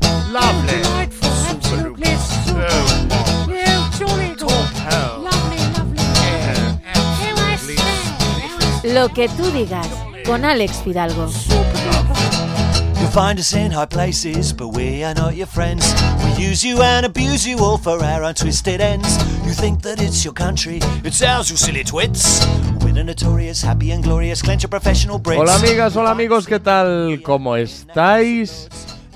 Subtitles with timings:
[0.00, 0.82] Lovely.
[0.82, 2.06] Delightful, absolutely.
[2.06, 2.56] So
[3.52, 4.48] Yeah, jolly good.
[4.48, 5.20] Top hell.
[5.20, 5.98] Lovely, lovely.
[8.94, 9.86] Lo que tú digas
[10.24, 11.28] con Alex Fidalgo.
[12.98, 15.84] You'll find us in high places, but we are not your friends.
[16.24, 19.18] We use you and abuse you all for our own twisted ends.
[19.44, 22.40] You think that it's your country, it's ours, you silly twits.
[22.82, 25.38] We're the notorious, happy and glorious, clench your professional Brits.
[25.38, 27.20] Hola amigas, hola amigos, ¿qué tal?
[27.22, 28.68] ¿Cómo estáis?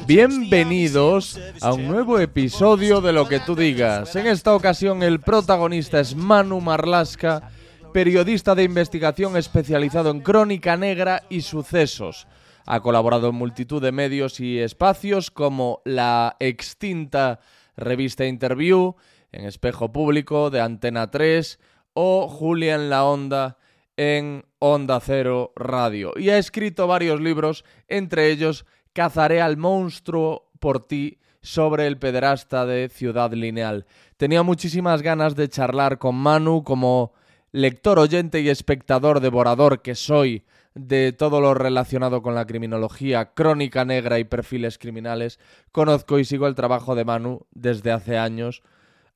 [0.07, 4.15] Bienvenidos a un nuevo episodio de Lo que tú digas.
[4.15, 7.51] En esta ocasión el protagonista es Manu Marlasca,
[7.93, 12.29] periodista de investigación especializado en crónica negra y sucesos.
[12.67, 17.41] Ha colaborado en multitud de medios y espacios como la extinta
[17.77, 18.95] revista Interview,
[19.33, 21.59] en Espejo Público, de Antena 3
[21.95, 23.59] o Julia en la Onda
[23.97, 26.13] en Onda Cero Radio.
[26.17, 28.67] Y ha escrito varios libros, entre ellos
[28.97, 33.85] Cazaré al monstruo por ti sobre el pederasta de Ciudad Lineal.
[34.17, 37.13] Tenía muchísimas ganas de charlar con Manu como
[37.53, 40.45] lector, oyente y espectador devorador que soy
[40.75, 45.41] de todo lo relacionado con la criminología, crónica negra y perfiles criminales.
[45.73, 48.63] Conozco y sigo el trabajo de Manu desde hace años.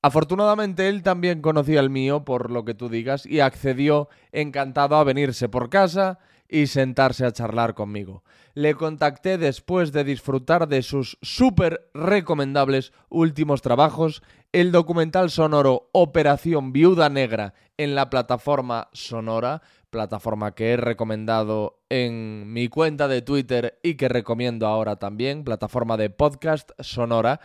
[0.03, 5.05] Afortunadamente él también conocía el mío, por lo que tú digas, y accedió encantado a
[5.05, 6.19] venirse por casa
[6.51, 8.25] y sentarse a charlar conmigo.
[8.55, 14.23] Le contacté después de disfrutar de sus súper recomendables últimos trabajos,
[14.53, 22.53] el documental sonoro Operación Viuda Negra en la plataforma Sonora, plataforma que he recomendado en
[22.53, 27.41] mi cuenta de Twitter y que recomiendo ahora también, plataforma de podcast Sonora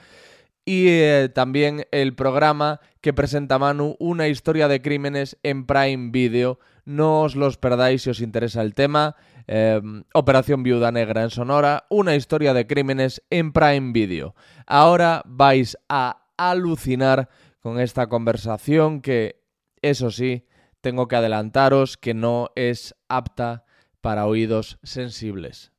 [0.66, 6.58] y eh, también el programa que presenta Manu, una historia de crímenes en Prime Video.
[6.86, 9.16] No os los perdáis si os interesa el tema.
[9.46, 9.80] Eh,
[10.16, 14.34] Operación Viuda Negra en Sonora, una historia de crímenes en Prime Video.
[14.66, 17.30] Ahora vais a alucinar
[17.60, 19.40] con esta conversación que,
[19.84, 20.48] eso sí,
[20.82, 23.66] tengo que adelantaros que no es apta
[24.02, 25.72] para oídos sensibles.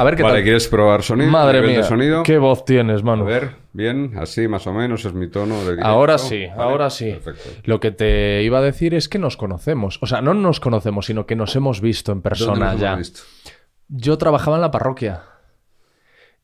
[0.00, 0.42] A ver qué vale, tal.
[0.44, 1.30] ¿quieres probar sonido?
[1.30, 2.22] Madre ¿Nivel mía, de sonido?
[2.22, 3.24] qué voz tienes, Manu.
[3.24, 5.86] A ver, bien, así más o menos es mi tono de directo.
[5.86, 7.12] Ahora sí, Vale, ahora sí.
[7.22, 7.60] Perfecto.
[7.64, 9.98] Lo que te iba a decir es que nos conocemos.
[10.02, 12.88] O sea, no nos conocemos, sino que nos hemos visto en ¿Dónde persona nos ya.
[12.88, 13.20] hemos visto?
[13.88, 15.22] Yo trabajaba en la parroquia.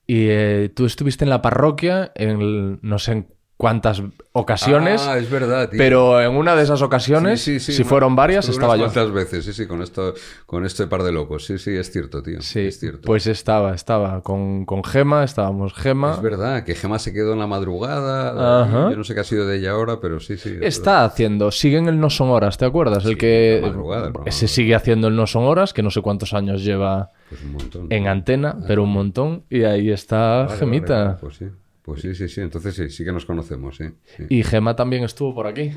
[0.07, 4.03] Y eh, tú estuviste en la parroquia en el- no sé en cuántas
[4.33, 5.03] ocasiones.
[5.07, 5.79] Ah, es verdad, tío.
[5.79, 8.83] Pero en una de esas ocasiones, Sí, sí, sí, si fueron varias, estaba yo.
[8.85, 11.47] unas cuantas veces, sí, sí, con, esto, con este par de locos.
[11.47, 12.43] Sí, sí, es cierto, tío.
[12.43, 13.01] Sí, es cierto.
[13.07, 16.13] pues estaba, estaba con, con Gema, estábamos Gema.
[16.15, 18.63] Es verdad, que Gema se quedó en la madrugada.
[18.63, 18.91] Ajá.
[18.91, 20.59] Yo no sé qué ha sido de ella ahora, pero sí, sí.
[20.61, 23.05] es Está haciendo, sigue en el No Son Horas, ¿te acuerdas?
[23.07, 26.03] El que la madrugada, el se sigue haciendo el No Son Horas, que no sé
[26.03, 27.11] cuántos años lleva verdad.
[27.29, 27.87] Pues un montón.
[27.91, 29.45] en antena, pero un montón.
[29.51, 31.05] Y ahí está Vale, Gemita.
[31.05, 31.47] vale, pues sí.
[31.87, 32.41] Pues sí, sí, sí.
[32.43, 33.85] Entonces sí, sí que nos conocemos, sí.
[34.17, 34.25] sí.
[34.29, 35.73] Y Gema también estuvo por aquí.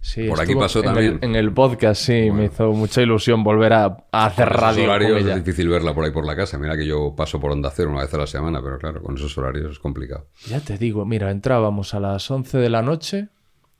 [0.00, 1.18] Sí, Por aquí pasó en el- también.
[1.22, 4.82] en el podcast, sí, me hizo mucha ilusión volver a, a hacer Con esos radio
[4.84, 5.34] con horarios ella.
[5.36, 6.58] es difícil verla por ahí por la casa.
[6.58, 9.16] Mira que yo paso por Onda Cero una vez a la semana, pero claro, con
[9.16, 10.28] esos horarios es complicado.
[10.46, 13.28] Ya te digo, mira, entrábamos a las 11 de la noche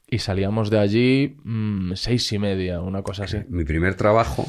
[0.08, 3.38] y salíamos de allí mm, seis y media, una cosa así.
[3.48, 4.46] Mi primer trabajo,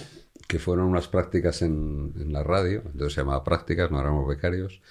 [0.47, 4.81] que fueron unas prácticas en, en la radio, entonces se llamaba prácticas, no éramos becarios,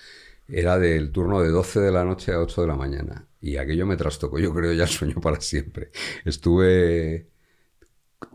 [0.49, 3.27] era del turno de 12 de la noche a 8 de la mañana.
[3.41, 5.91] Y aquello me trastocó, yo creo, ya el sueño para siempre.
[6.25, 7.29] Estuve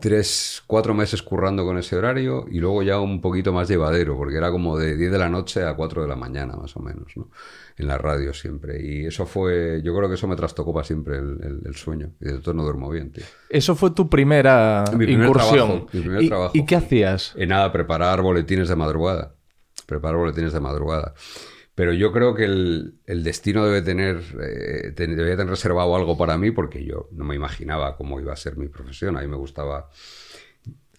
[0.00, 4.36] tres, cuatro meses currando con ese horario y luego ya un poquito más llevadero, porque
[4.36, 7.12] era como de 10 de la noche a 4 de la mañana, más o menos,
[7.16, 7.30] ¿no?
[7.76, 8.80] En la radio siempre.
[8.80, 12.12] Y eso fue, yo creo que eso me trastocó para siempre el, el- el sueño.
[12.20, 13.24] Y de todo no duermo bien, tío.
[13.48, 15.68] Eso fue tu primera Mi primer incursión.
[15.68, 16.52] trabajo, mi primer ¿Y, trabajo.
[16.54, 17.34] ¿Y qué hacías?
[17.36, 19.34] En nada, preparar boletines de madrugada.
[19.86, 21.12] Preparar boletines de madrugada.
[21.74, 26.84] Pero yo creo que el, destino debe tener, eh, tener reservado algo para mí porque
[26.84, 29.16] yo no me imaginaba cómo iba a ser mi profesión.
[29.16, 29.88] A mí me gustaba...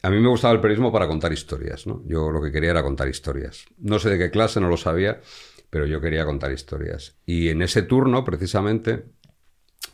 [0.01, 2.03] A mí me gustaba el periodismo para contar historias, ¿no?
[2.05, 3.63] Yo lo que quería era contar historias.
[3.77, 5.21] No sé de qué clase, no lo sabía,
[5.69, 7.15] pero yo quería contar historias.
[7.25, 9.05] Y en ese turno, precisamente,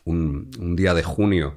[0.04, 1.56] un, un día de junio,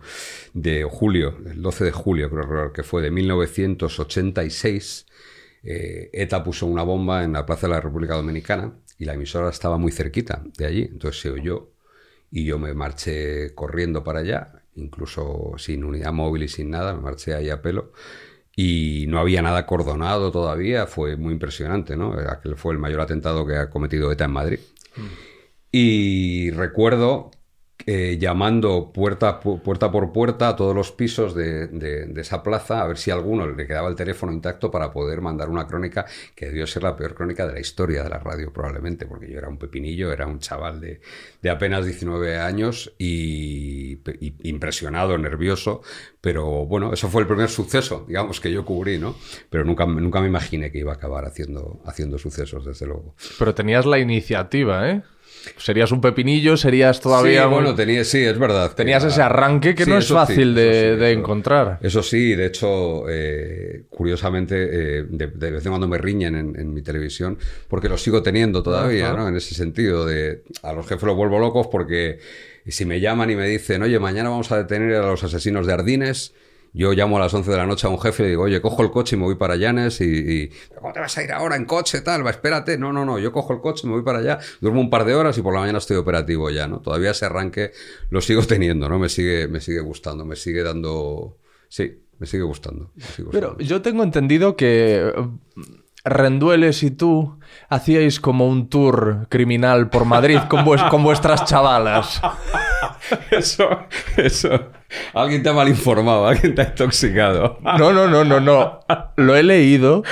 [0.53, 5.07] de julio, el 12 de julio creo que fue de 1986,
[5.63, 9.49] eh, ETA puso una bomba en la Plaza de la República Dominicana y la emisora
[9.49, 11.71] estaba muy cerquita de allí, entonces se oyó
[12.31, 17.01] y yo me marché corriendo para allá, incluso sin unidad móvil y sin nada, me
[17.01, 17.91] marché ahí a pelo
[18.55, 22.13] y no había nada cordonado todavía, fue muy impresionante, ¿no?
[22.13, 24.59] Aquel fue el mayor atentado que ha cometido ETA en Madrid.
[25.71, 27.31] Y recuerdo
[27.85, 32.87] eh, llamando puerta, pu- puerta por puerta a todos los pisos de, esa plaza a
[32.87, 36.47] ver si a alguno le quedaba el teléfono intacto para poder mandar una crónica que
[36.47, 39.49] debió ser la peor crónica de la historia de la radio probablemente, porque yo era
[39.49, 40.99] un pepinillo, era un chaval de,
[41.49, 45.81] apenas 19 años y, y impresionado, nervioso,
[46.21, 49.15] pero bueno, eso fue el primer suceso, digamos, que yo cubrí, ¿no?
[49.49, 53.15] Pero nunca, nunca me imaginé que iba a acabar haciendo, haciendo sucesos, desde luego.
[53.37, 55.03] Pero tenías la iniciativa, ¿eh?
[55.57, 57.41] Serías un pepinillo, serías todavía...
[57.41, 58.73] Sí, un- bueno, tenía, sí, es verdad.
[58.73, 61.79] Tenías ese arranque que Sí, no es sí, fácil de, eso sí, de eso- encontrar.
[61.81, 64.55] Eso sí, de hecho, eh, curiosamente,
[64.99, 67.37] eh, de, de vez en cuando me riñen en, en mi televisión,
[67.67, 69.17] porque lo sigo teniendo todavía, Ajá.
[69.17, 69.27] ¿no?
[69.27, 72.19] En ese sentido, de a los jefes los vuelvo locos porque
[72.67, 75.73] si me llaman y me dicen, oye, mañana vamos a detener a los asesinos de
[75.73, 76.33] Ardines,
[76.73, 78.81] yo llamo a las 11 de la noche a un jefe y digo, oye, cojo
[78.81, 81.55] el coche y me voy para Llanes y, y ¿cómo te vas a ir ahora
[81.55, 82.25] en coche, tal?
[82.25, 82.77] Va, espérate.
[82.77, 85.13] No, no, no, yo cojo el coche, me voy para allá, duermo un par de
[85.13, 86.79] horas y por la mañana estoy operativo ya, ¿no?
[86.79, 87.71] Todavía ese arranque
[88.09, 88.97] lo sigo teniendo, ¿no?
[88.99, 91.37] Me sigue, me sigue gustando, me sigue dando...
[91.69, 92.91] Sí, me sigue gustando.
[92.95, 95.13] me sigue Pero yo tengo entendido que eh,
[96.05, 97.39] Rendueles y tú
[97.69, 102.19] hacíais como un tour criminal por Madrid con, vues- con vuestras chavalas.
[103.31, 103.69] Eso,
[104.17, 104.49] eso.
[105.13, 107.57] Alguien te ha mal informado, alguien te ha intoxicado.
[107.63, 108.79] No, no, no, no, no.
[109.17, 110.03] Lo he leído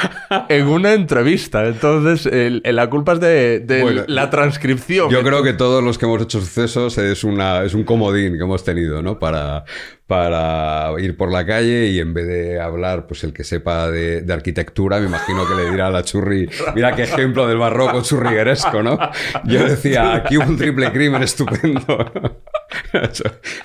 [0.49, 1.65] en una entrevista.
[1.67, 5.09] Entonces, el- el- la culpa es de, de Bueno, la transcripción.
[5.09, 8.43] Yo creo que todos los que hemos hecho sucesos es, una, es un comodín que
[8.43, 9.19] hemos tenido, ¿no?
[9.19, 9.65] Para,
[10.07, 14.21] para ir por la calle y en vez de hablar, pues el que sepa de,
[14.21, 18.01] de arquitectura, me imagino que le dirá a la churri, mira qué ejemplo del barroco
[18.01, 18.97] churrigueresco, ¿no?
[19.45, 22.11] Yo decía, aquí un triple crimen estupendo.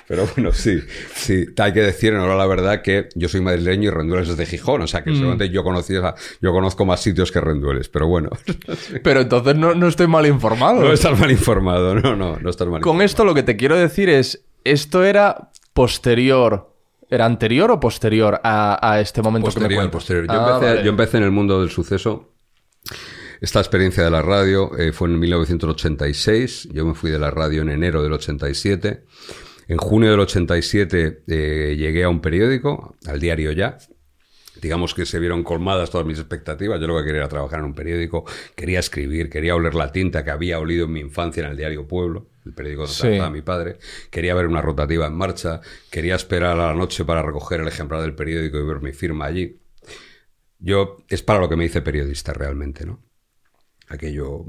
[0.07, 0.79] Pero bueno, sí,
[1.15, 4.37] sí, hay que decir en honor la verdad que yo soy madrileño y Rendueles es
[4.37, 5.93] de Gijón, o sea que seguramente yo, conocí,
[6.41, 8.29] yo conozco más sitios que Rendueles, pero bueno,
[9.03, 10.81] Pero entonces no, no estoy mal informado.
[10.83, 13.75] no estás mal informado, no, no, no estás mal Con esto lo que te quiero
[13.77, 16.73] decir es, esto era posterior,
[17.09, 19.93] ¿era anterior o posterior a, a este momento que me Posterior, cuentas?
[19.93, 20.27] posterior.
[20.27, 20.83] Yo, Ah, empecé, vale.
[20.83, 22.33] yo empecé en el mundo del suceso.
[23.41, 26.69] Esta experiencia de la radio eh, fue en 1986.
[26.71, 29.03] Yo me fui de la radio en enero del 87.
[29.67, 33.77] En junio del 87 eh, llegué a un periódico, al diario Ya.
[34.59, 36.81] Digamos que se vieron colmadas todas mis expectativas.
[36.81, 38.25] Yo lo que quería era trabajar en un periódico,
[38.55, 41.87] quería escribir, quería oler la tinta que había olido en mi infancia en el diario
[41.87, 43.01] Pueblo, el periódico donde Sí.
[43.01, 43.77] trabajaba mi padre.
[44.09, 45.61] Quería ver una rotativa en marcha,
[45.91, 49.25] quería esperar a la noche para recoger el ejemplar del periódico y ver mi firma
[49.25, 49.59] allí.
[50.57, 53.03] Yo, es para lo que me hice periodista realmente, ¿no?
[53.87, 54.45] Aquello,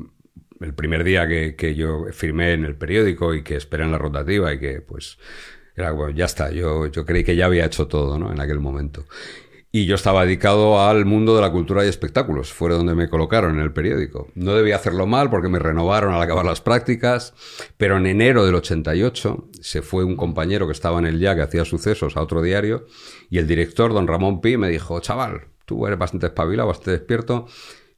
[0.61, 3.99] el primer día que, que yo firmé en el periódico y que esperé en la
[3.99, 5.19] rotativa y que, pues,
[5.77, 8.33] era, bueno, ya está, yo, yo creí que ya había hecho todo, ¿no?
[8.33, 9.05] En aquel momento.
[9.71, 13.57] Y yo estaba dedicado al mundo de la cultura y espectáculos, fuera donde me colocaron
[13.57, 14.29] en el periódico.
[14.35, 17.35] No debía hacerlo mal porque me renovaron al acabar las prácticas,
[17.77, 21.43] pero en enero del 88 se fue un compañero que estaba en el ya, que
[21.43, 22.87] hacía sucesos, a otro diario,
[23.29, 27.47] y el director, don Ramón Pi, me dijo, chaval, tú eres bastante espabilado, bastante despierto,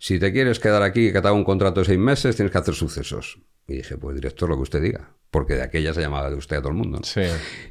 [0.02, 2.50] si te quieres quedar aquí y que te haga un contrato de seis meses, tienes
[2.50, 3.38] que hacer sucesos.
[3.68, 6.56] Y dije, pues director, lo que usted diga, porque de aquella se llamaba de usted
[6.56, 6.98] a todo el mundo.
[6.98, 7.04] ¿no?
[7.04, 7.20] Sí.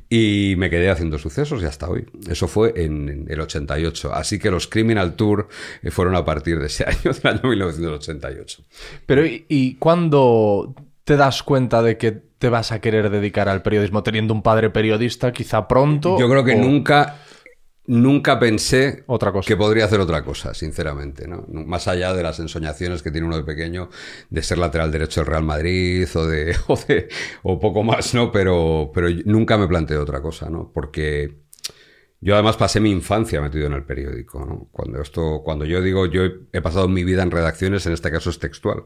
[0.10, 2.06] Y me quedé haciendo sucesos y hasta hoy.
[2.30, 4.14] Eso fue en, en el 88.
[4.14, 5.50] Así que los Criminal Tour
[5.82, 8.64] eh, fueron a partir de ese año, del año 1988.
[9.06, 13.62] Pero ¿y, y cuándo te das cuenta de que te vas a querer dedicar al
[13.62, 16.18] periodismo teniendo un padre periodista quizá pronto?
[16.18, 17.18] Yo creo que o- nunca,
[17.90, 19.48] nunca pensé Otra cosa.
[19.48, 21.28] que podría hacer otra cosa, sinceramente.
[21.28, 21.46] ¿no?
[21.50, 23.90] Más allá de las ensoñaciones que tiene uno de pequeño
[24.30, 27.10] de ser lateral derecho del Real Madrid o, de, o, de-
[27.44, 28.32] o poco más, ¿no?
[28.32, 30.72] Pero, pero nunca me planteé otra cosa, ¿no?
[30.74, 31.38] Porque
[32.22, 34.46] Yo además pasé mi infancia metido en el periódico.
[34.46, 34.68] ¿no?
[34.72, 38.12] Cuando, esto, cuando yo digo, yo he, he pasado mi vida en redacciones, en este
[38.12, 38.84] caso es textual.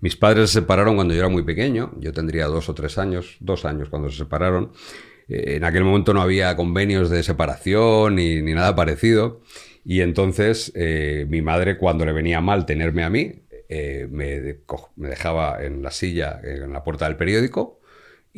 [0.00, 3.36] Mis padres se separaron cuando yo era muy pequeño, yo tendría dos o tres años,
[3.40, 4.72] dos años cuando se separaron.
[5.28, 9.40] Eh, en aquel momento no había convenios de separación ni, ni nada parecido.
[9.84, 14.58] Y entonces eh, mi madre, cuando le venía mal tenerme a mí, eh, me,
[14.96, 17.80] me dejaba en la silla, en la puerta del periódico,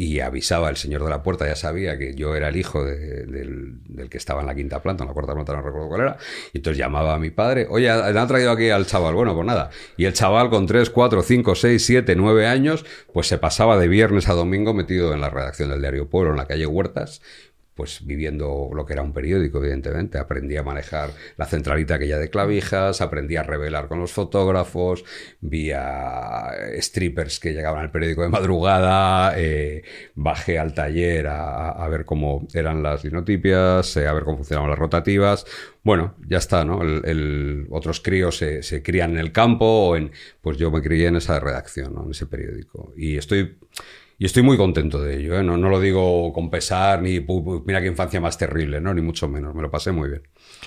[0.01, 3.27] y avisaba el señor de la puerta, ya sabía que yo era el hijo de-
[3.27, 6.01] del, del que estaba en la quinta planta, en la cuarta planta, no recuerdo cuál
[6.03, 6.17] era,
[6.53, 9.15] y entonces llamaba a mi padre, oye, ¿han han traído aquí al chaval?
[9.15, 9.71] Bueno, pues nada.
[9.97, 13.89] Y el chaval con 3, 4, 5, 6, 7, 9 años, pues se pasaba de
[13.89, 17.21] viernes a domingo metido en la redacción del diario Pueblo, en la calle Huertas,
[17.79, 20.19] pues viviendo lo que era un periódico, evidentemente.
[20.19, 25.05] Aprendí a manejar la centralita aquella de clavijas, aprendí a revelar con los fotógrafos,
[25.41, 29.85] vi a strippers que llegaban al periódico de madrugada, eh,
[30.17, 34.71] bajé al taller a, a ver cómo eran las linotipias, eh, a ver cómo funcionaban
[34.71, 35.47] las rotativas.
[35.85, 36.83] Bueno, ya está, ¿no?
[36.83, 40.11] El, otros críos se, se crían en el campo o en...
[40.41, 42.07] Pues yo me crié en esa redacción, ¿no?
[42.07, 42.93] En ese periódico.
[42.97, 43.57] Y estoy...
[44.21, 45.45] Y estoy muy contento de ello, ¿eh?
[45.45, 48.93] no, no lo digo con pesar, ni "Pu- pu- mira qué infancia más terrible, ¿no?
[48.93, 50.23] ni mucho menos, me lo pasé muy bien.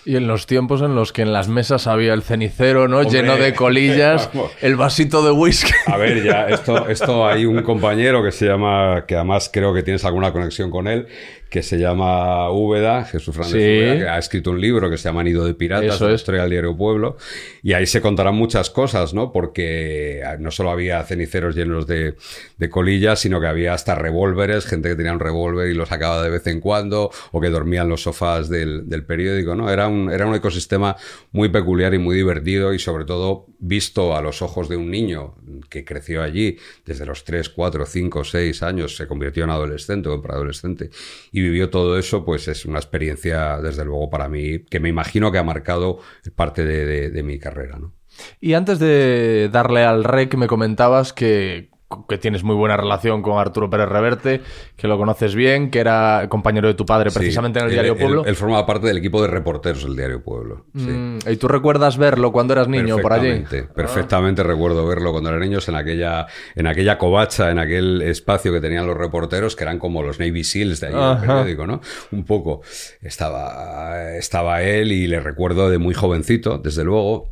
[0.05, 2.99] Y en los tiempos en los que en las mesas había el cenicero, ¿no?
[2.99, 3.11] Hombre.
[3.11, 4.29] Lleno de colillas,
[4.61, 5.73] el vasito de whisky.
[5.87, 9.83] A ver, ya, esto, esto hay un compañero que se llama, que además creo que
[9.83, 11.07] tienes alguna conexión con él,
[11.51, 13.79] que se llama Úbeda, Jesús Fernández Sí.
[13.83, 16.25] Úbeda, que ha escrito un libro que se llama Nido de Piratas, Eso es.
[16.25, 17.17] del diario Pueblo,
[17.61, 19.33] y ahí se contarán muchas cosas, ¿no?
[19.33, 22.15] Porque no solo había ceniceros llenos de,
[22.57, 26.23] de colillas, sino que había hasta revólveres, gente que tenía un revólver y lo sacaba
[26.23, 29.69] de vez en cuando, o que dormía en los sofás del, del periódico, ¿no?
[29.69, 30.95] Era un, era un ecosistema
[31.33, 35.35] muy peculiar y muy divertido, y sobre todo visto a los ojos de un niño
[35.69, 40.15] que creció allí desde los 3, 4, 5, 6 años, se convirtió en adolescente o
[40.15, 40.89] en preadolescente
[41.33, 45.31] y vivió todo eso, pues es una experiencia, desde luego, para mí, que me imagino
[45.31, 45.99] que ha marcado
[46.35, 47.93] parte de, de- mi carrera, ¿no?
[48.39, 51.70] Y antes de darle al rec, me comentabas que,
[52.07, 54.41] que tienes muy buena relación con Arturo Pérez Reverte,
[54.75, 57.93] que lo conoces bien, que era compañero de tu padre precisamente Sí, en el diario
[57.93, 58.25] él- Pueblo.
[58.25, 60.65] Él, formaba parte del equipo de reporteros del diario Pueblo.
[60.75, 60.87] sí.
[60.89, 63.27] Mm, ¿Y tú recuerdas verlo cuando eras niño por allí?
[63.29, 68.51] Perfectamente, perfectamente recuerdo verlo cuando era niño en aquella, en aquella covacha, en aquel espacio
[68.51, 71.81] que tenían los reporteros, que eran como los Navy SEALs de allí del periódico, ¿no?
[72.11, 72.61] Un poco.
[73.01, 77.29] Estaba, estaba él y le recuerdo de muy jovencito, desde luego.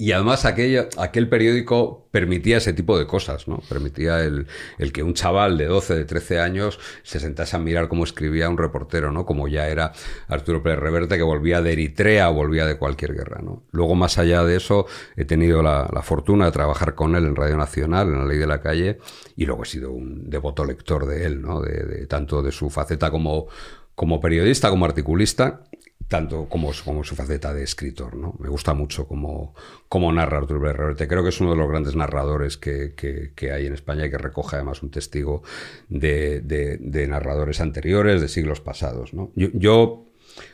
[0.00, 3.58] Y además aquella, aquel periódico permitía ese tipo de cosas, ¿no?
[3.68, 4.46] Permitía el,
[4.78, 8.48] el que un chaval de 12, de 13 años se sentase a mirar cómo escribía
[8.48, 9.26] un reportero, ¿no?
[9.26, 9.92] Como ya era
[10.26, 13.64] Arturo Pérez Reverte, que volvía de Eritrea o volvía de cualquier guerra, ¿no?
[13.72, 17.36] Luego, más allá de eso, he tenido la, la fortuna de trabajar con él en
[17.36, 18.98] Radio Nacional, en La Ley de la Calle,
[19.36, 21.60] y luego he sido un devoto lector de él, ¿no?
[21.60, 23.48] De, de- tanto de su faceta como,
[23.94, 25.64] como periodista, como articulista,
[26.10, 28.34] tanto como, su- como su faceta de escritor, ¿no?
[28.40, 29.54] Me gusta mucho cómo,
[29.88, 31.06] cómo narra Arturo Reverte.
[31.08, 34.10] Creo que es uno de los grandes narradores que, que- que hay en España y
[34.10, 35.42] que recoge además un testigo
[35.88, 39.30] de, de- de narradores anteriores, de siglos pasados, ¿no?
[39.36, 40.06] Yo, yo,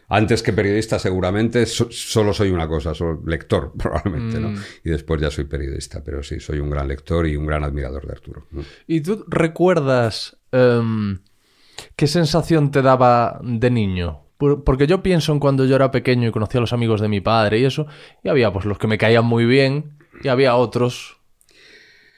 [0.08, 4.52] antes que periodista, seguramente so- solo soy una cosa, soy lector, probablemente, ¿no?
[4.84, 8.06] Y después ya soy periodista, pero sí, soy un gran lector y un gran admirador
[8.06, 8.46] de Arturo.
[8.50, 8.62] ¿no?
[8.86, 11.20] ¿Y tú recuerdas em,
[11.96, 14.25] qué sensación te daba de niño?
[14.38, 17.08] Por- Porque yo pienso en cuando yo era pequeño y conocía a los amigos de
[17.08, 17.86] mi padre y eso,
[18.22, 21.16] y había pues los que me caían muy bien y había otros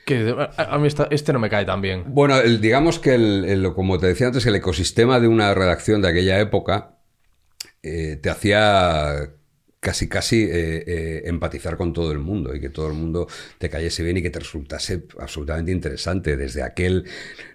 [0.06, 2.04] que a, mí esta- este no me cae tan bien.
[2.06, 6.08] Bueno, digamos que, el, el- como te decía antes, el ecosistema de una redacción de
[6.08, 6.96] aquella época
[7.82, 9.30] eh, te hacía
[9.80, 13.70] casi, casi eh, eh, empatizar con todo el mundo y que todo el mundo te
[13.70, 16.36] cayese bien y que te resultase absolutamente interesante.
[16.36, 17.04] Desde aquel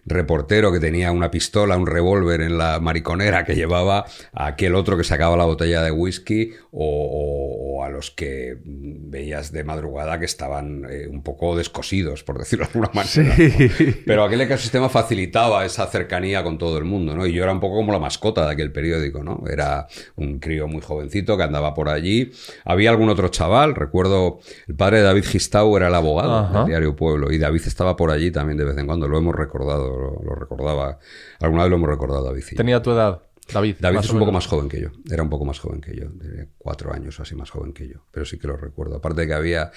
[0.05, 4.97] reportero que tenía una pistola, un revólver en la mariconera que llevaba, a aquel otro
[4.97, 10.85] que sacaba la botella de whisky o, a los que veías de madrugada que estaban
[10.89, 13.35] eh, un poco descosidos, por decirlo de alguna manera.
[13.37, 13.93] ¿no?
[14.05, 17.25] Pero aquel ecosistema facilitaba esa cercanía con todo el mundo, ¿no?
[17.25, 19.43] Y yo era un poco como la mascota de aquel periódico, ¿no?
[19.49, 22.31] Era un crío muy jovencito que andaba por allí.
[22.65, 26.59] Había algún otro chaval, recuerdo, el padre de David Gistau era el abogado Ajá.
[26.59, 29.35] del diario Pueblo y David estaba por allí también de vez en cuando, lo hemos
[29.35, 30.99] recordado, lo, lo recordaba,
[31.39, 32.43] alguna vez lo hemos recordado David.
[32.55, 33.75] Tenía tu edad, David.
[33.79, 36.09] David es un poco más joven que yo, era un poco más joven que yo,
[36.09, 38.97] de cuatro años o así más joven que yo, pero sí que lo recuerdo.
[38.97, 39.71] Aparte de que había,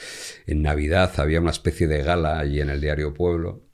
[0.47, 3.66] en Navidad había una especie de gala allí en el diario Pueblo,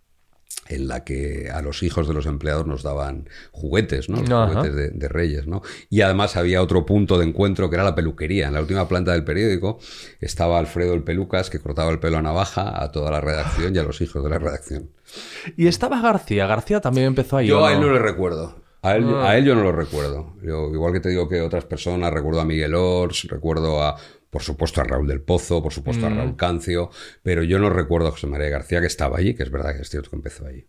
[0.68, 4.22] en la que a los hijos de los empleados nos daban juguetes, ¿no?
[4.22, 5.62] Los juguetes de, de Reyes, ¿no?
[5.90, 8.46] Y además había otro punto de encuentro que era la peluquería.
[8.48, 9.78] En la última planta del periódico
[10.20, 13.78] estaba Alfredo el Pelucas, que cortaba el pelo a navaja a toda la redacción y
[13.78, 14.90] a los hijos de la redacción.
[15.56, 17.48] Y estaba García, García también empezó ahí.
[17.48, 17.88] Yo ¿o a él no?
[17.88, 18.56] no le recuerdo.
[18.82, 19.30] A él, Ah.
[19.30, 20.34] a él yo no lo recuerdo.
[20.42, 23.96] Yo, igual que te digo que otras personas, recuerdo a Miguel Ors, recuerdo a,
[24.32, 26.12] por supuesto, a Raúl del Pozo, por supuesto Mm.
[26.12, 26.88] a Raúl Cancio,
[27.22, 29.82] pero yo no recuerdo a José María García que estaba allí, que es verdad que
[29.82, 30.64] es cierto que empezó allí.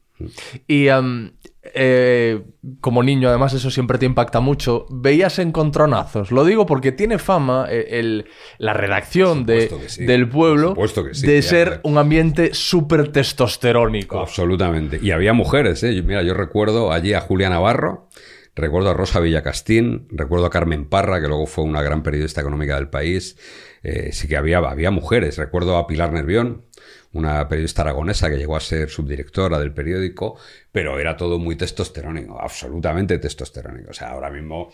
[0.67, 1.31] Y am,
[1.73, 2.43] eh,
[2.81, 4.85] como niño, además, eso siempre te impacta mucho.
[4.89, 6.31] Veías encontronazos.
[6.31, 8.25] Lo digo porque tiene fama eh, el-
[8.57, 10.05] la redacción de, sí.
[10.05, 10.75] del pueblo
[11.13, 14.19] sí, de ser un ambiente súper testosterónico.
[14.19, 14.99] Absolutamente.
[15.01, 16.01] Y había mujeres, ¿eh?
[16.05, 18.07] Mira, yo recuerdo allí a Julia Navarro,
[18.55, 22.75] recuerdo a Rosa Villacastín, recuerdo a Carmen Parra, que luego fue una gran periodista económica
[22.75, 23.37] del país.
[23.83, 25.37] Eh, sí que había, había mujeres.
[25.37, 26.65] Recuerdo a Pilar Nervión,
[27.11, 30.37] una periodista aragonesa que llegó a ser subdirectora del periódico,
[30.71, 33.91] pero era todo muy testosterónico, absolutamente testosterónico.
[33.91, 34.71] O sea, ahora mismo...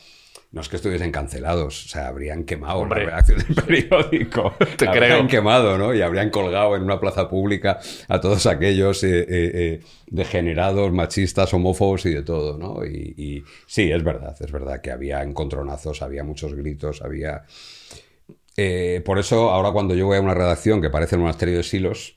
[0.52, 3.06] No es que estuviesen cancelados, o sea, habrían quemado Hombre.
[3.06, 4.56] la redacción del periódico.
[4.78, 4.92] Te creo.
[4.92, 5.94] habrían quemado, ¿no?
[5.94, 11.54] Y habrían colgado en una plaza pública a todos aquellos eh, eh, eh, degenerados, machistas,
[11.54, 12.84] homófobos y de todo, ¿no?
[12.84, 17.44] Y, y sí, es verdad, es verdad que había encontronazos, había muchos gritos, había...
[18.58, 21.64] Eh, por eso, ahora cuando yo voy a una redacción que parece el monasterio de
[21.64, 22.16] Silos,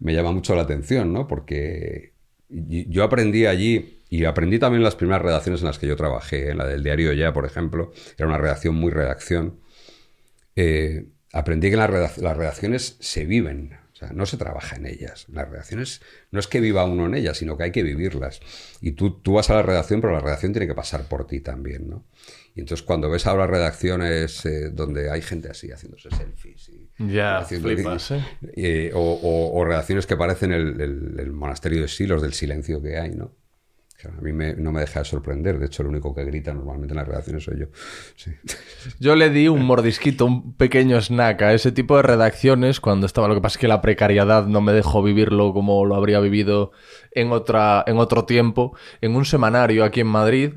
[0.00, 1.26] me llama mucho la atención, ¿no?
[1.28, 2.12] Porque
[2.48, 6.58] yo aprendí allí, y aprendí también las primeras redacciones en las que yo trabajé, en
[6.58, 9.60] la del diario Ya, por ejemplo, era una redacción muy redacción,
[10.56, 14.86] eh, aprendí que las, redac- las redacciones se viven, o sea, no se trabaja en
[14.86, 15.26] ellas.
[15.30, 16.00] Las redacciones
[16.30, 18.40] no es que viva uno en ellas, sino que hay que vivirlas.
[18.80, 21.40] Y tú, tú vas a la redacción, pero la redacción tiene que pasar por ti
[21.40, 22.04] también, ¿no?
[22.54, 27.38] Y entonces cuando ves ahora redacciones eh, donde hay gente así haciéndose selfies y Ya,
[27.38, 28.24] haciendo- flipas, ¿eh?
[28.56, 32.82] eh, o, o- o redacciones que parecen el, el- el monasterio de Silos, del silencio
[32.82, 33.36] que hay, ¿no?
[34.06, 35.58] A mí me- no me deja de sorprender.
[35.58, 37.66] De hecho, el único que grita normalmente en las redacciones soy yo.
[38.16, 38.30] Sí.
[38.98, 43.28] Yo le di un mordisquito, un pequeño snack a ese tipo de redacciones cuando estaba.
[43.28, 46.72] Lo que pasa es que la precariedad no me dejó vivirlo como lo habría vivido
[47.12, 48.76] en, otra, en otro tiempo.
[49.00, 50.52] En un semanario aquí en Madrid,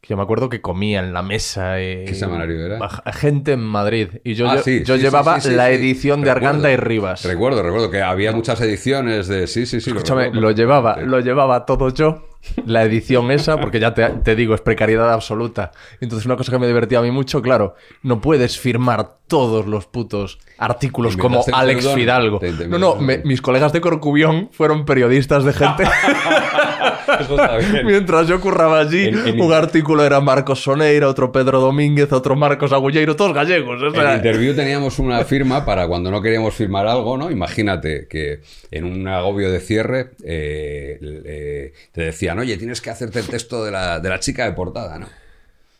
[0.00, 1.80] que yo me acuerdo que comía en la mesa.
[1.80, 2.78] eh, ¿Qué semanario era?
[3.12, 4.08] Gente en Madrid.
[4.24, 6.48] Y yo, Ah, yo, sí, yo sí, sí, llevaba sí, la edición de Recuerdo.
[6.48, 7.24] Arganda y Rivas.
[7.24, 9.46] Recuerdo, recuerdo que había muchas ediciones de.
[9.48, 9.90] Sí, sí, sí.
[9.90, 12.27] Escúchame, recuerdo lo llevaba, lo llevaba todo yo,
[12.66, 15.72] la edición esa, porque ya te, te digo, es precariedad absoluta.
[16.00, 19.86] Entonces, una cosa que me divertía a mí mucho, claro, no puedes firmar todos los
[19.86, 21.98] putos artículos como Alex perdón.
[22.00, 22.38] Fidalgo.
[22.38, 25.84] Te- te No, no, me- mis colegas de Corcubión fueron periodistas de gente.
[27.20, 27.86] Eso está bien.
[27.86, 32.36] Mientras yo curraba allí, En- en- un artículo era Marcos Soneira, otro Pedro Domínguez, otro
[32.36, 33.80] Marcos Agulleiro, todos gallegos.
[33.82, 37.30] o sea, En Interview teníamos una firma para cuando no queríamos firmar algo, ¿no?
[37.30, 42.02] Imagínate que en un agobio de cierre eh, eh, te
[42.38, 45.08] oye, tienes que hacerte el texto de la, de la chica de portada, ¿no?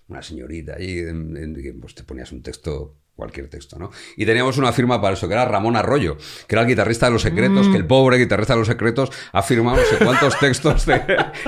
[0.08, 1.36] Una señorita allí, en-
[1.80, 3.90] pues te ponías un texto, cualquier texto, ¿no?
[4.16, 7.12] Y teníamos una firma para eso, que era Ramón Arroyo, que era el guitarrista de
[7.12, 10.86] Los Secretos, que el pobre guitarrista de Los Secretos ha firmado no sé cuántos textos
[10.86, 11.02] de,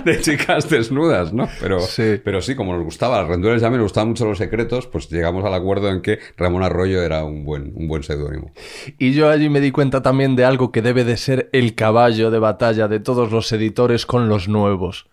[0.04, 1.48] de chicas desnudas, ¿no?
[1.60, 2.20] Pero Sí.
[2.24, 5.08] pero sí, como nos gustaba, a los rendueles ya me gustaban mucho los secretos, pues
[5.10, 8.52] llegamos al acuerdo en que Ramón Arroyo era un buen, un buen seudónimo.
[8.98, 12.32] Y yo allí me di cuenta también de algo que debe de ser el caballo
[12.32, 15.06] de batalla de todos los editores con los nuevos.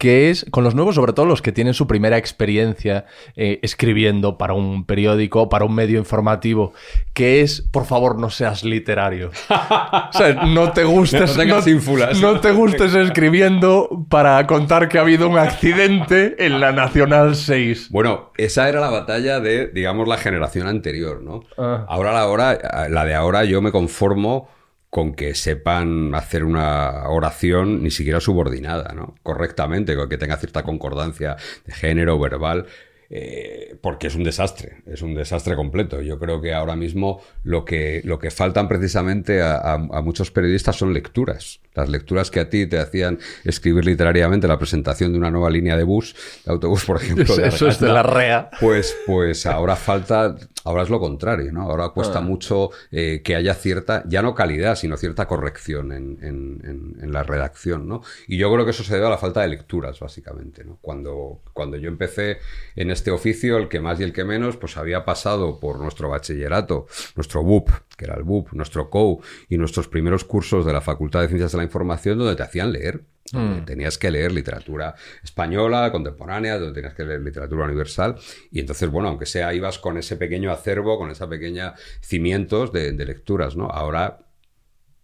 [0.00, 3.04] Que es, con los nuevos, sobre todo los que tienen su primera experiencia
[3.36, 6.72] eh, escribiendo para un periódico, para un medio informativo,
[7.12, 9.30] que es, por favor, no seas literario.
[9.50, 15.28] o sea, no te gustes, No no te gustes escribiendo para contar que ha habido
[15.28, 17.88] un accidente en la Nacional 6.
[17.90, 21.42] Bueno, esa era la batalla de, digamos, la generación anterior, ¿no?
[21.58, 21.84] Ah.
[21.86, 24.48] Ahora, la, hora, la de ahora, yo me conformo
[24.90, 29.14] con que sepan hacer una oración ni siquiera subordinada, ¿no?
[29.22, 32.66] Correctamente, con que tenga cierta concordancia de género, verbal.
[33.12, 36.00] eh, porque es un desastre, es un desastre completo.
[36.00, 40.30] Yo creo que ahora mismo lo que, lo que faltan precisamente a, a- a muchos
[40.30, 41.58] periodistas son lecturas.
[41.74, 45.76] Las lecturas que a ti te hacían escribir literariamente la presentación de una nueva línea
[45.76, 47.24] de bus, de autobús, por ejemplo.
[47.24, 48.48] Eso, de eso es de la REA.
[48.60, 51.62] pues, pues ahora falta, ahora es lo contrario, ¿no?
[51.62, 52.22] Ahora cuesta Ah.
[52.22, 57.12] mucho eh, que haya cierta, ya no calidad, sino cierta corrección en, en- en- en
[57.12, 58.02] la redacción, ¿no?
[58.28, 60.78] Y yo creo que eso se debe a la falta de lecturas, básicamente, ¿no?
[60.80, 62.38] Cuando, cuando yo empecé
[62.76, 66.08] en este oficio, el que más y el que menos, pues había pasado por nuestro
[66.08, 70.80] bachillerato, nuestro BUP, que era el BUP, nuestro COU y nuestros primeros cursos de la
[70.80, 73.02] Facultad de Ciencias de la Información, donde te hacían leer.
[73.32, 78.16] Donde Tenías que leer literatura española, contemporánea, donde tenías que leer literatura universal.
[78.50, 82.92] Y entonces, bueno, aunque sea, ibas con ese pequeño acervo, con esa pequeña cimientos de,
[82.92, 83.66] de lecturas, ¿no?
[83.66, 84.26] Ahora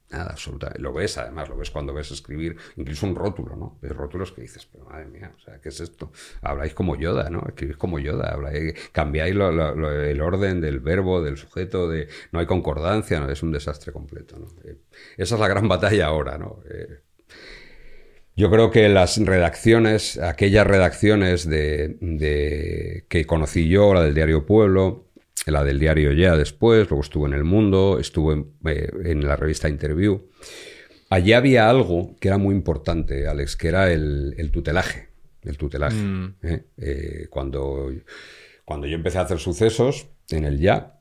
[0.08, 0.80] Nada, absolutamente.
[0.80, 3.76] Lo ves, además, lo ves cuando ves escribir, incluso un rótulo, ¿no?
[3.82, 6.12] Ves rótulos que dices, pero madre mía, o sea, ¿qué es esto?
[6.42, 7.42] Habláis como Yoda, ¿no?
[7.48, 12.06] Escribís como Yoda, habláis, cambiáis lo- lo- lo- el orden del verbo, del sujeto, de
[12.30, 13.28] no hay concordancia, ¿no?
[13.28, 14.46] Es un desastre completo, ¿no?
[14.64, 14.76] Eh,
[15.16, 16.60] esa es la gran batalla ahora, ¿no?
[16.70, 17.00] Eh,
[18.36, 24.44] Yo creo que las redacciones, aquellas redacciones de, de- que conocí yo, la del diario
[24.44, 25.06] Pueblo,
[25.46, 29.36] la del diario Ya después, luego estuve en El Mundo, estuve en, eh, en la
[29.36, 30.28] revista Interview.
[31.08, 35.08] Allí había algo que era muy importante, Alex, que era el, el tutelaje.
[35.42, 35.96] El tutelaje.
[36.42, 36.64] ¿eh?
[36.76, 37.92] Eh, cuando,
[38.64, 40.95] cuando yo empecé a hacer sucesos en el Ya,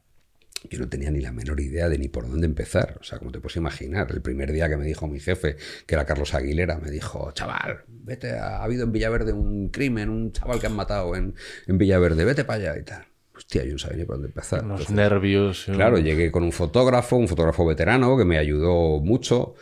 [0.70, 2.98] yo no tenía ni la menor idea de ni por dónde empezar.
[3.00, 5.96] O sea, como te puedes imaginar, el primer día que me dijo mi jefe, que
[5.96, 10.32] era Carlos Aguilera, me dijo, chaval, vete, a- ha habido en Villaverde un crimen, un
[10.32, 11.36] chaval que han matado en,
[11.68, 13.06] en Villaverde, vete para allá y tal.
[13.36, 14.64] Hostia, yo no sabía ni por dónde empezar.
[14.64, 15.66] Unos Entonces, nervios.
[15.74, 19.56] Claro, llegué con un fotógrafo, un fotógrafo veterano que me ayudó mucho.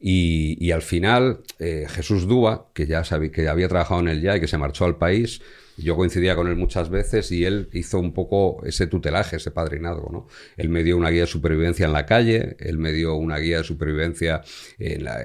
[0.00, 4.22] Y, y al final, eh, Jesús Dúa, que ya sabí, que había trabajado en el
[4.22, 5.42] ya y que se marchó al país,
[5.82, 10.08] yo coincidía con él muchas veces y él hizo un poco ese tutelaje, ese padrinazgo.
[10.10, 10.26] ¿no?
[10.56, 13.58] Él me dio una guía de supervivencia en la calle, él me dio una guía
[13.58, 14.42] de supervivencia
[14.78, 15.20] en la-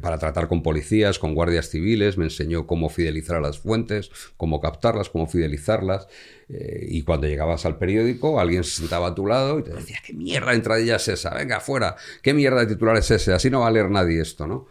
[0.00, 4.60] para tratar con policías, con guardias civiles, me enseñó cómo fidelizar a las fuentes, cómo
[4.60, 6.06] captarlas, cómo fidelizarlas.
[6.48, 9.98] Eh, y cuando llegabas al periódico, alguien se sentaba a tu lado y te decía,
[10.04, 11.34] ¿qué mierda de entradilla es esa?
[11.34, 13.32] Venga, afuera, ¿qué mierda de titular es ese?
[13.32, 14.66] Así no va a leer nadie esto, ¿no?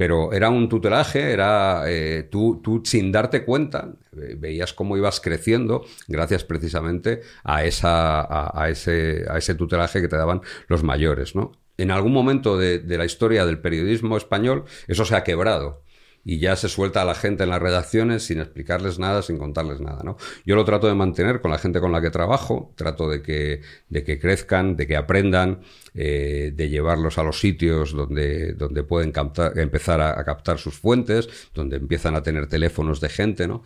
[0.00, 5.20] Pero era un tutelaje, era eh, tú, tú sin darte cuenta, eh, veías cómo ibas
[5.20, 11.34] creciendo gracias precisamente a, esa, a, ese, a ese tutelaje que te daban los mayores,
[11.34, 11.52] ¿no?
[11.76, 15.82] En algún momento de la historia del periodismo español eso se ha quebrado
[16.24, 19.80] y ya se suelta a la gente en las redacciones sin explicarles nada, sin contarles
[19.80, 20.16] nada, ¿no?
[20.44, 23.62] Yo lo trato de mantener con la gente con la que trabajo, trato de que,
[23.88, 25.62] de que crezcan, de que aprendan,
[25.94, 30.78] eh, de llevarlos a los sitios donde, donde pueden captar- empezar a, a captar sus
[30.78, 33.62] fuentes, donde empiezan a tener teléfonos de gente, ¿no?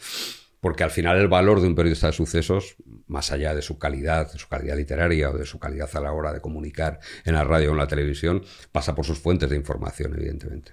[0.61, 4.33] Porque al final el valor de un periodista de sucesos, más allá de su calidad,
[4.33, 7.45] de su calidad literaria o de su calidad a la hora de comunicar en la
[7.45, 10.73] radio o en la televisión, pasa por sus fuentes de información, evidentemente.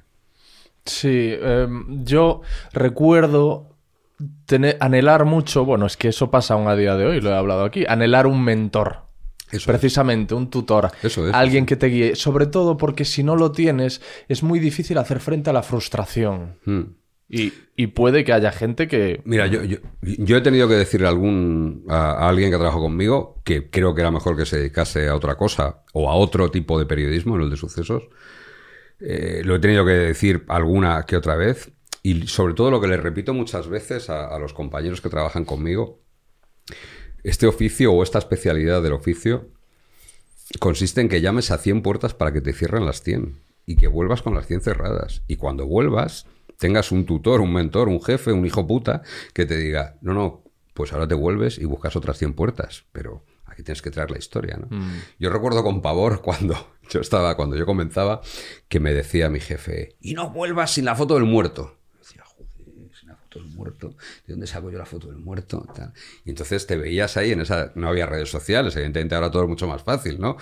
[0.86, 2.42] Sí, em, yo
[2.74, 3.78] recuerdo
[4.46, 7.36] tener, anhelar mucho, bueno, es que eso pasa aún a día de hoy, lo he
[7.36, 9.12] hablado aquí, anhelar un mentor.
[9.52, 10.92] Eso Precisamente, un tutor.
[11.04, 12.16] Eso es, Alguien que te guíe.
[12.16, 16.56] Sobre todo porque si no lo tienes, es muy difícil hacer frente a la frustración.
[16.64, 16.84] Hmm.
[17.28, 19.22] Y, y puede que haya gente que.
[19.24, 22.80] Mira, yo, yo, yo he tenido que decirle a, algún, a, a alguien que trabajó
[22.80, 26.50] conmigo que creo que era mejor que se dedicase a otra cosa o a otro
[26.52, 28.04] tipo de periodismo, no el de sucesos.
[29.02, 31.72] Eh, lo he tenido que decir alguna que otra vez
[32.04, 35.46] y sobre todo lo que le repito muchas veces a, a los compañeros que trabajan
[35.46, 36.00] conmigo,
[37.24, 39.50] este oficio o esta especialidad del oficio
[40.60, 43.88] consiste en que llames a 100 puertas para que te cierren las 100 y que
[43.88, 45.24] vuelvas con las 100 cerradas.
[45.28, 46.26] Y cuando vuelvas,
[46.58, 49.02] tengas un tutor, un mentor, un jefe, un hijo puta
[49.34, 53.24] que te diga, no, no, pues ahora te vuelves y buscas otras 100 puertas, pero
[53.62, 54.68] aquí tienes que traer la historia, ¿no?
[55.20, 56.56] Yo recuerdo con pavor cuando
[56.90, 58.22] yo estaba, cuando yo comenzaba,
[58.68, 61.78] que me decía mi jefe, y no vuelvas sin la foto del muerto.
[63.32, 63.96] Foto del muerto,
[64.28, 65.66] ¿de dónde saco yo la foto del muerto?
[66.26, 69.50] Y entonces te veías ahí en esa, no había redes sociales, evidentemente ahora todo es
[69.50, 70.38] mucho más fácil, ¿no?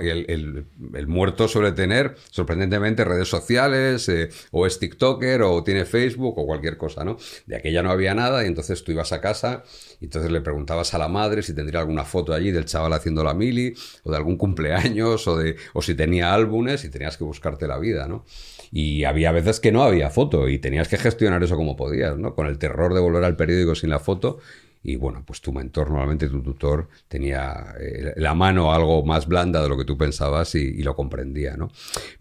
[0.00, 5.84] El, el- el muerto suele tener sorprendentemente redes sociales, eh, o es TikToker, o tiene
[5.84, 7.16] Facebook, o cualquier cosa, ¿no?
[7.46, 9.64] De aquella no había nada, y entonces tú ibas a casa,
[10.00, 13.24] y entonces le preguntabas a la madre si tendría alguna foto allí del chaval haciendo
[13.24, 13.74] la mili,
[14.04, 17.78] o de algún cumpleaños, o, de, o si tenía álbumes, y tenías que buscarte la
[17.78, 18.24] vida, ¿no?
[18.70, 22.34] Y había veces que no había foto, y tenías que gestionar eso como podías, ¿no?
[22.34, 24.38] Con el terror de volver al periódico sin la foto,
[24.82, 29.60] y bueno, pues tu mentor, normalmente tu tutor, tenía eh, la mano algo más blanda
[29.62, 31.70] de lo que tú pensabas y, y lo comprendía, ¿no?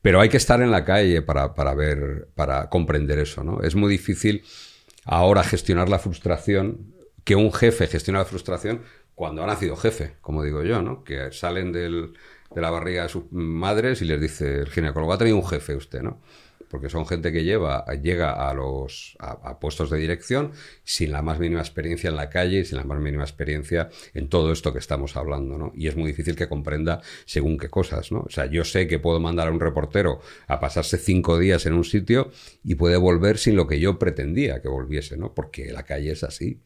[0.01, 3.61] Pero hay que estar en la calle para, para ver, para comprender eso, ¿no?
[3.61, 4.43] Es muy difícil
[5.05, 8.81] ahora gestionar la frustración, que un jefe gestiona la frustración
[9.15, 11.03] cuando ha nacido jefe, como digo yo, ¿no?
[11.03, 12.13] Que salen del-
[12.57, 15.75] de la barriga de sus madres y les dice el ginecólogo, ha tenido un jefe
[15.75, 16.19] usted, ¿no?
[16.69, 21.37] Porque son gente que lleva, llega a los a, puestos de dirección sin la más
[21.37, 24.79] mínima experiencia en la calle y sin la más mínima experiencia en todo esto que
[24.79, 25.71] estamos hablando, ¿no?
[25.75, 28.21] Y es muy difícil que comprenda según qué cosas, ¿no?
[28.21, 31.73] O sea, yo sé que puedo mandar a un reportero a pasarse cinco días en
[31.73, 32.31] un sitio
[32.63, 35.35] y puede volver sin lo que yo pretendía que volviese, ¿no?
[35.35, 36.59] Porque la calle es así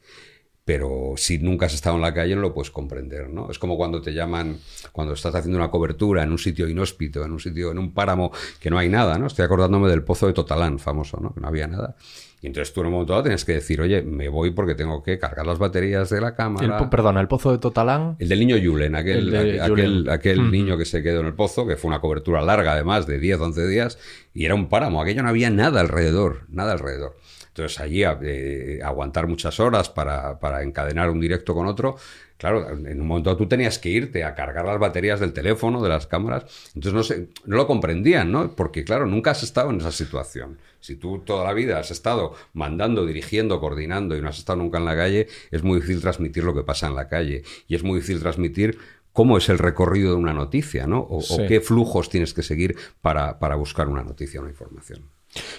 [0.64, 3.50] pero si nunca has estado en la calle no lo puedes comprender, ¿no?
[3.50, 4.58] Es como cuando te llaman,
[4.92, 8.32] cuando estás haciendo una cobertura en un sitio inhóspito, en un sitio, en un páramo
[8.60, 9.28] que no hay nada, ¿no?
[9.28, 11.34] Estoy acordándome del pozo de Totalán, famoso, ¿no?
[11.34, 11.96] Que no había nada.
[12.44, 15.04] Y entonces tú en un momento dado tienes que decir, oye, me voy porque tengo
[15.04, 16.78] que cargar las baterías de la El, cámara.
[16.80, 18.16] po- perdona, el pozo de Totalán.
[18.18, 20.10] El del niño Julen, aquel, El aquel, Julen.
[20.10, 20.50] aquel Ujú.
[20.50, 23.40] niño que se quedó en el pozo, que fue una cobertura larga además, de 10,
[23.42, 24.00] 11 días,
[24.34, 27.16] y era un páramo, aquello no había nada alrededor, nada alrededor.
[27.52, 31.98] Entonces allí eh, aguantar muchas horas para, para encadenar un directo con otro,
[32.42, 35.90] Claro, en un momento tú tenías que irte a cargar las baterías del teléfono, de
[35.90, 36.46] las cámaras.
[36.74, 38.56] Entonces no, sé, no lo comprendían, ¿no?
[38.56, 40.58] Porque, claro, nunca has estado en esa situación.
[40.80, 44.80] Si tú toda la vida has estado mandando, dirigiendo, coordinando y no has estado nunca
[44.80, 47.44] en la calle, es muy difícil transmitir lo que pasa en la calle.
[47.68, 48.80] Y es muy difícil transmitir
[49.14, 51.02] cómo es el recorrido de una noticia, ¿no?
[51.02, 55.04] O, o qué flujos tienes que seguir para, para buscar una noticia, una información.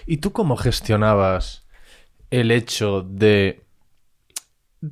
[0.05, 1.62] ¿Y tú cómo gestionabas
[2.33, 3.63] el hecho de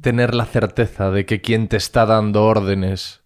[0.02, 3.22] tener la certeza de que quien te está dando órdenes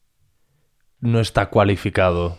[1.00, 2.38] no está cualificado?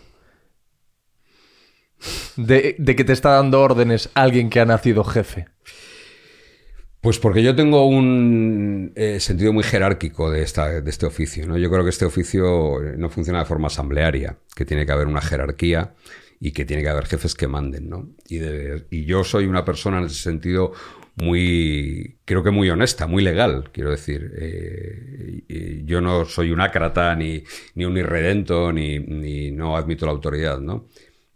[2.36, 5.46] De, que te está dando órdenes alguien que ha nacido jefe.
[7.00, 11.46] Pues porque yo tengo un eh, sentido muy jerárquico de, esta, de este oficio.
[11.46, 11.56] ¿no?
[11.58, 15.20] Yo creo que este oficio no funciona de forma asamblearia, que tiene que haber una
[15.20, 15.94] jerarquía
[16.40, 17.88] y que tiene que haber jefes que manden.
[17.88, 18.08] ¿no?
[18.28, 20.72] Y yo soy una persona en ese sentido
[21.16, 24.32] muy, creo que muy honesta, muy legal, quiero decir.
[24.38, 27.42] Eh, yo no soy un ácrata, ni,
[27.74, 30.86] ni un irredento, ni, ni no admito la autoridad, ¿no?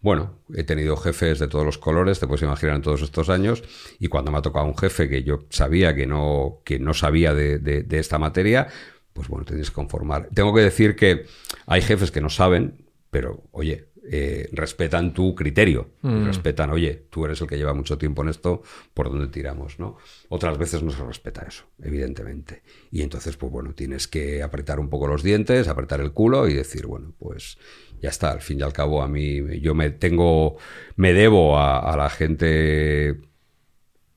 [0.02, 3.62] Bueno, he tenido jefes de todos los colores, te puedes imaginar en todos estos años,
[3.98, 7.34] y cuando me ha tocado un jefe que yo sabía que no, que no sabía
[7.34, 8.68] de, de- esta materia,
[9.12, 10.28] pues bueno, tienes que conformar.
[10.34, 11.26] Tengo que decir que
[11.66, 17.24] hay jefes que no saben, pero oye, eh, respetan tu criterio, y respetan, oye, tú
[17.24, 18.60] eres el que lleva mucho tiempo en esto,
[18.92, 19.98] por dónde tiramos, ¿no?
[20.28, 22.62] Otras veces no se respeta eso, evidentemente.
[22.90, 26.54] Y entonces, pues bueno, tienes que apretar un poco los dientes, apretar el culo y
[26.54, 27.56] decir, bueno, pues
[28.02, 30.56] ya está, al fin y al cabo a mí yo me tengo,
[30.96, 33.20] me debo a, a la gente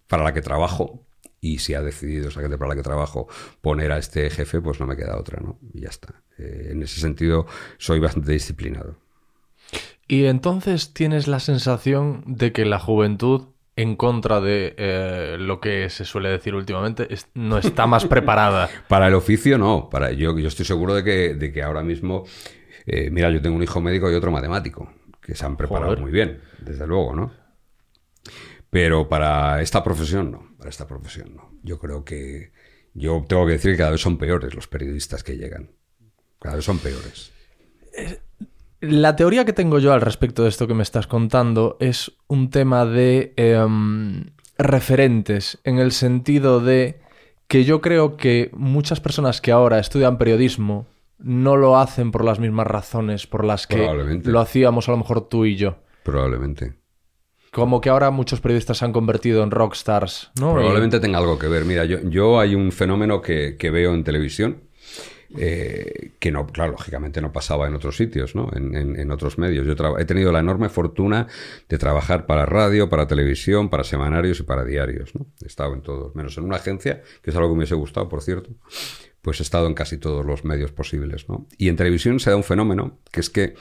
[0.07, 1.05] para la que trabajo
[1.39, 3.27] y si ha decidido esa gente para la que trabajo
[3.61, 5.59] poner a este jefe, pues no me queda otra, ¿no?
[5.71, 6.23] Y ya está.
[6.39, 7.45] Eh, en ese sentido
[7.77, 9.02] soy bastante disciplinado.
[10.13, 15.89] Y entonces tienes la sensación de que la juventud, en contra de eh, lo que
[15.89, 18.69] se suele decir últimamente, es- no está más preparada.
[18.87, 19.89] Para el oficio, no.
[19.89, 22.25] Para, yo, yo estoy seguro de que, de que ahora mismo,
[22.85, 26.01] eh, mira, yo tengo un hijo médico y otro matemático, que se han preparado Joder.
[26.01, 27.33] muy bien, desde luego, ¿no?
[28.69, 30.55] Pero para esta profesión, no.
[30.59, 31.51] Para esta profesión, no.
[31.63, 32.51] Yo creo que,
[32.93, 35.71] yo tengo que decir que cada vez son peores los periodistas que llegan.
[36.39, 37.31] Cada vez son peores.
[38.85, 42.49] La teoría que tengo yo al respecto de esto que me estás contando es un
[42.49, 44.25] tema de em,
[44.57, 46.99] referentes, en el sentido de
[47.47, 50.85] que yo creo que muchas personas que ahora estudian periodismo
[51.17, 53.87] no lo hacen por las mismas razones por las que
[54.25, 55.77] lo hacíamos a lo mejor tú y yo.
[56.03, 56.73] Probablemente.
[57.53, 60.55] Como que ahora muchos periodistas se han convertido en rockstars, ¿no?
[60.55, 61.63] Probablemente tenga algo que ver.
[61.63, 64.62] Mira, yo, yo hay un fenómeno que, que veo en televisión
[65.37, 68.49] eh, que no, claro, lógicamente no pasaba en otros sitios, ¿no?
[68.53, 69.65] En, en- en otros medios.
[69.65, 71.27] Yo he tenido la enorme fortuna
[71.69, 75.27] de trabajar para radio, para televisión, para semanarios y para diarios, ¿no?
[75.41, 78.07] He estado en todos, menos en una agencia, que es algo que me hubiese gustado,
[78.09, 78.51] por cierto.
[79.21, 81.47] Pues he estado en casi todos los medios posibles, ¿no?
[81.57, 83.55] Y en televisión se da un fenómeno que es que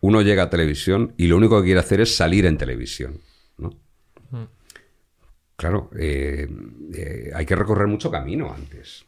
[0.00, 3.20] uno llega a televisión y lo único que quiere hacer es salir en televisión,
[3.56, 3.70] ¿no?
[5.56, 6.48] Claro, eh,
[6.94, 9.06] eh, hay que recorrer mucho camino antes.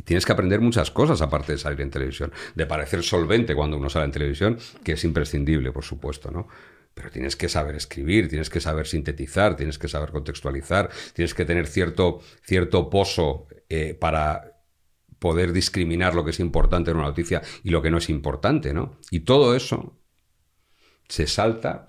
[0.00, 2.32] Y tienes que aprender muchas cosas aparte de salir en televisión.
[2.54, 6.48] De parecer solvente cuando uno sale en televisión, que es imprescindible, por supuesto, ¿no?
[6.94, 11.44] Pero tienes que saber escribir, tienes que saber sintetizar, tienes que saber contextualizar, tienes que
[11.44, 14.62] tener cierto, cierto pozo eh, para
[15.18, 18.72] poder discriminar lo que es importante en una noticia y lo que no es importante,
[18.72, 18.96] ¿no?
[19.10, 20.00] Y todo eso
[21.10, 21.88] se salta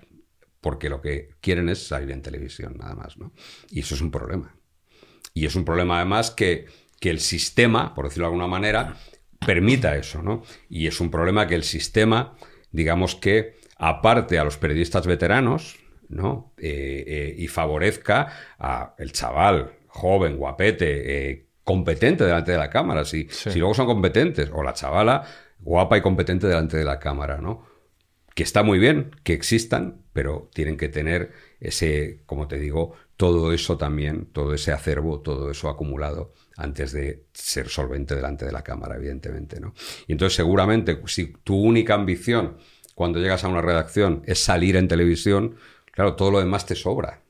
[0.60, 3.32] porque lo que quieren es salir en televisión, nada más, ¿no?
[3.70, 4.54] Y eso es un problema.
[5.32, 6.66] Y es un problema además que,
[7.02, 8.94] que el sistema, por decirlo de alguna manera,
[9.44, 10.44] permita eso, ¿no?
[10.70, 12.36] Y es un problema que el sistema,
[12.70, 16.54] digamos que aparte a los periodistas veteranos, ¿no?
[16.58, 23.04] Eh, eh, y favorezca a el chaval joven, guapete, eh, competente delante de la cámara.
[23.04, 25.24] Si, si luego son competentes, o la chavala
[25.58, 27.66] guapa y competente delante de la cámara, ¿no?
[28.36, 33.52] que está muy bien que existan, pero tienen que tener ese, como te digo, todo
[33.52, 38.62] eso también, todo ese acervo, todo eso acumulado antes de ser solvente delante de la
[38.62, 39.74] cámara, evidentemente, ¿no?
[40.06, 42.56] Y entonces seguramente si tu única ambición
[42.94, 45.56] cuando llegas a una redacción es salir en televisión,
[45.90, 47.22] claro, todo lo demás te sobra.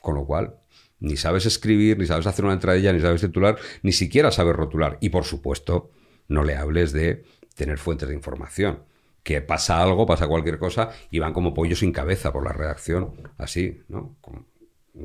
[0.00, 0.56] Con lo cual,
[1.00, 4.98] ni sabes escribir, ni sabes hacer una entradilla, ni sabes titular, ni siquiera sabes rotular.
[5.00, 5.90] Y por supuesto,
[6.28, 8.80] no le hables de tener fuentes de información
[9.22, 13.12] que pasa algo, pasa cualquier cosa y van como pollos sin cabeza por la redacción,
[13.38, 14.16] así, ¿no?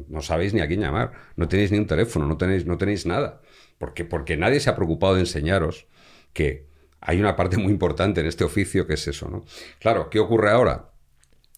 [0.10, 3.06] No sabéis ni a quién llamar, no tenéis ni un teléfono, no tenéis, no tenéis
[3.06, 3.42] nada,
[3.78, 5.88] porque, porque nadie se ha preocupado de enseñaros
[6.34, 6.68] que
[7.00, 9.46] hay una parte muy importante en este oficio que es eso, ¿no?
[9.80, 10.92] Claro, ¿qué ocurre ahora?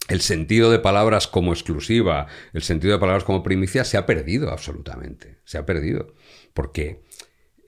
[0.08, 4.50] El sentido de palabras como exclusiva, el sentido de palabras como primicia se ha perdido
[4.52, 6.14] absolutamente, se ha perdido,
[6.54, 7.04] porque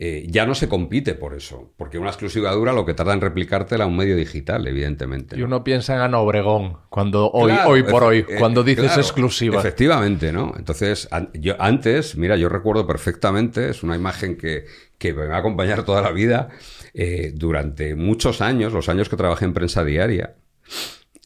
[0.03, 3.21] eh, ya no se compite por eso, porque una exclusiva dura lo que tarda en
[3.21, 5.35] replicártela a un medio digital, evidentemente.
[5.35, 5.45] Y ¿no?
[5.45, 9.01] uno piensa en Ana Obregón, cuando hoy, Claro, hoy por hoy, eh, cuando dices claro,
[9.01, 9.59] exclusiva.
[9.59, 10.55] Efectivamente, ¿no?
[10.57, 14.65] Entonces, an- yo antes, mira, yo recuerdo perfectamente, es una imagen que,
[14.97, 16.49] que me va a acompañar toda la vida,
[16.95, 20.33] eh, durante muchos años, los años que trabajé en prensa diaria,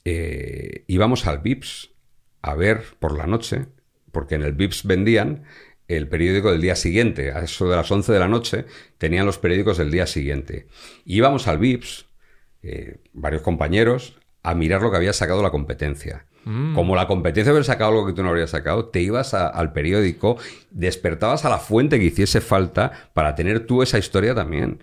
[0.03, 1.91] eh, íbamos al VIPS
[2.41, 3.67] a ver por la noche,
[4.11, 5.43] porque en el VIPS vendían
[5.87, 7.31] el periódico del día siguiente.
[7.31, 8.65] A eso de las 11 de la noche
[8.97, 10.67] tenían los periódicos del día siguiente.
[11.05, 12.05] Íbamos al VIPS,
[12.63, 16.25] eh, varios compañeros, a mirar lo que había sacado la competencia.
[16.75, 19.73] Como la competencia había sacado algo que tú no habrías sacado, te ibas a- al
[19.73, 20.37] periódico,
[20.69, 24.79] despertabas a la fuente que hiciese falta para tener tú esa historia también.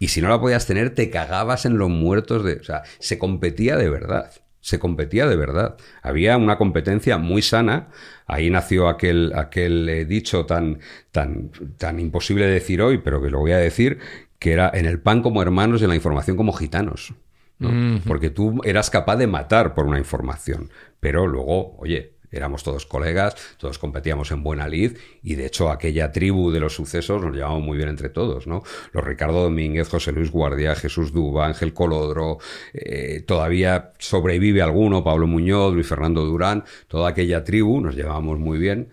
[0.00, 2.54] Y si no la podías tener, te cagabas en los muertos de.
[2.54, 4.32] O sea, se competía de verdad.
[4.64, 5.76] Se competía de verdad.
[6.00, 7.88] Había una competencia muy sana.
[8.26, 10.78] Ahí nació aquel, aquel eh, dicho tan,
[11.10, 13.98] tan, tan imposible de decir hoy, pero que lo voy a decir,
[14.38, 17.12] que era en el pan como hermanos y en la información como gitanos.
[17.58, 18.00] ¿no?
[18.06, 20.70] Porque tú eras capaz de matar por una información.
[20.98, 26.12] Pero luego, oye, éramos todos colegas, todos competíamos en buena lid y de hecho aquella
[26.12, 28.62] tribu de los sucesos nos llevamos muy bien entre todos, ¿no?
[28.92, 32.38] Los Ricardo Domínguez, José Luis Guardia, Jesús Duba, Ángel Colodro,
[32.72, 38.58] eh, todavía sobrevive alguno, Pablo Muñoz, Luis Fernando Durán, toda aquella tribu nos llevábamos muy
[38.58, 38.90] bien.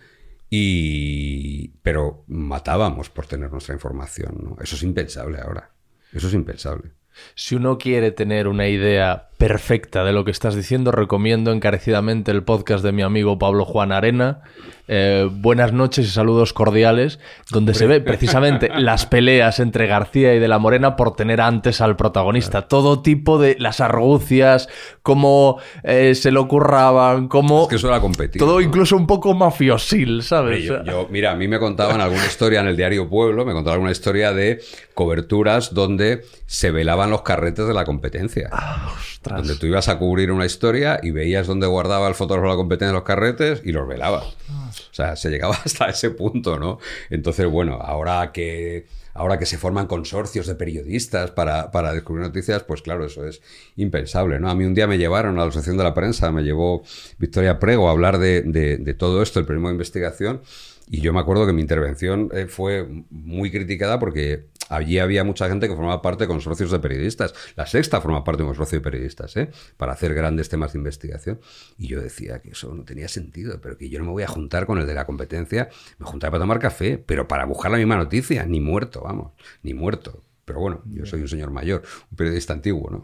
[0.53, 1.69] Y...
[1.81, 4.57] Pero matábamos por tener nuestra información, ¿no?
[4.61, 5.71] Eso es impensable ahora.
[6.11, 6.91] Eso es impensable.
[7.35, 12.43] Si uno quiere tener una idea perfecta de lo que estás diciendo, recomiendo encarecidamente el
[12.43, 14.41] podcast de mi amigo Pablo Juan Arena.
[14.87, 17.17] Eh, buenas noches y saludos cordiales,
[17.49, 21.81] donde se ve precisamente las peleas entre García y de la Morena por tener antes
[21.81, 22.67] al protagonista.
[22.67, 24.69] Todo tipo de las argucias,
[25.01, 27.63] cómo eh, se lo curraban, cómo...
[27.63, 28.39] Es que eso era competir.
[28.39, 28.61] todo ¿no?
[28.61, 30.65] incluso un poco mafiosil, ¿sabes?
[30.65, 33.91] Yo- mira, a mí me contaban alguna historia en el diario Pueblo, me contaban alguna
[33.91, 34.61] historia de
[34.93, 38.49] coberturas donde se velaban los carretes de la competencia.
[38.97, 39.37] Ostras.
[39.39, 42.91] Donde tú ibas a cubrir una historia y veías dónde guardaba el fotógrafo la competencia
[42.93, 44.25] los carretes y los velabas.
[44.25, 46.79] O sea, se llegaba hasta ese punto, ¿no?
[47.09, 52.63] Entonces, bueno, ahora que, ahora que se forman consorcios de periodistas para, para descubrir noticias,
[52.63, 53.41] pues claro, eso es
[53.75, 54.49] impensable, ¿no?
[54.49, 56.83] A mí un día me llevaron a la Asociación de la Prensa, me llevó
[57.19, 60.41] Victoria Prego a hablar de, de- de todo esto, el periodismo de investigación,
[60.89, 65.47] y yo me acuerdo que mi intervención eh, fue muy criticada porque allí había mucha
[65.47, 67.33] gente que formaba parte de consorcios de periodistas.
[67.55, 69.51] La Sexta forma parte de un consorcio de periodistas, ¿eh?
[69.77, 71.39] Para hacer grandes temas de investigación.
[71.77, 74.27] Y yo decía que eso no tenía sentido, pero que yo no me voy a
[74.27, 75.69] juntar con el de la competencia.
[75.99, 78.45] Me juntaba para tomar café, pero para buscar la misma noticia.
[78.45, 80.23] Ni muerto, vamos, ni muerto.
[80.51, 83.03] Pero bueno, yo soy un señor mayor, un periodista antiguo, ¿no?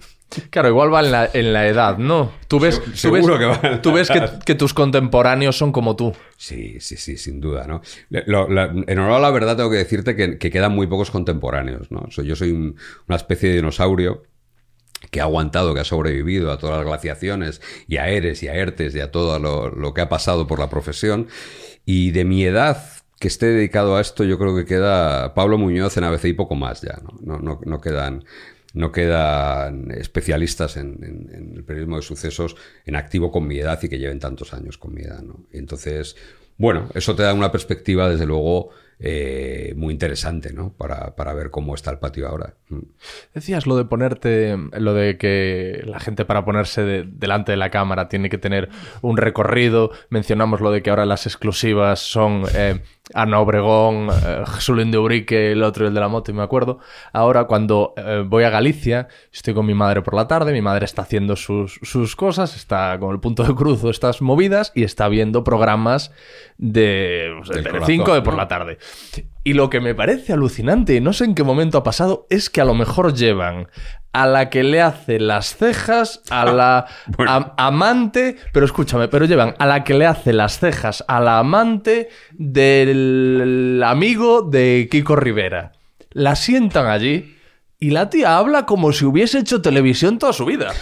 [0.49, 2.33] Claro, igual va en la, en la edad, ¿no?
[2.49, 4.11] Tú ves, tú seguro ves, que va en la tú ves
[4.43, 6.13] que, tus contemporáneos son como tú.
[6.35, 7.81] Sí, sí, sí, sin duda, ¿no?
[8.09, 11.09] Lo- la- en honor a la verdad tengo que decirte que, que quedan muy pocos
[11.09, 12.07] contemporáneos, ¿no?
[12.11, 12.75] So- yo soy un-
[13.07, 14.23] una especie de dinosaurio
[15.09, 18.55] que ha aguantado, que ha sobrevivido a todas las glaciaciones y a Eres y a
[18.55, 21.27] Ertes y a todo lo, lo que ha pasado por la profesión.
[21.85, 22.83] Y de mi edad
[23.19, 26.55] que esté dedicado a esto, yo creo que queda Pablo Muñoz en ABC y poco
[26.55, 27.39] más ya, ¿no?
[27.39, 28.23] No, no, quedan...
[28.73, 33.97] No quedan especialistas en el periodismo de sucesos en activo con mi edad y que
[33.97, 35.23] lleven tantos años con mi edad.
[35.23, 35.45] ¿no?
[35.51, 36.15] Y entonces,
[36.57, 40.73] bueno, eso te da una perspectiva, desde luego, eh, muy interesante ¿no?
[40.73, 42.55] para, para ver cómo está el patio ahora.
[42.69, 42.79] Mm.
[43.33, 47.69] Decías lo de ponerte, lo de que la gente para ponerse de- delante de la
[47.69, 48.69] cámara tiene que tener
[49.01, 49.91] un recorrido.
[50.09, 52.81] Mencionamos lo de que ahora las exclusivas son eh,
[53.13, 56.79] Ana Obregón, eh, Jesús de Urique, el otro, el de la moto, y me acuerdo.
[57.13, 60.85] Ahora cuando eh, voy a Galicia, estoy con mi madre por la tarde, mi madre
[60.85, 65.07] está haciendo sus, sus cosas, está con el punto de cruzo, estas movidas, y está
[65.07, 66.11] viendo programas
[66.57, 68.37] de, pues, de Del Telecinco corazón, de por ¿no?
[68.39, 68.77] la tarde.
[69.43, 72.49] Y lo que me parece alucinante, y no sé en qué momento ha pasado, es
[72.49, 73.67] que a lo mejor llevan
[74.11, 77.53] a la que le hace las cejas, a la Bueno.
[77.57, 82.09] amante, pero escúchame, pero llevan a la que le hace las cejas a la amante
[82.33, 85.71] del amigo de Kiko Rivera.
[86.11, 87.36] La sientan allí.
[87.79, 90.73] Y la tía habla como si hubiese hecho televisión toda su vida.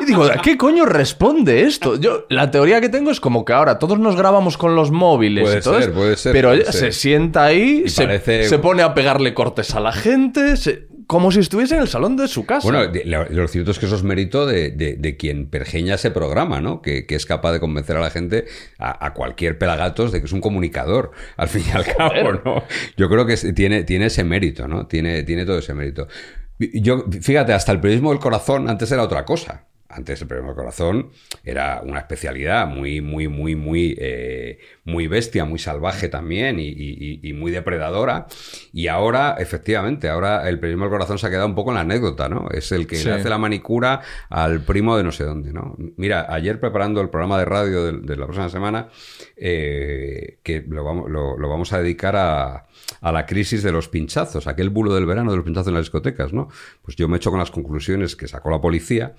[0.00, 1.94] Y digo, ¿a qué coño responde esto?
[2.00, 5.44] Yo, la teoría que tengo es como que ahora todos nos grabamos con los móviles
[5.44, 6.92] Puede y todo ser, esto, puede ser, Pero puede ella ser.
[6.92, 11.30] se sienta ahí, se, parece- se pone a pegarle cortes a la gente, se- como
[11.30, 12.62] si estuviese en el salón de su casa.
[12.68, 15.94] Bueno, de- lo, lo cierto es que eso es mérito de, de- de quien pergeña
[15.94, 16.82] ese programa, ¿no?
[16.82, 18.46] Que, que es capaz de convencer a la gente,
[18.78, 22.64] a, a cualquier pelagatos, de que es un comunicador, al fin y al cabo, ¿no?
[22.96, 24.86] Yo creo que tiene, tiene ese mérito, ¿no?
[24.86, 26.08] Tiene, tiene todo ese mérito.
[26.58, 29.65] Yo, fíjate, hasta el periodismo del corazón antes era otra cosa.
[29.96, 31.10] Antes el problema del corazón
[31.44, 37.20] era una especialidad muy, muy, muy, muy, eh, muy bestia, muy salvaje también y, y-
[37.22, 38.26] y muy depredadora.
[38.72, 41.80] Y ahora, efectivamente, ahora el problema del corazón se ha quedado un poco en la
[41.80, 42.48] anécdota, ¿no?
[42.50, 43.08] Es el que Sí.
[43.08, 45.76] le hace la manicura al primo de no sé dónde, ¿no?
[45.96, 48.88] Mira, ayer preparando el programa de radio de, de la próxima semana,
[49.36, 52.66] eh, que lo vamos, lo- lo vamos a dedicar a,
[53.00, 55.84] a la crisis de los pinchazos, aquel bulo del verano de los pinchazos en las
[55.84, 56.48] discotecas, ¿no?
[56.82, 59.14] Pues yo me echo con las conclusiones que sacó la policía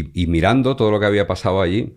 [0.00, 1.96] y, y mirando todo lo que había pasado allí,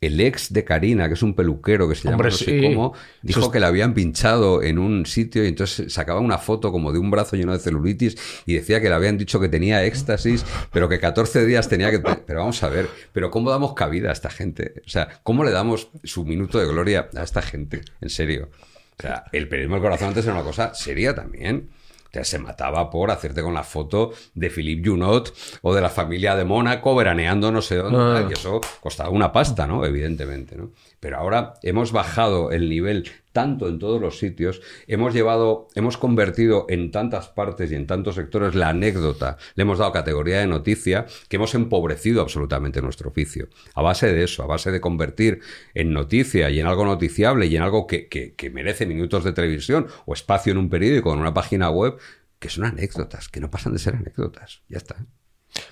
[0.00, 2.94] el ex de Karina, que es un peluquero que se llama Hombre, no sé cómo,
[3.20, 6.92] dijo es- que le habían pinchado en un sitio y entonces sacaba una foto como
[6.92, 8.16] de un brazo lleno de celulitis
[8.46, 11.98] y decía que le habían dicho que tenía éxtasis, pero que 14 días tenía que...
[11.98, 14.74] Pero vamos a ver, pero ¿cómo damos cabida a esta gente?
[14.86, 17.80] O sea, ¿cómo le damos su minuto de gloria a esta gente?
[18.00, 18.50] En serio.
[18.98, 21.70] O sea, el periodismo del corazón antes era una cosa seria también.
[22.08, 25.90] O sea, se mataba por hacerte con la foto de Philippe Junot o de la
[25.90, 27.98] familia de Mónaco veraneando no sé dónde.
[27.98, 28.26] Ah.
[28.28, 29.84] Y eso costaba una pasta, ¿no?
[29.84, 30.70] Evidentemente, ¿no?
[31.00, 36.66] Pero ahora hemos bajado el nivel tanto en todos los sitios, hemos llevado, hemos convertido
[36.68, 41.06] en tantas partes y en tantos sectores la anécdota, le hemos dado categoría de noticia,
[41.28, 43.48] que hemos empobrecido absolutamente nuestro oficio.
[43.74, 45.40] A base de eso, a base de convertir
[45.74, 49.32] en noticia y en algo noticiable y en algo que, que- que merece minutos de
[49.32, 51.96] televisión o espacio en un periódico en una página web,
[52.40, 54.62] que son anécdotas, que no pasan de ser anécdotas.
[54.68, 54.96] Ya está.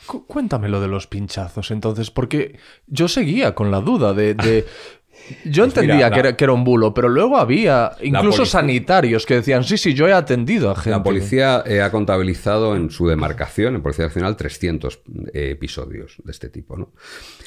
[0.07, 4.35] Cu- Cuéntame lo de los pinchazos, entonces, porque yo seguía con la duda de...
[4.35, 4.67] de-
[5.45, 8.39] Yo Pues entendía mira, la- que, era, que era un bulo, pero luego había incluso
[8.39, 10.91] policía- sanitarios que decían, sí, sí, yo he atendido a gente.
[10.91, 15.01] La policía eh, ha contabilizado en su demarcación, en Policía Nacional, 300
[15.33, 16.77] eh, episodios de este tipo.
[16.77, 16.93] ¿no?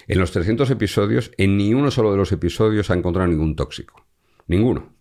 [0.08, 4.06] En los 300 episodios, en ni uno solo de los episodios ha encontrado ningún tóxico.
[4.48, 4.94] Ninguno.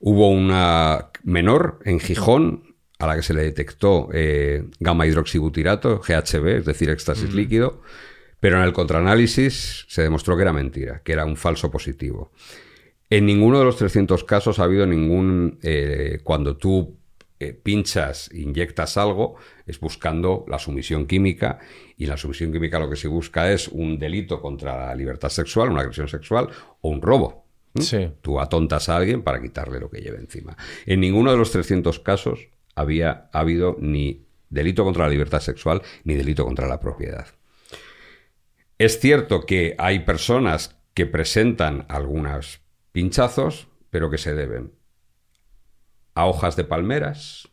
[0.00, 6.46] Hubo una menor en Gijón a la que se le detectó eh, gamma hidroxibutirato, GHB,
[6.58, 7.82] es decir, éxtasis líquido,
[8.44, 12.30] pero en el contraanálisis se demostró que era mentira, que era un falso positivo.
[13.08, 15.58] En ninguno de los 300 casos ha habido ningún...
[15.62, 16.94] eh, cuando tú
[17.40, 21.58] eh, pinchas, inyectas algo, es buscando la sumisión química
[21.96, 25.30] y en la sumisión química lo que se busca es un delito contra la libertad
[25.30, 26.50] sexual, una agresión sexual
[26.82, 27.46] o un robo.
[27.80, 28.10] Sí.
[28.20, 30.54] Tú atontas a alguien para quitarle lo que lleve encima.
[30.84, 35.80] En ninguno de los 300 casos había ha habido ni delito contra la libertad sexual
[36.04, 37.26] ni delito contra la propiedad.
[38.78, 42.60] Es cierto que hay personas que presentan algunos
[42.92, 44.72] pinchazos, pero que se deben
[46.14, 47.48] a hojas de palmeras,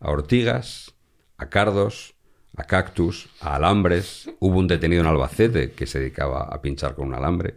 [0.00, 0.94] a ortigas,
[1.38, 2.14] a cardos,
[2.56, 4.30] a cactus, a alambres.
[4.40, 7.56] Hubo un detenido en Albacete que se dedicaba a pinchar con un alambre.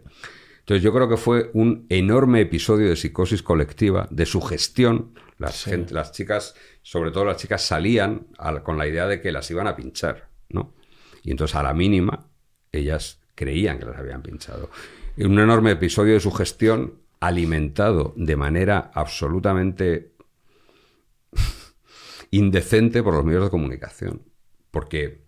[0.60, 5.14] Entonces yo creo que fue un enorme episodio de psicosis colectiva, de sugestión.
[5.38, 9.30] Las, gente- las chicas, sobre todo las chicas, salían al- con la idea de que
[9.32, 10.74] las iban a pinchar, ¿no?
[11.22, 12.26] Y entonces a la mínima
[12.76, 14.70] ellas creían que las habían pinchado.
[15.16, 20.12] Un enorme episodio de sugestión alimentado de manera absolutamente
[22.30, 24.22] indecente por los medios de comunicación.
[24.70, 25.26] Porque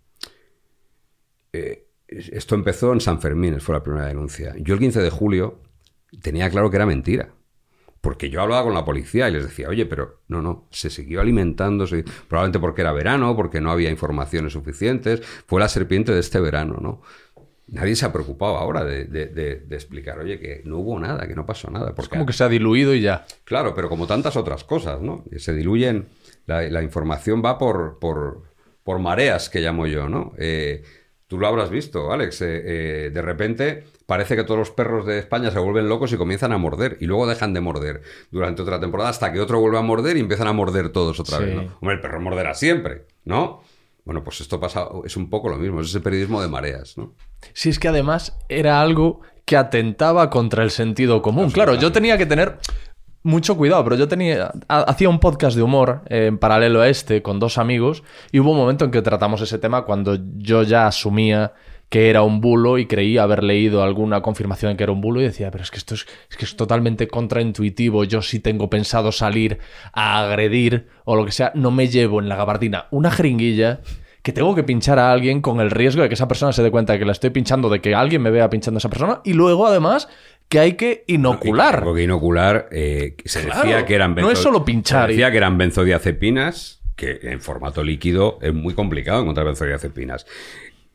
[1.53, 4.55] eh, esto empezó en San Fermín, fue la primera denuncia.
[4.59, 5.61] Yo el 15 de julio
[6.22, 7.34] tenía claro que era mentira.
[8.01, 11.20] Porque yo hablaba con la policía y les decía, oye, pero no, no, se siguió
[11.20, 11.84] alimentando,
[12.28, 16.78] probablemente porque era verano, porque no había informaciones suficientes, fue la serpiente de este verano,
[16.80, 17.03] ¿no?
[17.71, 21.27] Nadie se ha preocupado ahora de, de- de- de explicar, oye, que no hubo nada,
[21.29, 21.91] que no pasó nada.
[21.91, 23.27] Es Porque como que se ha diluido y ya.
[23.45, 25.25] Claro, pero como tantas otras cosas, ¿no?
[25.37, 26.07] Se diluyen,
[26.47, 28.43] la, la información va por, por,
[28.83, 30.33] por mareas, que llamo yo, ¿no?
[30.39, 30.83] Eh,
[31.27, 32.41] tú lo habrás visto, Alex.
[32.41, 36.16] eh, eh, de repente parece que todos los perros de España se vuelven locos y
[36.16, 38.01] comienzan a morder, y luego dejan de morder
[38.31, 41.37] durante otra temporada hasta que otro vuelve a morder y empiezan a morder todos otra
[41.37, 41.45] Sí.
[41.45, 41.62] vez, ¿no?
[41.83, 43.61] Hombre, el perro morderá siempre, ¿no?
[44.09, 47.13] Bueno, pues esto pasa, es un poco lo mismo, es ese periodismo de mareas, ¿no?
[47.53, 51.51] Si es que además era algo que atentaba contra el sentido común.
[51.51, 52.57] Claro, yo tenía que tener
[53.23, 56.89] mucho cuidado, pero yo tenía ha- hacía un podcast de humor eh, en paralelo a
[56.89, 58.03] este con dos amigos
[58.33, 61.53] y hubo un momento en que tratamos ese tema cuando yo ya asumía
[61.89, 65.20] que era un bulo y creía haber leído alguna confirmación de que era un bulo
[65.20, 68.68] y decía, pero es que esto es, es que es totalmente contraintuitivo, yo sí tengo
[68.68, 69.59] pensado salir
[69.93, 73.80] a agredir o lo que sea, no me llevo en la gabardina una jeringuilla
[74.22, 76.70] que tengo que pinchar a alguien con el riesgo de que esa persona se dé
[76.70, 79.20] cuenta de que la estoy pinchando, de que alguien me vea pinchando a esa persona
[79.24, 80.09] y luego además
[80.51, 81.84] que hay que inocular.
[81.84, 85.30] Porque inocular eh, se Claro, decía que eran no es solo pinchar Se y- decía
[85.30, 90.26] que eran benzodiazepinas, que en formato líquido es muy complicado encontrar benzodiazepinas.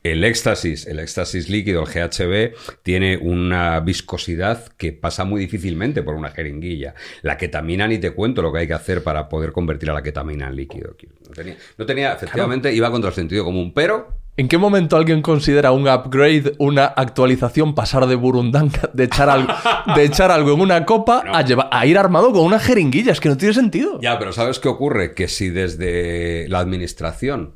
[0.04, 6.14] El éxtasis, el éxtasis líquido, el GHB, tiene una viscosidad que pasa muy difícilmente por
[6.14, 6.94] una jeringuilla.
[7.22, 10.02] La ketamina ni te cuento lo que hay que hacer para poder convertir a la
[10.02, 10.94] ketamina en líquido.
[11.26, 15.22] No tenía, no tenía efectivamente, iba contra el sentido común, pero ¿En qué momento alguien
[15.22, 19.54] considera un upgrade, una actualización, pasar de burundanga, de echar algo,
[19.94, 23.12] de echar algo en una copa a, llevar- a ir armado con una jeringuilla?
[23.12, 24.00] Es que no tiene sentido.
[24.02, 25.14] Ya, pero ¿sabes qué ocurre?
[25.14, 27.54] Que si desde la administración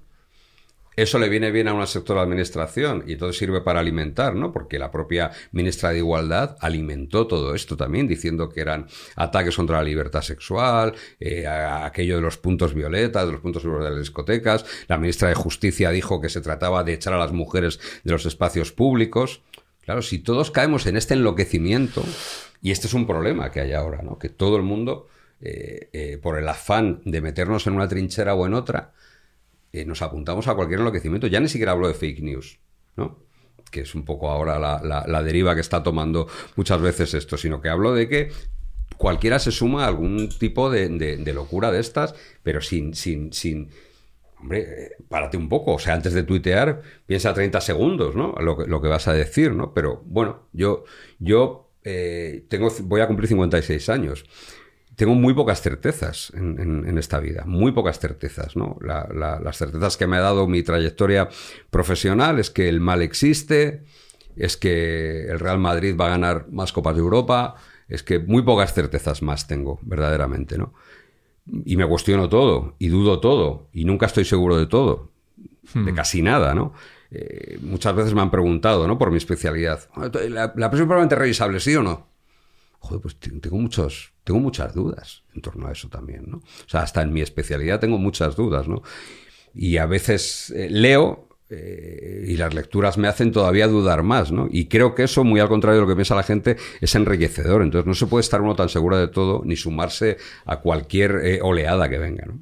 [1.03, 4.51] eso le viene bien a un sector de administración y entonces sirve para alimentar, ¿no?
[4.51, 9.77] Porque la propia ministra de Igualdad alimentó todo esto también, diciendo que eran ataques contra
[9.77, 14.65] la libertad sexual, eh, aquello de los puntos violetas, de los puntos de las discotecas.
[14.89, 18.27] La ministra de Justicia dijo que se trataba de echar a las mujeres de los
[18.27, 19.43] espacios públicos.
[19.85, 22.03] Claro, si todos caemos en este enloquecimiento,
[22.61, 24.19] y este es un problema que hay ahora, ¿no?
[24.19, 25.07] Que todo el mundo,
[25.41, 28.95] eh, eh, por el afán de meternos en una trinchera o en otra,
[29.73, 31.27] eh, nos apuntamos a cualquier enloquecimiento.
[31.27, 32.59] Ya ni siquiera hablo de fake news,
[32.97, 33.19] ¿no?
[33.71, 37.61] Que es un poco ahora la, la- deriva que está tomando muchas veces esto, sino
[37.61, 38.31] que hablo de que
[38.97, 43.33] cualquiera se suma a algún tipo de, de- de locura de estas, pero sin, sin,
[43.33, 43.69] sin.
[44.41, 45.75] Hombre, eh, párate un poco.
[45.75, 48.35] O sea, antes de tuitear, piensa 30 segundos, ¿no?
[48.41, 49.75] Lo que, lo que vas a decir, ¿no?
[49.75, 50.85] Pero bueno, yo,
[51.19, 54.25] yo eh, tengo, voy a cumplir 56 años
[54.99, 58.77] tengo muy pocas certezas en, en- en esta vida, muy pocas certezas, ¿no?
[58.83, 61.29] La- la- las certezas que me ha dado mi trayectoria
[61.71, 63.85] profesional es que el mal existe,
[64.35, 67.55] es que el Real Madrid va a ganar más Copas de Europa,
[67.89, 70.75] es que muy pocas certezas más tengo, verdaderamente, ¿no?
[71.65, 75.13] Y me cuestiono todo, y dudo todo, y nunca estoy seguro de todo,
[75.75, 76.73] de casi nada, ¿no?
[77.13, 78.99] Eh, muchas veces me han preguntado, ¿no?
[78.99, 79.89] Por mi especialidad.
[80.29, 82.09] ¿La, la presión probablemente revisable, sí o no?
[82.81, 86.39] Joder, pues te- tengo muchos, tengo muchas dudas en torno a eso también, ¿no?
[86.39, 88.83] O sea, hasta en mi especialidad tengo muchas dudas, ¿no?
[89.55, 94.49] Y a veces eh, leo eh, y las lecturas me hacen todavía dudar más, ¿no?
[94.51, 97.63] Y creo que eso, muy al contrario de lo que piensa la gente, es enriquecedor.
[97.63, 101.41] Entonces no se puede estar uno tan seguro de todo ni sumarse a cualquier eh,
[101.43, 102.39] oleada que venga, ¿no?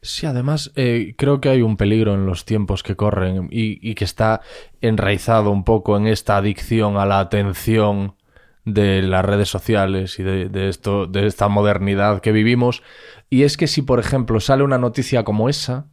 [0.00, 3.94] Sí, además eh, creo que hay un peligro en los tiempos que corren y, y
[3.94, 4.40] que está
[4.80, 8.16] enraizado un poco en esta adicción a la atención
[8.64, 12.82] de las redes sociales y de, de esto, de esta modernidad que vivimos.
[13.30, 15.86] Y es que si, por ejemplo, sale una noticia como esa,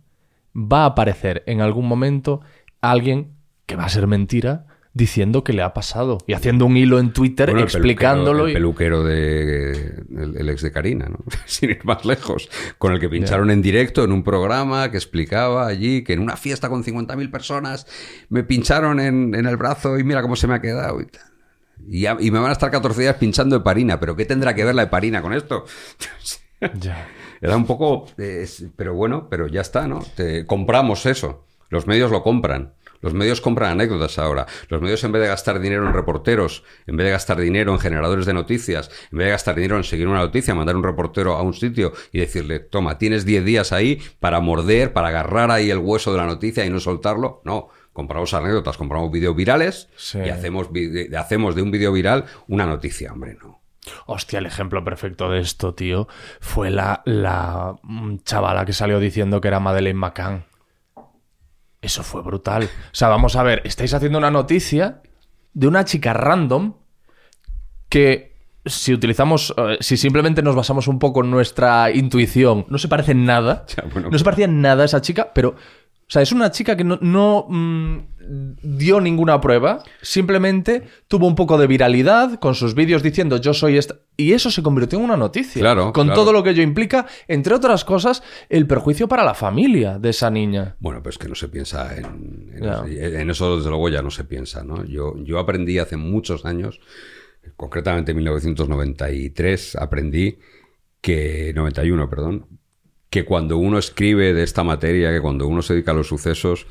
[0.55, 2.41] va a aparecer en algún momento
[2.81, 3.33] alguien
[3.65, 7.13] que va a ser mentira diciendo que le ha pasado y haciendo un hilo en
[7.13, 8.45] Twitter Bueno, el explicándolo.
[8.45, 9.71] peluquero, el peluquero de
[10.23, 11.19] el, el ex de Karina, ¿no?
[11.45, 12.49] Sin ir más lejos,
[12.79, 16.35] con el que pincharon en directo en un programa que explicaba allí que en una
[16.35, 17.85] fiesta con 50.000 personas
[18.29, 21.21] me pincharon en, en el brazo y mira cómo se me ha quedado y tal.
[21.87, 24.83] Y, me van a estar 14 días pinchando heparina, pero ¿qué tendrá que ver la
[24.83, 25.65] heparina con esto?
[26.77, 27.07] Ya.
[27.39, 30.03] Era un poco, eh, pero bueno, pero ya está, ¿no?
[30.15, 31.45] Te- compramos eso.
[31.69, 32.73] Los medios lo compran.
[33.01, 34.45] Los medios compran anécdotas ahora.
[34.67, 37.79] Los medios en vez de gastar dinero en reporteros, en vez de gastar dinero en
[37.79, 41.35] generadores de noticias, en vez de gastar dinero en seguir una noticia, mandar un reportero
[41.35, 45.69] a un sitio y decirle, toma, tienes 10 días ahí para morder, para agarrar ahí
[45.69, 47.41] el hueso de la noticia y no soltarlo.
[47.45, 47.69] No,
[47.99, 50.19] compramos anécdotas, compramos vídeos virales Sí.
[50.19, 50.69] y hacemos,
[51.17, 53.59] hacemos de un vídeo viral una noticia, hombre, no.
[54.05, 56.07] Hostia, el ejemplo perfecto de esto, tío,
[56.39, 60.45] fue la, la mm, chavala que salió diciendo que era Madeleine McCann.
[61.81, 62.63] Eso fue brutal.
[62.63, 65.01] O sea, vamos a ver, estáis haciendo una noticia
[65.53, 66.75] de una chica random
[67.89, 68.35] que
[68.65, 73.11] si utilizamos, eh, si simplemente nos basamos un poco en nuestra intuición, no se parece
[73.11, 73.65] en nada.
[73.75, 74.09] Ya, bueno.
[74.09, 75.55] no se parecía en nada a esa chica, pero,
[76.09, 77.97] o sea, es una chica que no, no, mm,
[78.63, 83.77] dio ninguna prueba, simplemente tuvo un poco de viralidad con sus vídeos diciendo yo soy
[83.77, 83.97] esta.
[84.17, 85.61] Y eso se convirtió en una noticia.
[85.61, 86.19] Claro, Con claro.
[86.19, 90.31] todo lo que ello implica, entre otras cosas, el perjuicio para la familia de esa
[90.31, 90.75] niña.
[90.79, 92.83] Bueno, pues que no se piensa en, en, Ya.
[93.21, 94.83] en eso, desde luego ya no se piensa, ¿no?
[94.85, 96.79] Yo, yo aprendí hace muchos años,
[97.55, 100.39] concretamente en 1993, aprendí
[101.01, 102.45] que, 91, perdón,
[103.09, 106.67] que cuando uno escribe de esta materia, que cuando uno se dedica a los sucesos,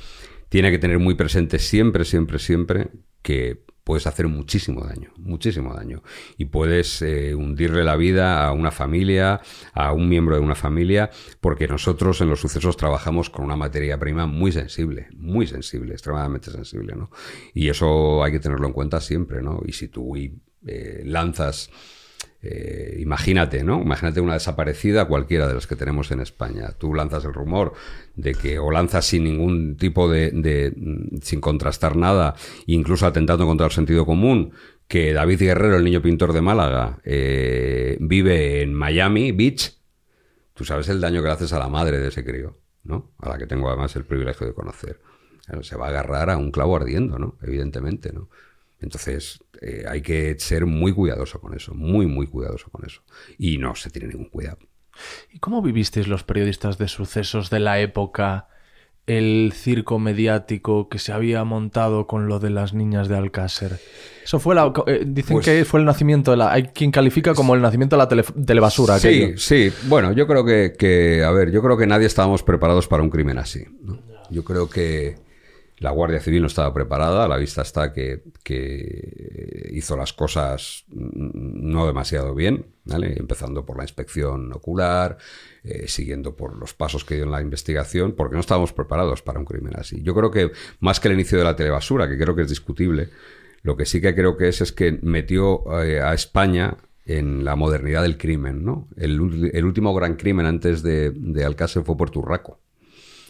[0.49, 2.89] tiene que tener muy presente siempre, siempre, siempre
[3.23, 6.03] que puedes hacer muchísimo daño, muchísimo daño.
[6.37, 9.41] Y puedes eh, hundirle la vida a una familia,
[9.73, 11.09] a un miembro de una familia,
[11.41, 16.51] porque nosotros en los sucesos trabajamos con una materia prima muy sensible, muy sensible, extremadamente
[16.51, 17.11] sensible, ¿no?
[17.55, 19.63] Y eso hay que tenerlo en cuenta siempre, ¿no?
[19.67, 21.71] Y si tú eh, lanzas
[22.43, 23.81] eh, imagínate, ¿no?
[23.83, 26.71] Imagínate una desaparecida cualquiera de las que tenemos en España.
[26.79, 27.73] Tú lanzas el rumor
[28.15, 30.73] de que, o lanzas sin ningún tipo de, de-
[31.23, 32.35] sin contrastar nada,
[32.67, 34.53] incluso atentando contra el sentido común,
[34.87, 39.77] que David Guerrero, el niño pintor de Málaga, eh, vive en Miami Beach.
[40.55, 43.13] Tú sabes el daño que le haces a la madre de ese crío, ¿no?
[43.19, 45.01] A la que tengo además el privilegio de conocer.
[45.63, 47.37] Se va a agarrar a un clavo ardiendo, ¿no?
[47.43, 48.29] Evidentemente, ¿no?
[48.81, 53.03] Entonces, eh, hay que ser muy cuidadoso con eso, muy, muy cuidadoso con eso.
[53.39, 54.59] Y no se tiene ningún cuidado.
[55.33, 58.49] ¿Y cómo vivisteis los periodistas de sucesos de la época
[59.07, 63.81] el circo mediático que se había montado con lo de las niñas de Alcácer.
[64.23, 64.71] Eso fue la.
[64.87, 66.53] eh, dicen Pues- que fue el nacimiento de la.
[66.53, 68.99] Hay quien califica como el nacimiento de la tele- telebasura.
[68.99, 69.39] Sí, aquello.
[69.39, 69.73] sí.
[69.85, 73.09] Bueno, yo creo que, que, a ver, yo creo que nadie estábamos preparados para un
[73.09, 73.65] crimen así.
[73.81, 73.99] ¿no?
[74.29, 75.17] Yo creo que
[75.79, 77.25] la Guardia Civil no estaba preparada.
[77.25, 83.15] A la vista está que, que hizo las cosas no demasiado bien, ¿vale?
[83.19, 85.19] Empezando por la inspección ocular,
[85.63, 89.39] eh, siguiendo por los pasos que dio en la investigación, porque no estábamos preparados para
[89.39, 90.03] un crimen así.
[90.03, 90.51] Yo creo que
[90.81, 93.11] más que el inicio de la telebasura, que creo que es discutible,
[93.63, 97.57] lo que sí que creo que es es que metió eh, a España en la
[97.57, 98.89] modernidad del crimen, ¿no?
[98.97, 102.61] El, el último gran crimen antes de, de Alcácer fue Puerto Urraco.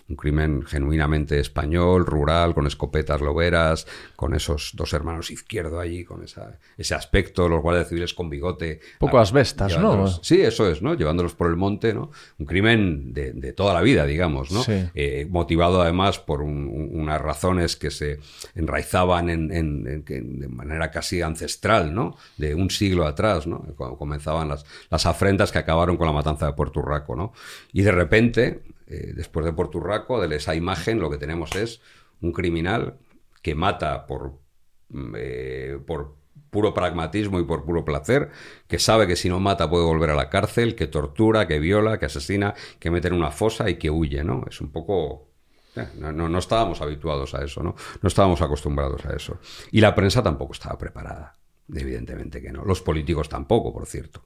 [0.08, 3.86] Un crimen genuinamente español, rural, con escopetas loberas,
[4.16, 8.80] con esos dos hermanos izquierdo allí, con esa, ese aspecto, los guardias civiles con bigote.
[8.98, 9.90] Poco asbestas, ¿no?
[10.22, 10.94] Sí, eso es, ¿no?
[10.94, 12.10] Llevándolos por el monte, ¿no?
[12.38, 14.62] Un crimen de, de toda la vida, digamos, ¿no?
[14.64, 14.88] Sí.
[14.94, 18.18] Eh, motivado además por un- un- unas razones que se
[18.54, 22.16] enraizaban en, en- en que- de manera casi ancestral, ¿no?
[22.36, 23.58] De un siglo atrás, ¿no?
[23.76, 27.32] Cuando comenzaban las, las afrentas que acabaron con la matanza de Puerto Urraco, ¿no?
[27.72, 31.80] Y de repente, eh, después de Puerto Urraco, de esa imagen, lo que tenemos es
[32.20, 32.98] un criminal
[33.42, 34.40] que mata por,
[34.88, 36.16] mm, eh, por
[36.50, 38.30] puro pragmatismo y por puro placer,
[38.66, 41.98] que sabe que si no mata puede volver a la cárcel, que tortura, que viola,
[41.98, 44.44] que asesina, que mete en una fosa y que huye, ¿no?
[44.48, 45.28] Es un poco...
[45.76, 47.74] eh, No, no, no estábamos habituados a eso, ¿no?
[48.00, 49.38] No estábamos acostumbrados a eso.
[49.70, 51.34] Y la prensa tampoco estaba preparada,
[51.72, 52.64] evidentemente que no.
[52.64, 54.22] Los políticos tampoco, por cierto.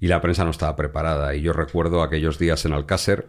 [0.00, 1.34] Y la prensa no estaba preparada.
[1.34, 3.28] Y yo recuerdo aquellos días en Alcácer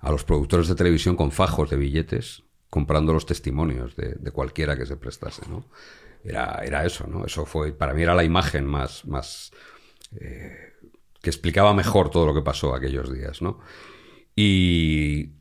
[0.00, 4.86] a los productores de televisión con fajos de billetes comprando los testimonios de, cualquiera que
[4.86, 5.64] se prestase, ¿no?
[6.24, 7.26] Era, era eso, ¿no?
[7.26, 9.50] Eso fue, para mí era la imagen más, más
[10.20, 10.74] eh,
[11.20, 13.58] que explicaba mejor todo lo que pasó aquellos días, ¿no?
[14.36, 15.32] Y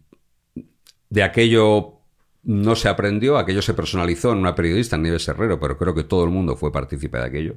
[1.09, 1.99] de aquello
[2.43, 6.03] no se aprendió, aquello se personalizó en una periodista, en Nieves Herrero, pero creo que
[6.03, 7.55] todo el mundo fue partícipe de aquello.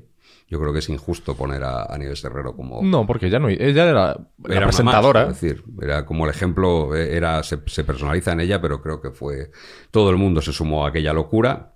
[0.48, 3.48] Yo creo que es injusto poner a, a Nieves Herrero como, No, porque ya no.
[3.48, 5.26] Ella era la era presentadora.
[5.26, 8.82] más, es decir, era como el ejemplo, eh, era, se, se personaliza en ella, pero
[8.82, 9.50] creo que fue.
[9.90, 11.72] Todo el mundo se sumó a aquella locura.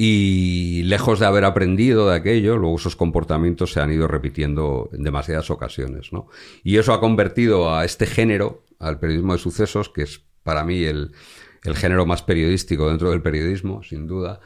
[0.00, 5.02] Y lejos de haber aprendido de aquello, luego esos comportamientos se han ido repitiendo en
[5.02, 6.12] demasiadas ocasiones.
[6.12, 6.28] ¿no?
[6.62, 10.84] Y eso ha convertido a este género, al periodismo de sucesos, que es para mí
[10.84, 11.10] el,
[11.64, 14.38] el género más periodístico dentro del periodismo, sin duda,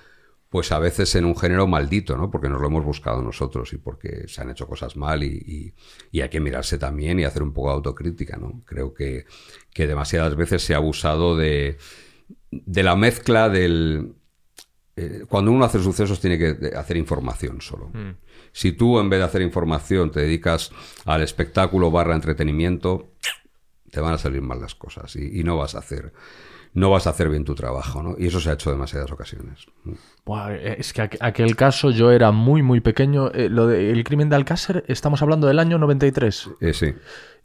[0.52, 2.30] pues a veces en un género maldito, ¿no?
[2.30, 5.74] Porque nos lo hemos buscado nosotros y porque se han hecho cosas mal y, y-
[6.10, 8.60] y hay que mirarse también y hacer un poco de autocrítica, ¿no?
[8.66, 9.24] Creo que,
[9.72, 11.78] que demasiadas veces se ha abusado de,
[12.50, 14.12] de la mezcla del...
[14.96, 17.90] eh, cuando uno hace sucesos tiene que hacer información solo.
[18.52, 20.70] Si tú en vez de hacer información te dedicas
[21.06, 23.12] al espectáculo barra entretenimiento,
[23.90, 26.12] te van a salir mal las cosas y, y no vas a hacer
[26.74, 28.14] no vas a hacer bien tu trabajo, ¿no?
[28.18, 29.66] Y eso se ha hecho demasiadas ocasiones.
[30.24, 33.30] Buah, eh, es que aqu- aquel caso yo era muy, muy pequeño.
[33.32, 36.48] Eh, lo del crimen de Alcácer, estamos hablando del año 93.
[36.60, 36.94] Eh, sí.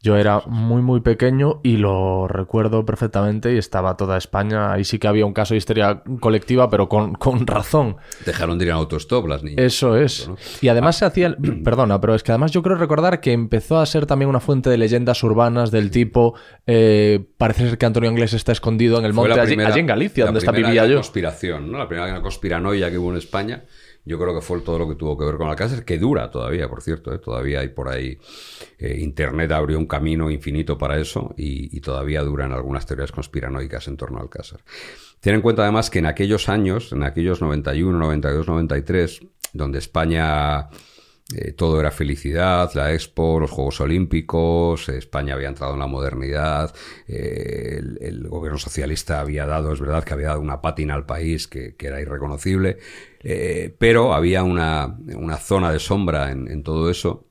[0.08, 4.72] Yo era muy, muy pequeño y lo recuerdo perfectamente y estaba toda España.
[4.72, 7.98] Ahí sí que había un caso de histeria colectiva, pero con, con razón.
[8.26, 9.60] Dejaron de ir a autostop las niñas.
[9.66, 10.30] Eso es.
[10.30, 10.38] ¿no?
[10.62, 11.36] Y además se hacía...
[11.66, 14.70] Perdona, pero es que además yo creo recordar que empezó a ser también una fuente
[14.70, 16.36] de leyendas urbanas del tipo...
[16.66, 19.80] eh, parece ser que Antonio Inglés está escondido en el monte la allí, primera- allí
[19.82, 20.96] en Galicia, la donde está vivía yo.
[20.96, 21.80] conspiración, ¿no?
[21.80, 23.66] La primera conspiranoia que hubo en España.
[24.08, 26.70] Yo creo que fue todo lo que tuvo que ver con Alcácer, que dura todavía,
[26.70, 27.14] por cierto.
[27.14, 27.20] ¿eh?
[27.20, 28.18] Todavía hay por ahí.
[28.80, 33.98] eh, Internet abrió un camino infinito para eso y, todavía duran algunas teorías conspiranoicas en
[33.98, 34.62] torno al Alcácer.
[35.20, 39.20] Ten en cuenta además que en aquellos años, en aquellos 91, 92, 93,
[39.52, 40.70] donde España
[41.36, 45.88] eh, todo era felicidad, la Expo, los Juegos Olímpicos, eh, España había entrado en la
[45.88, 46.74] modernidad,
[47.08, 51.48] eh, el, gobierno socialista había dado, es verdad que había dado una pátina al país
[51.48, 52.78] que, era irreconocible,
[53.78, 57.27] pero había una, una zona de sombra en todo eso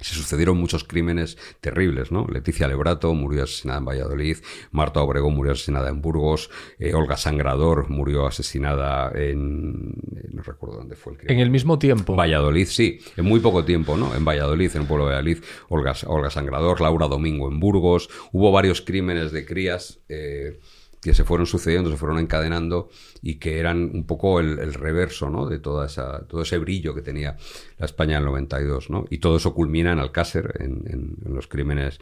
[0.00, 2.26] se sucedieron muchos crímenes terribles, ¿no?
[2.26, 4.38] Leticia Lebrato murió asesinada en Valladolid,
[4.70, 9.94] Marta Obregón murió asesinada en Burgos, eh, Olga Sangrador murió asesinada en...
[10.32, 11.36] no recuerdo dónde fue el crimen.
[11.36, 12.16] En el mismo tiempo.
[12.16, 14.14] Valladolid, sí, en muy poco tiempo, ¿no?
[14.14, 15.38] En Valladolid, en un pueblo de Valladolid,
[15.68, 20.58] Olga, Olga Sangrador, Laura Domingo en Burgos, hubo varios crímenes de crías eh,
[21.00, 22.90] que se fueron sucediendo, se fueron encadenando
[23.22, 25.46] y que eran un poco el, reverso, ¿no?
[25.46, 27.36] De toda esa, todo ese brillo que tenía
[27.78, 29.06] la España del 92, ¿no?
[29.10, 31.98] Y todo eso culmina en Alcácer, en, en- en los crímenes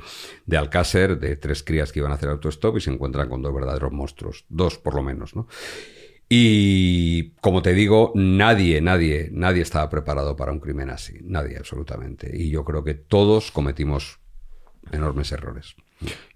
[0.47, 3.55] de Alcácer, de tres crías que iban a hacer autostop y se encuentran con dos
[3.55, 5.47] verdaderos monstruos, dos por lo menos, ¿no?
[6.29, 11.19] Y como te digo, nadie, nadie, nadie estaba preparado para un crimen así.
[11.23, 12.31] Nadie, absolutamente.
[12.37, 14.19] Y yo creo que todos cometimos
[14.93, 15.75] enormes errores.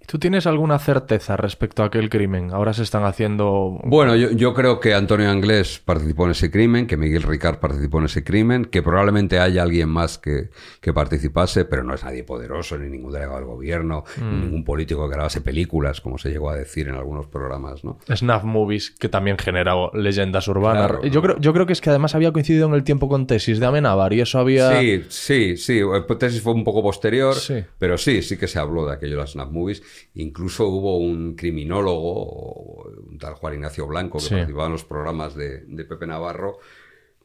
[0.07, 2.51] ¿Tú tienes alguna certeza respecto a aquel crimen?
[2.51, 3.79] Ahora se están haciendo...
[3.83, 7.99] Bueno, yo, yo creo que Antonio Anglés participó en ese crimen, que Miguel Ricard participó
[7.99, 10.49] en ese crimen, que probablemente haya alguien más que,
[10.81, 15.07] que participase, pero no es nadie poderoso, ni ningún delegado del gobierno, ni ningún político
[15.07, 17.97] que grabase películas, como se llegó a decir en algunos programas, ¿no?
[18.13, 20.87] Snuff Movies, que también genera leyendas urbanas.
[20.87, 21.05] Claro.
[21.05, 23.59] yo, creo, yo creo que es que además había coincidido en el tiempo con Tesis
[23.59, 24.79] de Amenábar y eso había...
[24.79, 25.79] Sí, sí, sí.
[25.79, 27.63] El tesis fue un poco posterior, Sí.
[27.79, 29.81] pero sí, sí que se habló de aquello de las Snap Movies.
[30.15, 34.29] Incluso hubo un criminólogo, un tal Juan Ignacio Blanco, que Sí.
[34.35, 36.59] participaba en los programas de, de Pepe Navarro,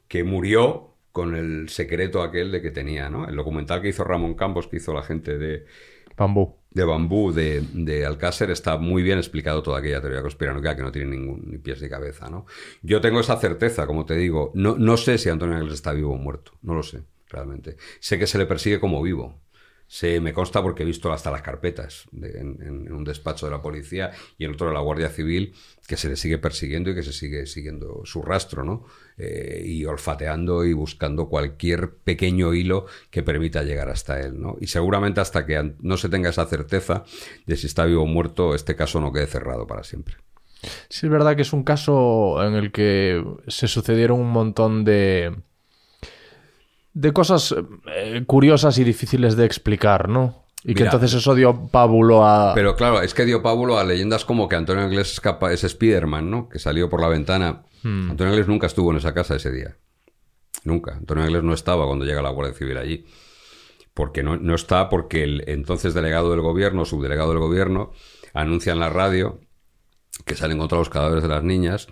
[0.07, 3.29] que murió con el secreto aquel de que tenía, ¿no?
[3.29, 5.64] El documental que hizo Ramón Campos, que hizo la gente de,
[6.16, 6.55] Bambú.
[6.71, 10.93] de Bambú de, de Alcácer está muy bien explicado toda aquella teoría conspiranoica que no
[10.93, 12.47] tiene ningún ni pies ni cabeza, ¿no?
[12.83, 14.53] Yo tengo esa certeza, como te digo.
[14.55, 16.53] No, no sé si Antonio Ángeles está vivo o muerto.
[16.62, 17.77] No lo sé, realmente.
[18.01, 19.41] Sé que se le persigue como vivo.
[19.89, 24.11] Se me consta porque he visto hasta las carpetas en, un despacho de la policía
[24.36, 25.55] y en otro de la Guardia Civil
[25.86, 28.84] que se le sigue persiguiendo y que se sigue siguiendo su rastro, ¿no?
[29.16, 34.59] Eh, y olfateando y buscando cualquier pequeño hilo que permita llegar hasta él, ¿no?
[34.61, 37.05] Y seguramente hasta que no se tenga esa certeza
[37.47, 40.16] de si está vivo o muerto, este caso no quede cerrado para siempre.
[40.89, 45.34] Sí, es verdad que es un caso en el que se sucedieron un montón de.
[47.01, 47.55] De cosas
[47.94, 50.44] eh, curiosas y difíciles de explicar, ¿no?
[50.64, 52.53] Y que entonces eso dio pábulo a.
[52.55, 55.61] Pero claro, es que dio pábulo a leyendas como que Antonio Anglés es, capa- es
[55.62, 56.49] Spiderman, ¿no?
[56.49, 57.62] Que salió por la ventana.
[57.84, 59.76] Antonio Anglés nunca estuvo en esa casa ese día.
[60.64, 60.96] Nunca.
[60.96, 63.07] Antonio Anglés no estaba cuando llega la Guardia Civil allí.
[63.94, 67.92] Porque no, no está porque el entonces delegado del gobierno, subdelegado del gobierno,
[68.34, 69.40] anuncia en la radio
[70.24, 71.86] que se han encontrado los cadáveres de las niñas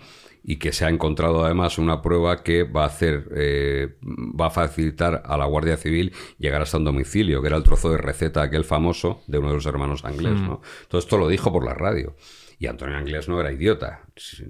[0.49, 4.49] y que se ha encontrado además una prueba que va a hacer, eh, va a
[4.49, 8.43] facilitar a la Guardia Civil llegar hasta un domicilio, que era el trozo de receta
[8.43, 10.61] aquel famoso de uno de los hermanos Anglés, ¿no?
[10.87, 12.15] Todo esto lo dijo por la radio.
[12.59, 14.05] Y Antonio Anglés no era idiota,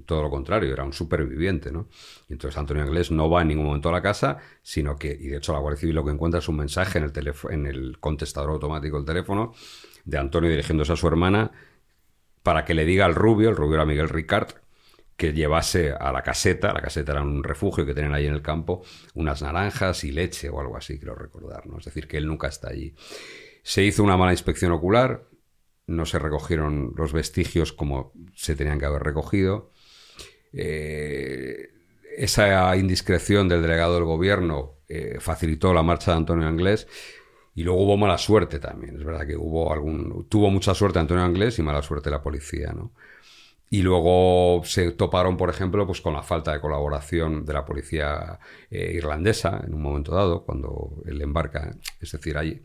[0.06, 1.88] todo lo contrario, era un superviviente, ¿no?
[2.28, 5.26] Y entonces Antonio Anglés no va en ningún momento a la casa, sino que, y
[5.26, 7.66] de hecho la Guardia Civil lo que encuentra es un mensaje en el, teléfono, en
[7.66, 9.52] el contestador automático del teléfono
[10.04, 11.50] de Antonio dirigiéndose a su hermana
[12.44, 14.54] para que le diga al rubio, el rubio era Miguel Ricard,
[15.18, 18.40] que llevase a la caseta, la caseta era un refugio que tenían ahí en el
[18.40, 21.78] campo, unas naranjas y leche o algo así, creo recordar, ¿no?
[21.78, 22.94] Es decir, que él nunca está allí.
[23.64, 25.26] Se hizo una mala inspección ocular,
[25.88, 29.72] no se recogieron los vestigios como se tenían que haber recogido.
[30.52, 31.70] Eh,
[32.16, 36.86] esa indiscreción del delegado del gobierno eh, facilitó la marcha de Antonio Anglés
[37.56, 38.96] y luego hubo mala suerte también.
[38.96, 42.72] Es verdad que hubo algún, tuvo mucha suerte Antonio Anglés y mala suerte la policía,
[42.72, 42.92] ¿no?
[43.70, 48.38] Y luego se toparon, por ejemplo, pues con la falta de colaboración de la policía
[48.70, 51.76] eh, irlandesa en un momento dado, cuando él embarca.
[52.00, 52.62] Es decir, hay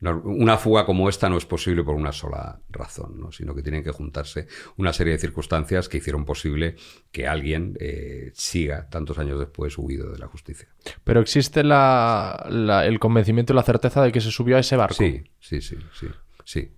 [0.00, 3.32] una fuga como esta no es posible por una sola razón, ¿no?
[3.32, 4.46] sino que tienen que juntarse
[4.78, 6.76] una serie de circunstancias que hicieron posible
[7.12, 10.68] que alguien eh, siga tantos años después huido de la justicia.
[11.04, 14.76] Pero existe la, la- el convencimiento y la certeza de que se subió a ese
[14.76, 14.94] barco.
[14.94, 16.06] Sí, sí, sí, sí,
[16.44, 16.72] sí.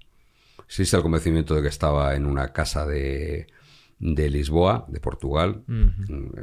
[0.64, 3.46] Existe el convencimiento de que estaba en una casa de,
[3.99, 5.64] de Lisboa, de Portugal,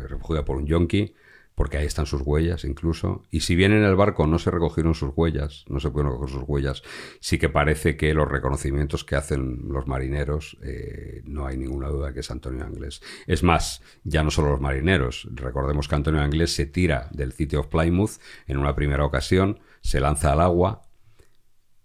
[0.10, 1.14] recogida por un yonki,
[1.56, 3.24] porque ahí están sus huellas incluso.
[3.32, 6.36] Y si bien en el barco no se recogieron sus huellas, no se pudieron recoger
[6.36, 6.84] sus huellas,
[7.20, 12.14] sí que parece que los reconocimientos que hacen los marineros, eh, no hay ninguna duda
[12.14, 13.02] que es Antonio Anglés.
[13.26, 17.56] Es más, ya no solo los marineros, recordemos que Antonio Anglés se tira del City
[17.56, 20.82] of Plymouth en una primera ocasión, se lanza al agua,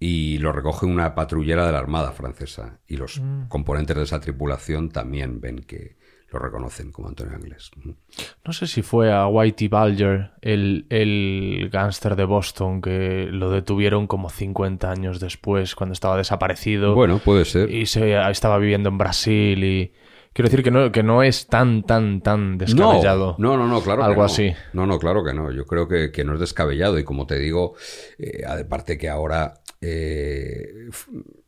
[0.03, 2.81] y lo recoge una patrullera de la Armada francesa.
[2.89, 5.97] Y los componentes de esa tripulación también ven que
[6.31, 7.71] lo reconocen como Antonio Anglés.
[8.45, 14.07] No sé si fue a Whitey Bulger, el, el gángster de Boston, que lo detuvieron
[14.07, 16.95] como 50 años después, cuando estaba desaparecido.
[16.95, 17.71] Bueno, puede ser.
[17.71, 19.93] Y se, estaba viviendo en Brasil y...
[20.33, 23.35] Quiero decir que no, que no es tan, tan, tan descabellado.
[23.39, 24.03] No, no, no, claro.
[24.03, 24.27] que Algo no.
[24.27, 24.53] así.
[24.73, 25.51] No, no, claro que no.
[25.51, 26.99] Yo creo que, que no es descabellado.
[27.01, 27.75] Y como te digo,
[28.17, 30.89] eh, aparte que ahora eh,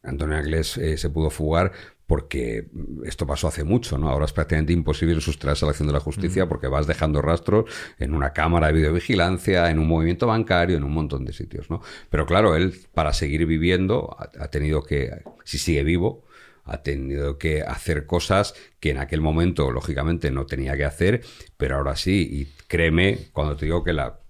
[0.03, 1.71] Antonio Anglés eh, se pudo fugar
[2.07, 2.69] porque
[3.05, 4.11] esto pasó hace mucho, ¿no?
[4.11, 7.71] Ahora es prácticamente imposible sustraerse a la acción de la justicia porque vas dejando rastros
[7.99, 11.81] en una cámara de videovigilancia, en un movimiento bancario, en un montón de sitios, ¿no?
[12.11, 16.25] Pero claro, él para seguir viviendo ha, ha tenido que, si sigue vivo,
[16.65, 21.23] ha tenido que hacer cosas que en aquel momento, lógicamente, no tenía que hacer,
[21.57, 22.29] pero ahora sí.
[22.31, 24.21] Y créeme cuando te digo que la,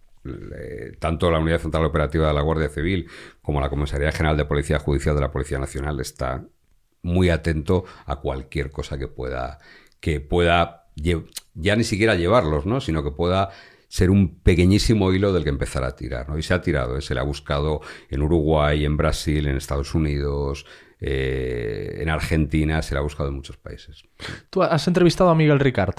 [0.99, 3.09] tanto la Unidad Central Operativa de la Guardia Civil
[3.43, 6.45] como la Comisaría General de Policía Judicial de la Policía Nacional está
[7.03, 9.59] muy atento a cualquier cosa que pueda,
[10.01, 10.87] que pueda
[11.55, 12.81] ya ni siquiera llevarlos, ¿no?
[12.81, 13.51] Sino que pueda
[13.89, 16.39] ser un pequeñísimo hilo del que empezar a tirar, ¿no?
[16.39, 17.03] Y se ha tirado, ¿eh?
[17.03, 20.65] se le ha buscado en Uruguay, en Brasil, en Estados Unidos,
[21.03, 24.05] eh, en Argentina, se le ha buscado en muchos países.
[24.51, 25.97] ¿Tú has entrevistado a Miguel Ricard?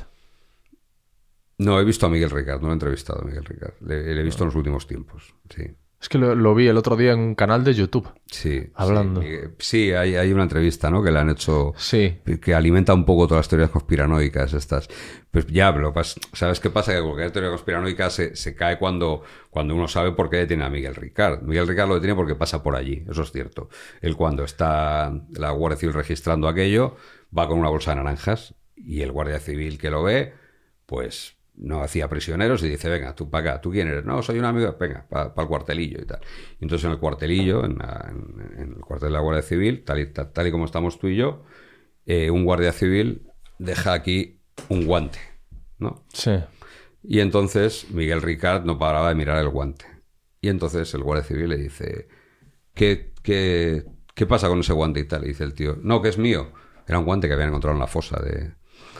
[1.58, 3.74] No, he visto a Miguel Ricard, no lo he entrevistado a Miguel Ricard.
[3.82, 5.76] Le, le he visto en los últimos tiempos, sí.
[6.04, 8.12] Es que lo, lo vi el otro día en un canal de YouTube.
[8.26, 8.70] Sí.
[8.76, 9.22] Hablando.
[9.58, 11.02] Sí, hay, hay una entrevista, ¿no?
[11.02, 11.72] Que le han hecho.
[11.78, 12.20] Sí.
[12.42, 14.90] Que alimenta un poco todas las teorías conspiranoicas estas.
[15.32, 15.94] Pues ya, pero
[16.34, 16.94] ¿sabes qué pasa?
[16.94, 20.70] Que cualquier teoría conspiranoica se, se cae cuando, cuando uno sabe por qué detiene a
[20.70, 21.42] Miguel Ricard.
[21.44, 23.70] Miguel Ricard lo detiene porque pasa por allí, eso es cierto.
[24.02, 26.98] Él cuando está la Guardia Civil registrando aquello,
[27.36, 30.34] va con una bolsa de naranjas y el Guardia Civil que lo ve,
[30.86, 34.06] pues no hacía prisioneros y dice, venga, tú para acá, ¿tú quién eres?
[34.06, 36.20] No, soy un amigo, venga, para el cuartelillo y tal.
[36.60, 39.84] Y entonces en el cuartelillo, en, la- en- en el cuartel de la Guardia Civil,
[39.84, 41.44] tal y, tal, tal y como estamos tú y yo,
[42.06, 43.24] eh, un guardia civil
[43.60, 44.40] deja aquí
[44.70, 45.20] un guante,
[45.80, 46.04] ¿no?
[46.14, 46.32] Sí.
[47.04, 49.86] Y entonces Miguel Ricard no paraba de mirar el guante.
[50.42, 52.08] Y entonces el guardia civil le dice,
[52.74, 53.86] ¿qué, qué,
[54.16, 55.24] qué pasa con ese guante y tal?
[55.26, 56.52] Y dice el tío, no, que es mío.
[56.88, 58.54] Era un guante que habían encontrado en la fosa de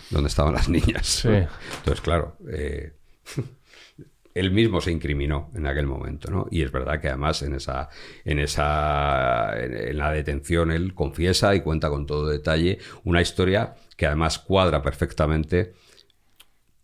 [0.10, 1.06] donde estaban las niñas.
[1.08, 1.30] Sí.
[1.30, 2.94] Entonces, claro, eh,
[4.34, 6.48] él mismo se incriminó en aquel momento, ¿no?
[6.50, 7.90] Y es verdad que además en esa,
[8.26, 13.76] en esa, en, en la detención él confiesa y cuenta con todo detalle una historia
[13.96, 15.74] que además cuadra perfectamente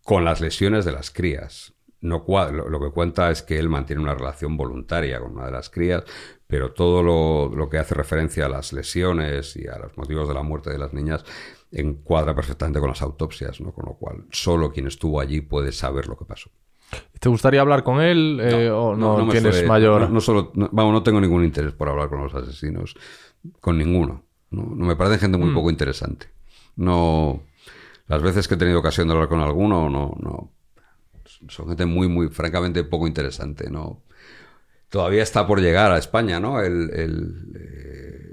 [0.04, 1.74] con las lesiones de las crías.
[2.00, 5.46] No cua- lo, lo que cuenta es que él mantiene una relación voluntaria con una
[5.46, 6.04] de las crías,
[6.46, 10.34] pero todo lo, lo que hace referencia a las lesiones y a los motivos de
[10.34, 11.24] la muerte de las niñas
[11.72, 13.72] encuadra perfectamente con las autopsias, ¿no?
[13.72, 16.50] Con lo cual, solo quien estuvo allí puede saber lo que pasó.
[17.20, 20.00] ¿Te gustaría hablar con él eh, o no, tienes mayor...?
[20.02, 22.96] No, no solo, no- vamos, no tengo ningún interés por hablar con los asesinos,
[23.60, 24.24] con ninguno.
[24.50, 25.40] No, No me parece gente Mm.
[25.40, 26.26] muy poco interesante.
[26.76, 27.42] No,
[28.08, 30.50] las veces que he tenido ocasión de hablar con alguno, no, no,
[31.48, 33.70] son gente muy, muy, francamente poco interesante.
[33.70, 34.02] No,
[34.88, 36.60] todavía está por llegar a España, ¿no?
[36.60, 37.89] El, el, eh,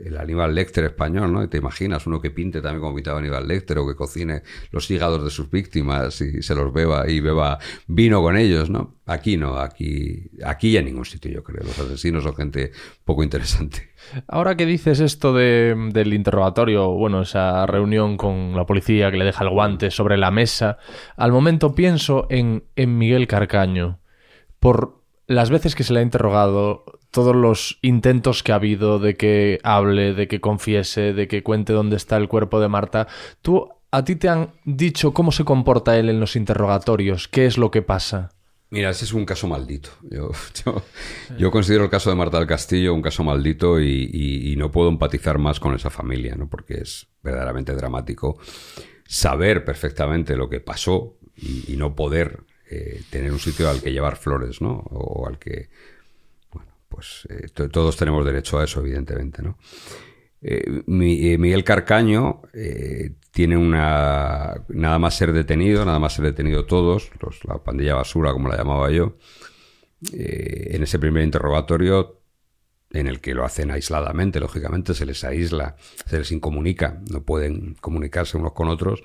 [0.08, 1.48] el Aníbal Lecter español, ¿no?
[1.48, 4.42] Te imaginas uno que pinte también como pintaba Aníbal Lecter o que cocine
[4.72, 8.96] los hígados de sus víctimas y se los beba y beba vino con ellos, ¿no?
[9.06, 11.64] Aquí no, aquí, aquí en ningún sitio, yo creo.
[11.64, 12.72] Los asesinos son gente
[13.06, 13.90] poco interesante.
[14.28, 19.26] Ahora que dices esto de- del interrogatorio, bueno, esa reunión con la policía que le
[19.26, 20.78] deja el guante sobre la mesa,
[21.16, 24.00] al momento pienso en, en Miguel Carcaño.
[24.60, 26.84] Por las veces que se le ha interrogado,
[27.18, 31.74] todos los intentos que ha habido de que hable, de que confiese, de que cuente
[31.74, 33.08] dónde está el cuerpo de Marta,
[33.42, 37.28] ¿tú a ti te han dicho cómo se comporta él en los interrogatorios?
[37.28, 38.34] ¿Qué es lo que pasa?
[38.70, 39.90] Mira, ese es un caso maldito.
[40.04, 45.40] Yo, considero el caso de Marta del Castillo un caso maldito y, no puedo empatizar
[45.40, 46.48] más con esa familia, ¿no?
[46.48, 48.38] Porque es verdaderamente dramático
[49.08, 54.18] saber perfectamente lo que pasó y, no poder eh, tener un sitio al que llevar
[54.18, 54.84] flores, ¿no?
[54.92, 55.70] O al que,
[56.98, 59.60] pues eh, to- todos tenemos derecho a eso, evidentemente, ¿no?
[60.42, 62.42] Eh, eh, Miguel Carcaño
[63.30, 64.66] tiene una.
[64.70, 68.58] Nada más ser detenido, nada más ser detenido todos, los- la pandilla basura, como la
[68.58, 69.18] llamaba yo,
[70.12, 72.22] en ese primer interrogatorio,
[72.92, 75.76] en el que lo hacen aisladamente, lógicamente, se les aísla,
[76.08, 79.04] se les incomunica, no pueden comunicarse unos con otros,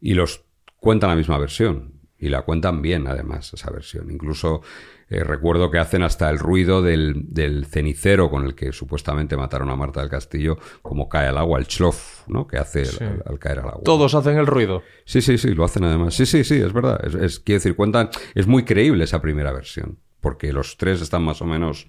[0.00, 0.44] y los
[0.76, 4.10] cuentan la misma versión, y la cuentan bien, además, esa versión.
[4.10, 4.62] Incluso
[5.10, 9.70] eh, recuerdo que hacen hasta el ruido del, del cenicero con el que supuestamente mataron
[9.70, 12.46] a Marta del Castillo, como cae al agua, el chlof, ¿no?
[12.46, 13.82] Que hace el- al, al caer al agua.
[13.84, 14.82] Todos hacen el ruido.
[15.04, 16.14] Sí, sí, sí, lo hacen además.
[16.14, 17.00] Sí, sí, sí, es verdad.
[17.06, 21.22] Es, es- quiero decir, cuentan, es muy creíble esa primera versión, porque los tres están
[21.22, 21.88] más o menos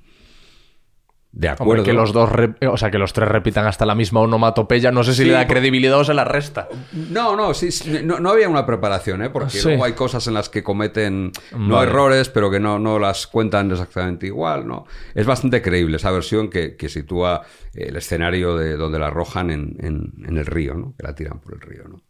[1.31, 1.83] de Hombre, acuerdo.
[1.83, 2.29] que los dos,
[2.71, 5.33] o sea, que los tres repitan hasta la misma onomatopeya, no sé si Sí, le
[5.33, 6.67] da credibilidad o se la resta.
[6.91, 9.29] No, no, sí, sí, no, no había una preparación, ¿eh?
[9.29, 9.67] porque Sí.
[9.67, 11.89] luego hay cosas en las que cometen no Vale.
[11.89, 14.85] errores, pero que no, no las cuentan exactamente igual, ¿no?
[15.13, 17.43] Es bastante creíble esa versión que, que sitúa
[17.75, 20.95] el escenario de donde la arrojan en, en- en el río, ¿no?
[20.97, 22.01] Que la tiran por el río, ¿no?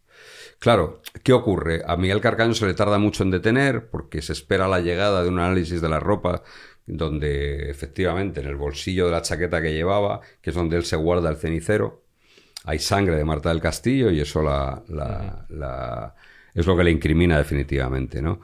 [0.60, 1.84] Claro, ¿qué ocurre?
[1.88, 5.30] A Miguel Carcaño se le tarda mucho en detener porque se espera la llegada de
[5.30, 6.42] un análisis de la ropa
[6.98, 10.96] donde efectivamente en el bolsillo de la chaqueta que llevaba, que es donde él se
[10.96, 12.04] guarda el cenicero,
[12.66, 16.16] hay sangre de Marta del Castillo y eso la, la- la-
[16.54, 18.22] es lo que le incrimina definitivamente.
[18.22, 18.42] ¿no?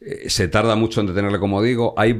[0.00, 1.92] Eh, se tarda mucho en detenerle, como digo.
[1.96, 2.16] Hay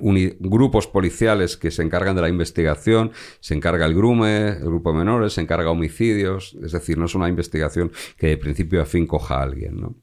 [0.00, 3.12] uni- grupos policiales que se encargan de la investigación.
[3.38, 6.56] Se encarga el Grume, el grupo de menores, se encarga homicidios.
[6.62, 9.80] Es decir, no es una investigación que de principio a fin coja a alguien.
[9.80, 9.94] ¿no?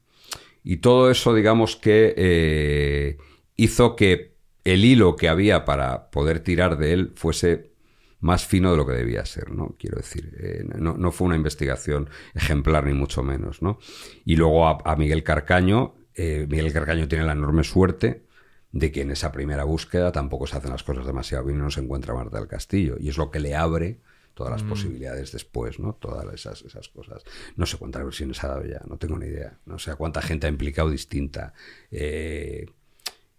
[0.64, 3.16] Y todo eso, digamos que eh,
[3.56, 4.37] hizo que
[4.70, 7.72] el hilo que había para poder tirar de él fuese
[8.20, 9.76] más fino de lo que debía ser, ¿no?
[9.78, 13.78] Quiero decir, eh, no, no fue una investigación ejemplar ni mucho menos, ¿no?
[14.24, 18.24] Y luego a, a Miguel Carcaño eh, Miguel Carcaño tiene la enorme suerte
[18.72, 21.70] de que en esa primera búsqueda tampoco se hacen las cosas demasiado bien y no
[21.70, 22.96] se encuentra Marta del Castillo.
[22.98, 24.00] Y es lo que le abre
[24.34, 25.94] todas las posibilidades después, ¿no?
[25.94, 27.24] Todas esas, esas cosas.
[27.56, 29.58] No sé cuántas versiones ha dado ya, no tengo ni idea.
[29.64, 31.54] No sé a cuánta gente ha implicado distinta.
[31.90, 32.66] Eh,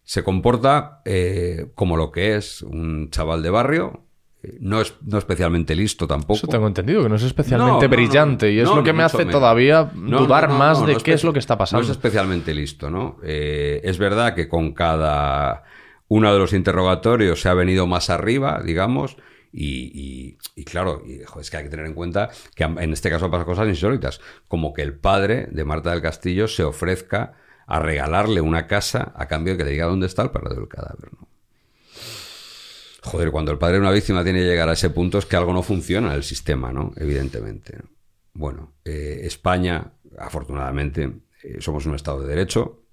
[0.10, 4.06] se comporta eh, como lo que es un chaval de barrio.
[4.42, 6.34] eh, No es no especialmente listo tampoco.
[6.34, 8.92] Eso tengo entendido, que no es especialmente No, no, no, brillante y es lo que
[8.92, 9.34] me hace menos.
[9.34, 11.82] todavía dudar más de qué es lo que está pasando.
[11.84, 13.18] No es especialmente listo, ¿no?
[13.24, 15.62] Eh, es verdad que con cada
[16.08, 19.16] uno de los interrogatorios se ha venido más arriba, digamos,
[19.54, 22.94] y, y- y claro, y, joder, es que hay que tener en cuenta que en
[22.94, 27.34] este caso pasan cosas insólitas, como que el padre de Marta del Castillo se ofrezca
[27.70, 30.70] a regalarle una casa a cambio de que le diga dónde está el paradero del
[30.70, 31.12] cadáver.
[33.04, 35.36] Joder, cuando el padre de una víctima tiene que llegar a ese punto es que
[35.36, 36.92] algo no funciona en el sistema, ¿no?
[36.96, 37.78] Evidentemente.
[37.78, 37.90] ¿no?
[38.34, 42.86] Bueno, eh, España, afortunadamente, eh, somos un Estado de Derecho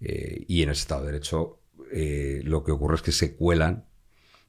[0.00, 1.60] eh, y en ese Estado de Derecho
[2.44, 3.86] lo que ocurre es que se cuelan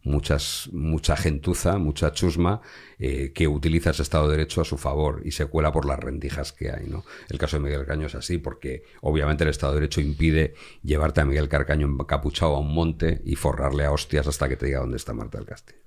[0.03, 2.61] muchas, mucha gentuza, mucha chusma
[2.99, 5.99] eh, que utiliza ese Estado de Derecho a su favor y se cuela por las
[5.99, 6.87] rendijas que hay.
[6.87, 7.03] ¿no?
[7.29, 11.21] El caso de Miguel Carcaño es así porque obviamente el Estado de Derecho impide llevarte
[11.21, 14.79] a Miguel Carcaño encapuchado a un monte y forrarle a hostias hasta que te diga
[14.79, 15.79] dónde está Marta del Castillo.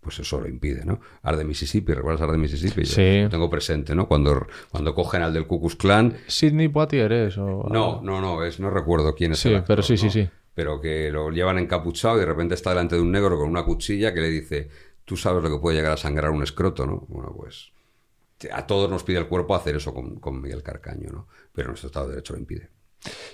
[0.00, 1.00] Pues eso lo impide, ¿no?
[1.22, 2.82] Arde Mississippi, ¿recuerdas Arde Mississippi?
[2.84, 3.22] Yo Sí.
[3.22, 4.06] lo tengo presente, ¿no?
[4.06, 7.66] Cuando, cuando cogen al del Ku Klux Klan, Sidney Poitier es o...
[7.70, 10.28] no, no, no, es, no recuerdo quién es Sí, el actor, pero sí, sí, sí.
[10.54, 13.64] Pero que lo llevan encapuchado y de repente está delante de un negro con una
[13.64, 14.68] cuchilla que le dice,
[15.04, 17.04] tú sabes lo que puede llegar a sangrar un escroto, ¿no?
[17.08, 17.72] Bueno, pues
[18.52, 21.28] a todos nos pide el cuerpo hacer eso con, con Miguel Carcaño, ¿no?
[21.52, 22.70] Pero nuestro Estado de Derecho lo impide.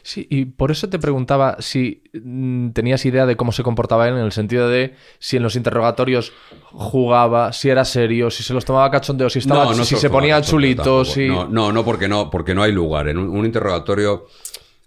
[0.03, 4.15] Sí, y por eso te preguntaba si mm, tenías idea de cómo se comportaba él
[4.17, 6.33] en el sentido de si en los interrogatorios
[6.73, 10.19] jugaba, si era serio, si se los tomaba cachondeo, si estaba, si lo se toma
[10.19, 11.05] ponía cachondeo chulito, tampoco.
[11.05, 11.29] si...
[11.29, 13.09] No, no, no, porque no, porque no hay lugar.
[13.09, 14.27] En un, un interrogatorio,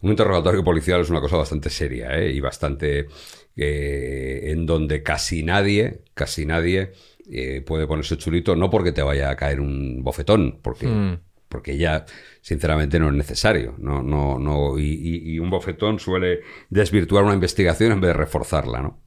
[0.03, 2.31] un interrogatorio policial es una cosa bastante seria, ¿eh?
[2.31, 3.07] Y bastante
[3.55, 6.91] eh, en donde casi nadie, casi nadie
[7.31, 11.19] eh, puede ponerse chulito, no porque te vaya a caer un bofetón, porque, Mm.
[11.47, 12.05] porque ya,
[12.41, 13.75] sinceramente, no es necesario.
[13.77, 18.13] No, no, no, y, y- y un bofetón suele desvirtuar una investigación en vez de
[18.15, 18.99] reforzarla, ¿no?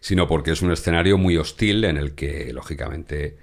[0.00, 3.36] sino porque es un escenario muy hostil en el que, lógicamente,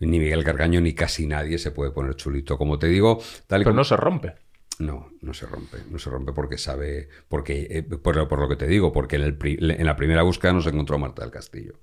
[0.00, 2.58] ni Miguel Carcaño ni casi nadie se puede poner chulito.
[2.58, 4.34] Como te digo, tal y Pero como- no se rompe.
[4.80, 8.66] No, no se rompe, no se rompe porque sabe, porque eh, por, lo- que te
[8.66, 11.74] digo, porque en, el pri- en la primera búsqueda no se encontró Marta del Castillo.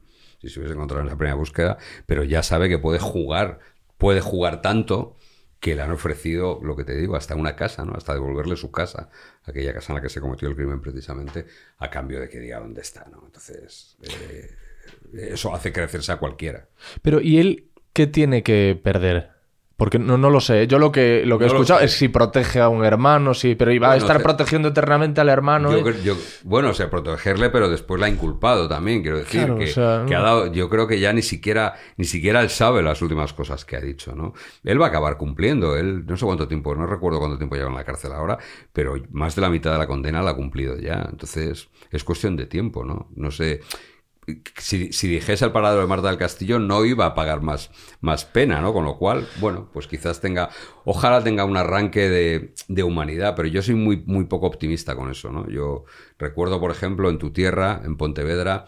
[0.42, 3.60] Si se hubiese encontrado en la primera búsqueda, pero ya sabe que puede jugar,
[3.98, 5.16] puede jugar tanto
[5.60, 7.94] que le han ofrecido, lo que te digo, hasta una casa, ¿no?
[7.96, 9.10] Hasta devolverle su casa,
[9.46, 11.48] aquella casa en la que se cometió el crimen precisamente,
[11.80, 13.24] a cambio de que diga dónde está, ¿no?
[13.26, 14.52] Entonces, eh,
[15.14, 16.68] eso hace crecerse a cualquiera.
[17.02, 19.32] Pero ¿y él qué tiene que perder?
[19.78, 20.66] Porque no, no lo sé.
[20.66, 23.54] Yo lo que, lo que he No escuchado es si protege a un hermano, si,
[23.54, 25.72] pero iba a estar protegiendo eternamente al hermano.
[25.72, 25.84] Yo ¿eh?
[25.84, 29.58] cre- yo- bueno, o sea, protegerle, pero después la ha inculpado también, quiero decir, Claro,
[29.60, 30.26] que, o sea, que ha no.
[30.26, 33.76] dado, yo creo que ya ni siquiera, ni siquiera él sabe las últimas cosas que
[33.76, 34.34] ha dicho, ¿no?
[34.64, 37.70] Él va a acabar cumpliendo, él, no sé cuánto tiempo, no recuerdo cuánto tiempo lleva
[37.70, 38.40] en la cárcel ahora,
[38.74, 42.36] pero más de la mitad de la condena la ha cumplido ya, entonces es cuestión
[42.36, 43.10] de tiempo, ¿no?
[43.16, 43.60] No sé,
[44.58, 47.72] si, si dijese el paradero de Marta del Castillo no iba a pagar más,
[48.02, 48.74] más pena, ¿no?
[48.74, 50.50] Con lo cual, bueno, pues quizás tenga,
[50.86, 55.10] ojalá tenga un arranque de, de humanidad, pero yo soy muy, muy poco optimista con
[55.10, 55.50] eso, ¿no?
[55.50, 55.86] Yo
[56.18, 58.66] recuerdo, por ejemplo, en tu tierra, en Pontevedra,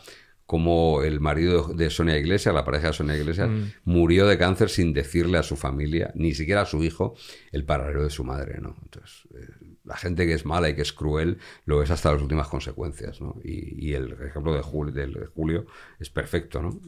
[0.50, 3.50] como el marido de Sonia Iglesias, la pareja de Sonia Iglesias,
[3.84, 7.16] murió de cáncer sin decirle a su familia, ni siquiera a su hijo,
[7.52, 8.76] el paradero de su madre, ¿no?
[8.82, 9.46] Entonces, eh,
[9.90, 13.20] la gente que es mala y que es cruel lo es hasta las últimas consecuencias,
[13.20, 13.36] ¿no?
[13.44, 15.66] Y, y el ejemplo de Julio, de Julio
[16.00, 16.80] es perfecto, ¿no?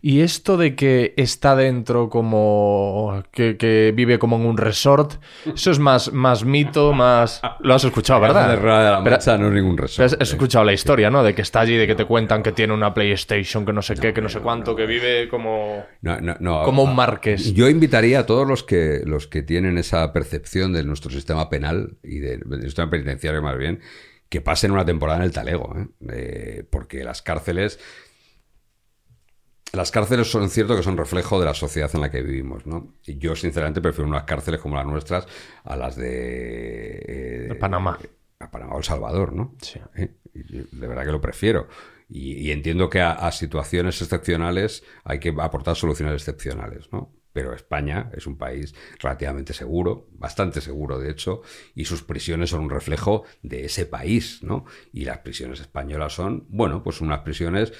[0.00, 3.22] Y esto de que está dentro como.
[3.30, 5.14] que, que vive como en un resort,
[5.44, 7.40] eso es más, más mito, más.
[7.60, 8.48] Lo has escuchado, ¿verdad?
[8.48, 10.06] La Rueda de la Pero- Mancha no es ningún resort.
[10.06, 11.22] has, has escuchado la historia, ¿no?
[11.22, 13.94] De que está allí, de que te cuentan que tiene una PlayStation, que no sé
[13.96, 15.84] qué, que no sé cuánto, que vive como.
[16.00, 16.62] No, no, no.
[16.64, 17.52] Como un marqués.
[17.54, 21.98] Yo invitaría a todos los que, los que tienen esa percepción de nuestro sistema penal
[22.02, 23.80] y de- del sistema penitenciario más bien,
[24.28, 25.86] que pasen una temporada en el talego, ¿eh?
[26.12, 27.78] Eh, porque las cárceles...
[29.72, 32.94] Las cárceles son cierto que son reflejo de la sociedad en la que vivimos, ¿no?
[33.04, 35.26] Y yo, sinceramente, prefiero unas cárceles como las nuestras
[35.64, 36.98] a las de...
[37.06, 37.98] eh, De Panamá.
[38.38, 39.54] A Panamá o El Salvador, ¿no?
[39.60, 39.80] Sí.
[39.96, 40.14] ¿eh?
[40.32, 41.68] De verdad que lo prefiero.
[42.08, 47.12] Y, y entiendo que a, a situaciones excepcionales hay que aportar soluciones excepcionales, ¿no?
[47.32, 51.42] Pero España es un país relativamente seguro, bastante seguro de hecho,
[51.74, 54.64] y sus prisiones son un reflejo de ese país, ¿no?
[54.90, 57.74] Y las prisiones españolas son, bueno, pues unas prisiones,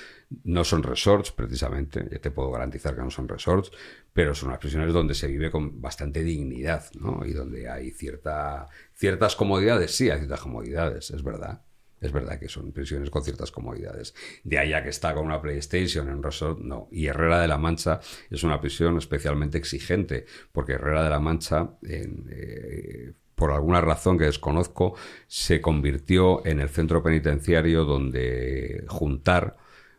[0.44, 3.70] no son resorts precisamente, ya te puedo garantizar que no son resorts,
[4.12, 7.24] pero son unas prisiones donde se vive con bastante dignidad, ¿no?
[7.24, 11.62] Y donde hay cierta, ciertas comodidades, sí, hay ciertas comodidades, es verdad.
[11.98, 14.14] Es verdad que son prisiones con ciertas comodidades.
[14.44, 16.88] De allá que está con una PlayStation en un resort, no.
[16.90, 18.00] Y Herrera de la Mancha
[18.30, 24.18] es una prisión especialmente exigente, porque Herrera de la Mancha, en, eh, por alguna razón
[24.18, 24.94] que desconozco,
[25.26, 29.56] se convirtió en el centro penitenciario donde juntar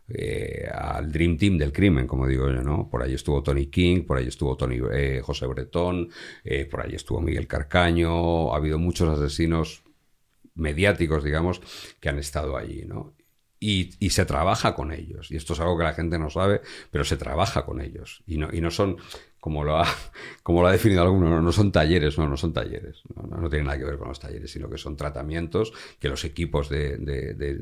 [0.10, 2.90] eh, al Dream Team del crimen, como digo yo, ¿no?
[2.90, 6.10] Por ahí estuvo Tony King, por ahí estuvo Tony, eh, José Bretón,
[6.44, 9.84] eh, por ahí estuvo Miguel Carcaño, ha habido muchos asesinos
[10.56, 11.62] mediáticos, digamos,
[12.00, 13.16] que han estado allí, ¿no?
[13.60, 15.32] Y, y, se trabaja con ellos.
[15.32, 18.22] Y esto es algo que la gente no sabe, pero se trabaja con ellos.
[18.28, 18.98] Y no, y no son,
[19.40, 19.88] como lo, ha,
[20.44, 23.02] como lo ha definido alguno, no, no son talleres, no, no son talleres.
[23.16, 26.26] No, no, tiene nada que ver con los talleres, sino que son tratamientos que los
[26.26, 27.58] equipos de, de,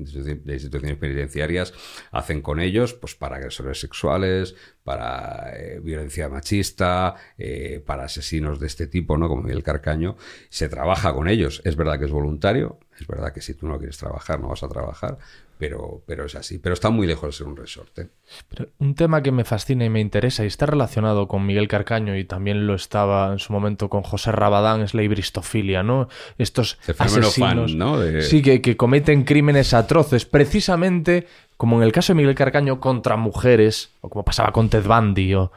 [0.53, 1.73] instituciones penitenciarias
[2.11, 8.67] hacen con ellos, pues para agresores sexuales, para eh, violencia machista, eh, para asesinos de
[8.67, 9.27] este tipo, ¿no?
[9.27, 10.15] Como Miguel Carcaño.
[10.49, 11.61] Se trabaja con ellos.
[11.65, 14.63] Es verdad que es voluntario, es verdad que si tú no quieres trabajar, no vas
[14.63, 15.17] a trabajar,
[15.57, 16.59] pero, pero es así.
[16.59, 18.09] Pero está muy lejos de ser un resorte.
[18.49, 22.17] Pero un tema que me fascina y me interesa y está relacionado con Miguel Carcaño
[22.17, 26.09] y también lo estaba en su momento con José Rabadán es la hibristofilia, ¿no?
[26.37, 27.99] Estos asesinos fan, ¿no?
[27.99, 28.21] De...
[28.21, 31.27] sí, que, que cometen crímenes atroces, precisamente
[31.57, 35.35] como en el caso de Miguel Carcaño contra mujeres, o como pasaba con Ted Bundy,
[35.35, 35.51] o...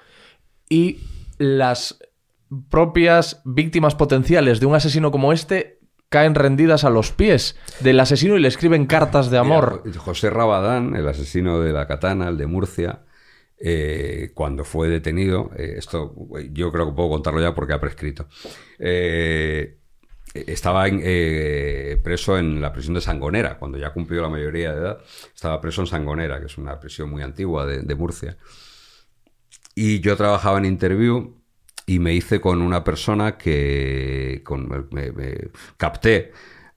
[0.69, 1.01] y
[1.39, 1.99] las
[2.71, 5.78] propias víctimas potenciales de un asesino como este
[6.09, 9.83] caen rendidas a los pies del asesino y le escriben cartas de amor.
[9.85, 13.03] Mira, José Rabadán, el asesino de la katana, el de Murcia,
[13.61, 16.15] eh, cuando fue detenido, eh, esto
[16.53, 18.29] yo creo que puedo contarlo ya porque ha prescrito,
[18.79, 19.79] eh,
[20.35, 21.01] estaba en,
[22.03, 24.99] preso en la prisión de Sangonera, cuando ya cumplió la mayoría de edad,
[25.35, 28.37] estaba preso en Sangonera, que es una prisión muy antigua de, de Murcia.
[29.75, 31.38] Y yo trabajaba en Interview
[31.89, 34.45] y me hice con una persona que
[34.91, 36.33] me, capté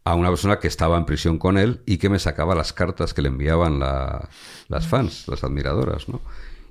[0.06, 3.14] a una persona que estaba en prisión con él y que me sacaba las cartas
[3.14, 4.30] que le enviaban la,
[4.70, 6.22] las fans, las admiradoras, ¿no?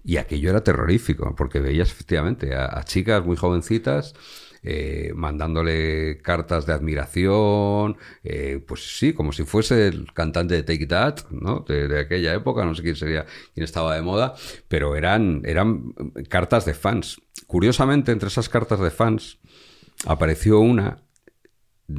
[0.04, 4.14] Y aquello era terrorífico, porque veías efectivamente a chicas muy jovencitas
[4.62, 10.86] eh, mandándole cartas de admiración, eh, pues sí, como si fuese el cantante de Take
[10.86, 11.64] That, ¿no?
[11.66, 14.34] De, de, aquella época, no sé quién sería, quién estaba de moda,
[14.68, 15.94] pero eran, eran
[16.28, 17.20] cartas de fans.
[17.46, 19.38] Curiosamente, entre esas cartas de fans
[20.06, 21.02] apareció una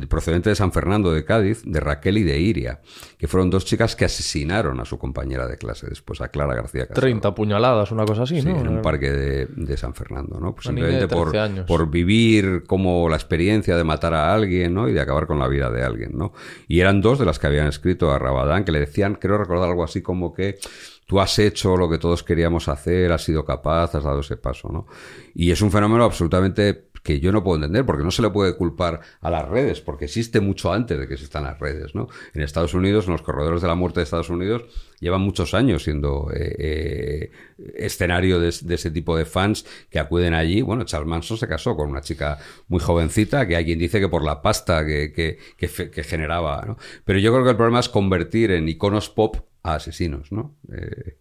[0.08, 2.82] procedente de San Fernando de Cádiz, de Raquel y de Iria,
[3.18, 6.88] que fueron dos chicas que asesinaron a su compañera de clase después, a Clara García
[6.88, 7.02] Casado.
[7.02, 8.60] 30 puñaladas, una cosa así, sí, ¿no?
[8.60, 10.54] en un parque de, de San Fernando, ¿no?
[10.54, 11.32] Pues simplemente por,
[11.66, 14.88] por, vivir como la experiencia de matar a alguien, ¿no?
[14.88, 16.34] Y de acabar con la vida de alguien, ¿no?
[16.68, 19.70] Y eran dos de las que habían escrito a Rabadán, que le decían, creo recordar
[19.70, 20.58] algo así como que
[21.06, 24.70] tú has hecho lo que todos queríamos hacer, has sido capaz, has dado ese paso,
[24.72, 24.88] ¿no?
[25.36, 28.56] Y es un fenómeno absolutamente que yo no puedo entender, porque no se le puede
[28.56, 32.08] culpar a las redes, porque existe mucho antes de que existan las redes, ¿no?
[32.34, 34.64] En Estados Unidos, en los corredores de la muerte de Estados Unidos,
[35.00, 37.32] llevan muchos años siendo eh, eh,
[37.76, 40.62] escenario de, ese tipo de fans que acuden allí.
[40.62, 42.38] Bueno, Charles Manson se casó con una chica
[42.68, 46.78] muy jovencita, que hay quien dice que por la pasta que, que generaba, ¿no?
[47.06, 50.56] Pero yo creo que el problema es convertir en iconos pop a asesinos, ¿no?
[50.72, 51.18] Eh,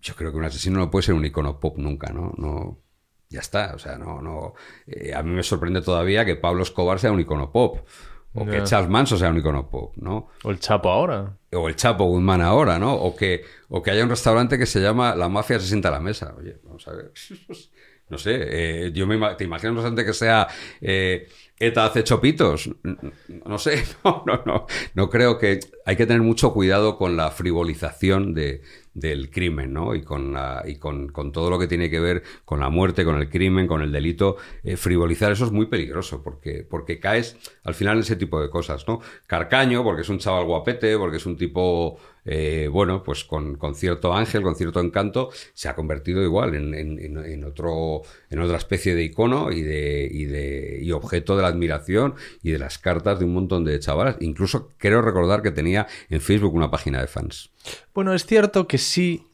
[0.00, 2.32] yo creo que un asesino no puede ser un icono pop nunca, ¿no?
[2.36, 2.81] No
[3.32, 4.54] ya está, o sea, no, no.
[4.86, 7.78] Eh, a mí me sorprende todavía que Pablo Escobar sea un icono pop.
[8.34, 8.52] O yeah.
[8.52, 10.28] que Charles Manson sea un icono pop, ¿no?
[10.44, 11.36] O el Chapo ahora.
[11.52, 12.94] O el Chapo Guzmán ahora, ¿no?
[12.94, 15.92] O que, o que haya un restaurante que se llama La Mafia se sienta a
[15.92, 16.34] la mesa.
[16.38, 17.12] Oye, vamos a ver.
[18.08, 20.46] No sé, eh, yo me te imaginas un restaurante que sea
[20.82, 21.28] eh,
[21.58, 22.68] ETA hace chopitos.
[23.46, 24.66] No sé, no, no, no.
[24.92, 25.60] No creo que.
[25.86, 28.60] Hay que tener mucho cuidado con la frivolización de,
[28.94, 29.94] del crimen, ¿no?
[29.94, 33.04] Y, con, la, y con, con, todo lo que tiene que ver con la muerte,
[33.04, 34.36] con el crimen, con el delito.
[34.62, 38.50] Eh, frivolizar eso es muy peligroso porque, porque caes al final en ese tipo de
[38.50, 39.00] cosas, ¿no?
[39.26, 41.98] Carcaño, porque es un chaval guapete, porque es un tipo.
[42.24, 48.02] Eh, bueno, pues con, cierto ángel, con cierto encanto, se ha convertido igual en, otro,
[48.30, 52.78] en otra especie de icono y de y objeto de la admiración y de las
[52.78, 54.16] cartas de un montón de chavalas.
[54.20, 57.50] Incluso creo recordar que tenía en Facebook una página de fans.
[57.94, 59.26] Bueno, es cierto que sí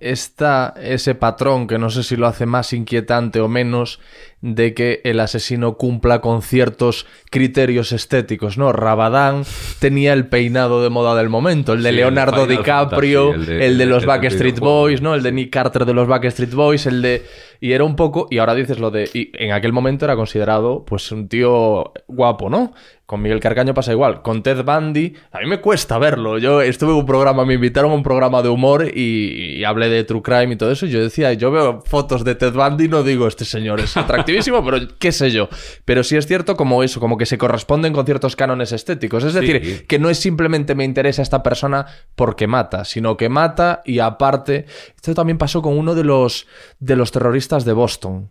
[0.00, 4.00] está ese patrón que no sé si lo hace más inquietante o menos
[4.42, 8.72] de que el asesino cumpla con ciertos criterios estéticos, ¿no?
[8.72, 9.44] Rabadán
[9.78, 13.58] tenía el peinado de moda del momento, el de Sí, Leonardo el DiCaprio, Fantasy, el
[13.58, 14.58] de- el de los Backstreet.
[14.58, 15.14] Boys, ¿no?
[15.14, 17.24] El de Nick Carter de los Backstreet Boys, el de...
[17.60, 18.26] Y era un poco...
[18.30, 19.08] Y ahora dices lo de...
[19.14, 22.74] Y en aquel momento era considerado, pues, un tío guapo, ¿no?
[23.06, 24.22] Con Miguel Carcaño pasa igual.
[24.22, 26.38] Con Ted Bundy, a mí me cuesta verlo.
[26.38, 29.90] Yo estuve en un programa, me invitaron a un programa de humor y, y hablé
[29.90, 30.86] de True Crime y todo eso.
[30.86, 33.94] Y yo decía, yo veo fotos de Ted Bundy y no digo, este señor es
[33.98, 35.50] atractivísimo, pero qué sé yo.
[35.84, 39.22] Pero sí es cierto como eso, como que se corresponden con ciertos cánones estéticos.
[39.22, 43.82] Es decir, que no es simplemente me interesa esta persona porque mata, sino que mata
[43.84, 44.64] y aparte...
[44.96, 46.46] Esto también pasó con uno de los,
[46.78, 48.30] de los terroristas de Boston.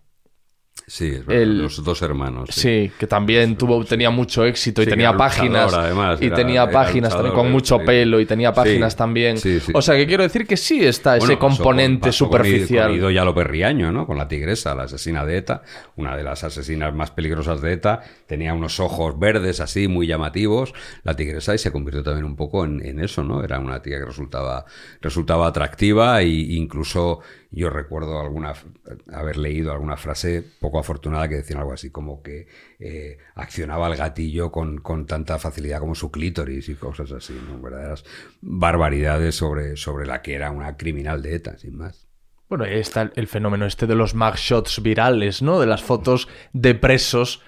[0.85, 2.49] Sí, es verdad, El- los dos hermanos.
[2.51, 5.73] Sí, que también tuvo, tenía mucho éxito y tenía páginas.
[5.73, 9.37] además, y era- tenía era páginas también con mucho pelo y tenía páginas también.
[9.37, 9.71] sí, sí.
[9.73, 12.87] O sea, que quiero decir que sí está ese Bueno, componente pasó con superficial.
[12.89, 14.05] Con Ido Yalo Perriaño, ¿no?
[14.05, 15.63] Con la tigresa, la asesina de ETA,
[15.95, 18.01] una de las asesinas más peligrosas de ETA.
[18.27, 20.73] Tenía unos ojos verdes así, muy llamativos,
[21.03, 23.43] la tigresa, y se convirtió también un poco en, en eso, ¿no?
[23.43, 24.65] Era una tía que resultaba,
[25.01, 27.19] resultaba atractiva e incluso
[27.53, 28.53] yo recuerdo alguna
[29.11, 32.47] haber leído alguna frase poco afortunada que decían algo así como que
[32.79, 37.61] eh, accionaba el gatillo con, con tanta facilidad como su clítoris y cosas así, ¿no?
[37.61, 38.03] Verdaderas
[38.41, 42.07] barbaridades sobre, sobre la que era una criminal de ETA, sin más.
[42.49, 45.59] Bueno, está el, fenómeno este de los mugshots virales, ¿no?
[45.59, 47.41] De las fotos de presos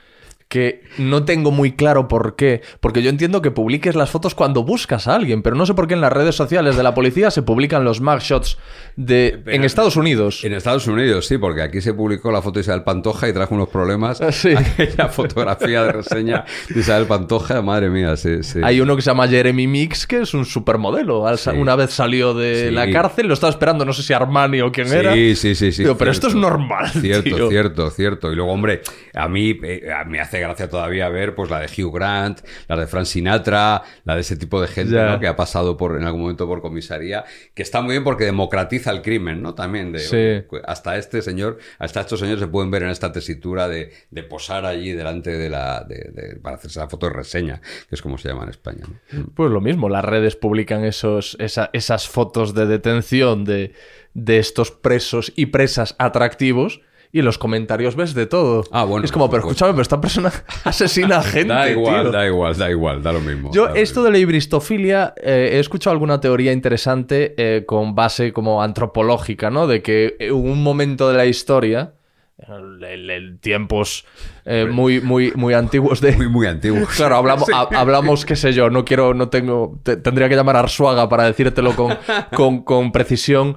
[0.47, 2.61] que no tengo muy claro por qué.
[2.79, 5.87] Porque yo entiendo que publiques las fotos cuando buscas a alguien, pero no sé por
[5.87, 8.57] qué en las redes sociales de la policía se publican los mugshots
[8.95, 9.41] de...
[9.47, 10.43] en Estados Unidos.
[10.43, 13.55] En Estados Unidos, sí, porque aquí se publicó la foto de Isabel Pantoja y trajo
[13.55, 14.21] unos problemas.
[14.31, 14.53] Sí.
[14.55, 18.59] Aquella fotografía de reseña de Isabel Pantoja, madre mía, sí, sí.
[18.63, 21.25] Hay uno que se llama Jeremy Mix, que es un supermodelo.
[21.27, 21.49] Al Sí.
[21.51, 22.73] Una vez salió de Sí.
[22.75, 25.13] la cárcel, lo estaba esperando, no sé si Armani o quién Sí, era.
[25.13, 25.71] sí, sí, sí.
[25.83, 27.49] Digo, pero esto es normal, Cierto, tío.
[27.49, 28.31] cierto, cierto.
[28.31, 28.81] Y luego, hombre,
[29.13, 32.87] a mí eh, me hace gracia todavía ver pues la de Hugh Grant, la de
[32.87, 36.47] Frank Sinatra, la de ese tipo de gente que ha pasado por en algún momento
[36.47, 39.53] por comisaría, que está muy bien porque democratiza el crimen, ¿no?
[39.55, 40.57] También de Sí.
[40.65, 44.65] hasta este señor, hasta estos señores se pueden ver en esta tesitura de, de posar
[44.65, 48.17] allí delante de la de- de- para hacerse la foto de reseña, que es como
[48.17, 48.85] se llama en España.
[49.11, 49.25] ¿no?
[49.35, 53.73] Pues lo mismo, las redes publican esos, esa- esas fotos de detención de,
[54.13, 56.81] de estos presos y presas atractivos
[57.15, 58.65] y en los comentarios ves de todo.
[58.71, 60.33] Ah, bueno, Es como, pero escúchame, pero esta persona
[60.65, 61.53] asesina a gente.
[61.53, 62.11] da igual, tío".
[62.11, 63.51] da igual, da igual, da lo mismo.
[63.53, 64.03] Yo lo esto mismo.
[64.03, 69.65] de la hibristofilia eh, he escuchado alguna teoría interesante eh, con base como antropológica, ¿no?
[69.65, 71.93] De que en un momento de la historia,
[72.37, 74.05] en en- en tiempos
[74.43, 76.11] eh, muy, muy, muy antiguos de...
[76.17, 76.85] muy, muy antiguo.
[76.97, 80.57] Claro, hablamos, ha- hablamos, qué sé yo, no quiero, no tengo, te- tendría que llamar
[80.57, 81.97] a Arsuaga para decírtelo con,
[82.35, 83.55] con, con precisión,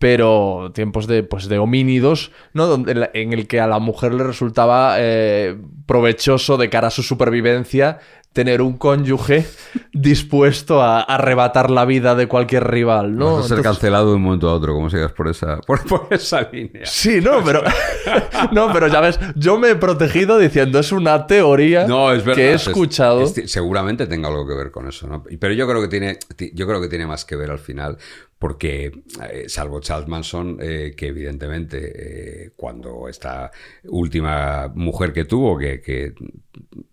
[0.00, 2.66] pero tiempos de, pues, de homínidos, ¿no?
[2.66, 5.56] Donde, en la- en el que a la mujer le resultaba eh,
[5.86, 7.98] provechoso de cara a su supervivencia
[8.32, 9.44] tener un cónyuge
[9.92, 13.36] dispuesto a arrebatar la vida de cualquier rival, ¿no?
[13.36, 15.84] Vas a ser Entonces- cancelado de un momento a otro, como sigas por esa, por,
[15.86, 16.86] por esa línea.
[16.86, 17.62] Sí, no, pero.
[18.52, 22.36] no, pero ya ves, yo me he protegido diciendo es una teoría No, es verdad.
[22.36, 23.20] que he es- escuchado.
[23.22, 25.22] es- seguramente tenga algo que ver con eso, ¿no?
[25.38, 27.98] Pero yo creo que tiene, ti- yo creo que tiene más que ver al final,
[28.40, 28.90] porque
[29.30, 33.50] eh, salvo Charles Manson, eh, que evidentemente eh, cuando esta
[33.84, 36.14] última mujer que tuvo, que, que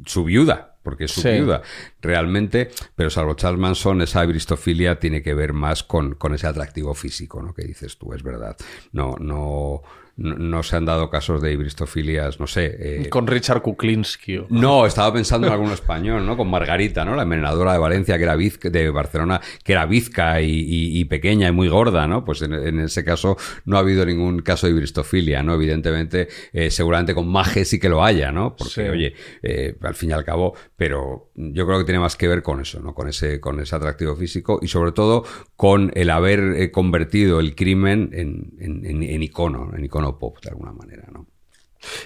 [0.06, 1.30] su viuda, porque es su Sí.
[1.30, 1.62] viuda,
[2.02, 6.94] realmente, pero salvo Charles Manson, esa bristofilia tiene que ver más con, con ese atractivo
[6.94, 7.54] físico, ¿no?
[7.54, 8.58] Que dices tú, es verdad.
[8.92, 9.82] No, no,
[10.18, 12.76] no, no se han dado casos de bristofilias, no sé.
[12.80, 14.38] eh, Con Richard Kuklinski.
[14.38, 16.36] o- no, estaba pensando en alguno español, ¿no?
[16.36, 17.16] Con Margarita, ¿no?
[17.16, 21.06] La envenenadora de Valencia, que era bizca, de Barcelona, que era bizca y, y- y
[21.06, 22.26] pequeña y muy gorda, ¿no?
[22.26, 25.54] Pues en, en ese caso no ha habido ningún caso de bristofilia, ¿no?
[25.54, 28.56] Evidentemente, eh, seguramente con Maje sí que lo haya, ¿no?
[28.56, 28.82] Porque, Sí.
[28.82, 29.14] oye,
[29.44, 32.60] eh, al fin y al cabo, pero yo creo que tiene más que ver con
[32.62, 32.94] eso, ¿no?
[32.94, 35.24] Con ese, con ese atractivo físico y sobre todo
[35.56, 40.38] con el haber eh, convertido el crimen en, en- en- en icono, en icono pop,
[40.42, 41.28] de alguna manera, ¿no?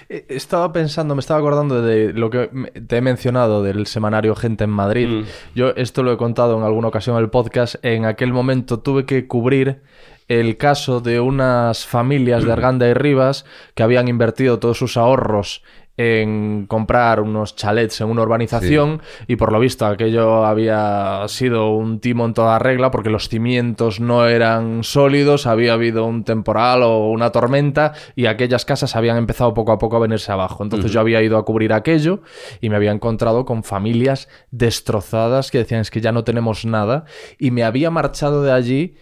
[0.08, 2.48] Eh, Estaba pensando, me estaba acordando de lo que
[2.86, 5.08] te he mencionado del semanario Gente en Madrid.
[5.08, 5.24] Mm.
[5.54, 7.76] Yo esto lo he contado en alguna ocasión en el podcast.
[7.82, 9.82] En aquel momento tuve que cubrir
[10.28, 15.62] el caso de unas familias de Arganda y Rivas que habían invertido todos sus ahorros
[15.96, 22.00] en comprar unos chalets en una urbanización y por lo visto aquello había sido un
[22.00, 27.10] timo en toda regla porque los cimientos no eran sólidos, había habido un temporal o
[27.10, 30.62] una tormenta y aquellas casas habían empezado poco a poco a venirse abajo.
[30.62, 32.22] Entonces yo había ido a cubrir aquello
[32.60, 37.04] y me había encontrado con familias destrozadas que decían es que ya no tenemos nada
[37.38, 38.94] y me había marchado de allí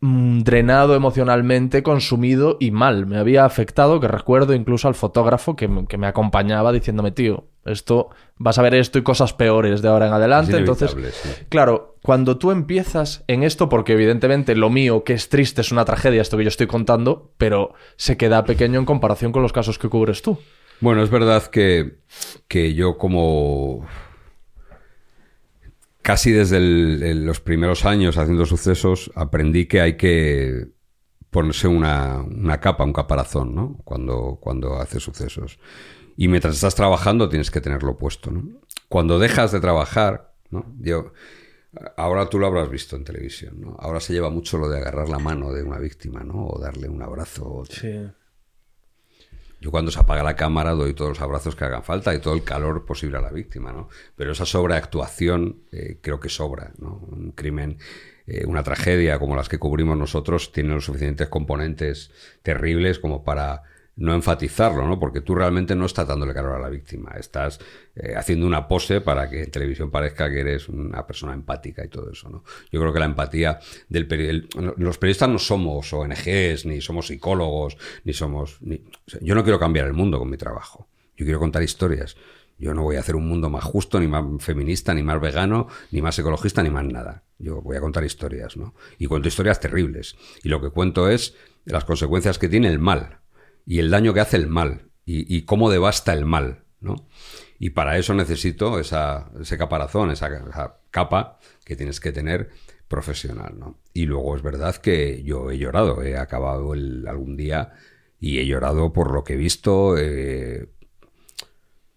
[0.00, 3.06] mm, drenado emocionalmente, consumido y mal.
[3.06, 7.44] Me había afectado, que recuerdo incluso al fotógrafo que, me- que me acompañaba diciéndome, tío,
[7.64, 10.52] esto, vas a ver esto y cosas peores de ahora en adelante.
[10.52, 11.28] Es Entonces, sí.
[11.48, 15.84] claro, cuando tú empiezas en esto, porque evidentemente lo mío, que es triste, es una
[15.84, 19.78] tragedia, esto que yo estoy contando, pero se queda pequeño en comparación con los casos
[19.78, 20.38] que cubres tú.
[20.80, 21.98] Bueno, es verdad que,
[22.46, 23.84] que yo como
[26.08, 26.58] casi desde
[27.16, 30.68] los primeros años haciendo sucesos aprendí que hay que
[31.28, 33.76] ponerse una, una capa, un caparazón, ¿no?
[33.84, 35.58] Cuando, cuando haces sucesos.
[36.16, 38.42] Y mientras estás trabajando tienes que tenerlo puesto, ¿no?
[38.88, 40.74] Cuando dejas de trabajar, ¿no?
[40.78, 41.12] Yo,
[41.98, 43.76] ahora tú lo habrás visto en televisión, ¿no?
[43.78, 46.46] Ahora se lleva mucho lo de agarrar la mano de una víctima, ¿no?
[46.46, 47.64] O darle un abrazo.
[49.60, 52.34] Yo cuando se apaga la cámara doy todos los abrazos que hagan falta y todo
[52.34, 53.88] el calor posible a la víctima, ¿no?
[54.14, 57.00] Pero esa sobreactuación eh, creo que sobra, ¿no?
[57.10, 57.78] Un crimen,
[58.26, 62.12] eh, una tragedia como las que cubrimos nosotros tiene los suficientes componentes
[62.42, 63.64] terribles como para
[63.98, 64.98] no enfatizarlo, ¿no?
[64.98, 67.58] Porque tú realmente no estás dándole calor a la víctima, estás
[67.96, 71.88] eh, haciendo una pose para que en televisión parezca que eres una persona empática y
[71.88, 72.44] todo eso, ¿no?
[72.70, 73.58] Yo creo que la empatía
[73.88, 74.60] del periodista...
[74.76, 78.58] Los periodistas no somos ONGs, ni somos psicólogos, ni somos...
[79.20, 82.16] yo no quiero cambiar el mundo con mi trabajo, yo quiero contar historias.
[82.60, 85.68] Yo no voy a hacer un mundo más justo, ni más feminista, ni más vegano,
[85.92, 87.22] ni más ecologista, ni más nada.
[87.38, 88.74] Yo voy a contar historias, ¿no?
[88.98, 90.16] Y cuento historias terribles.
[90.42, 93.20] Y lo que cuento es las consecuencias que tiene el mal
[93.68, 97.06] y el daño que hace el mal y, cómo devasta el mal, ¿no?
[97.58, 102.50] Y para eso necesito esa, ese caparazón, esa, esa capa que tienes que tener
[102.88, 103.78] profesional, ¿no?
[103.92, 107.74] Y luego es verdad que yo he llorado, he acabado el- algún día
[108.18, 110.70] y he llorado por lo que he visto, eh,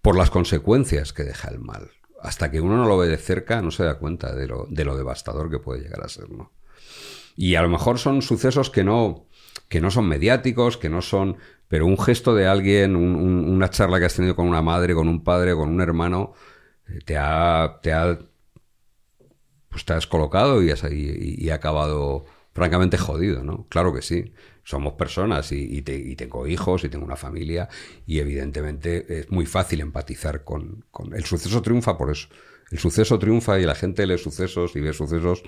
[0.01, 1.91] por las consecuencias que deja el mal.
[2.21, 4.83] Hasta que uno no lo ve de cerca, no se da cuenta de lo, de
[4.83, 6.51] lo devastador que puede llegar a ser, ¿no?
[7.37, 9.27] Y a lo mejor son sucesos que no,
[9.71, 11.37] que no son mediáticos, que no son.
[11.69, 14.93] Pero un gesto de alguien, un- un- una charla que has tenido con una madre,
[14.93, 16.33] con un padre, con un hermano,
[16.87, 17.79] eh, te ha.
[17.81, 18.19] te ha.
[19.69, 20.83] pues te has colocado y has
[21.53, 23.67] acabado francamente jodido, ¿no?
[23.69, 24.33] Claro que sí.
[24.63, 25.81] Somos personas y
[26.15, 27.67] tengo hijos y tengo una familia
[28.05, 31.15] y evidentemente es muy fácil empatizar con, con...
[31.15, 32.27] El suceso triunfa por eso.
[32.69, 35.41] El suceso triunfa y la gente lee sucesos y ve sucesos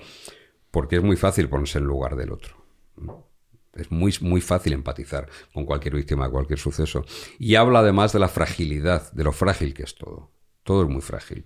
[0.70, 2.56] porque es muy fácil ponerse en lugar del otro.
[2.96, 3.28] ¿no?
[3.74, 7.04] Es muy, muy fácil empatizar con cualquier víctima de cualquier suceso.
[7.38, 10.30] Y habla además de la fragilidad, de lo frágil que es todo.
[10.62, 11.44] Todo es muy frágil.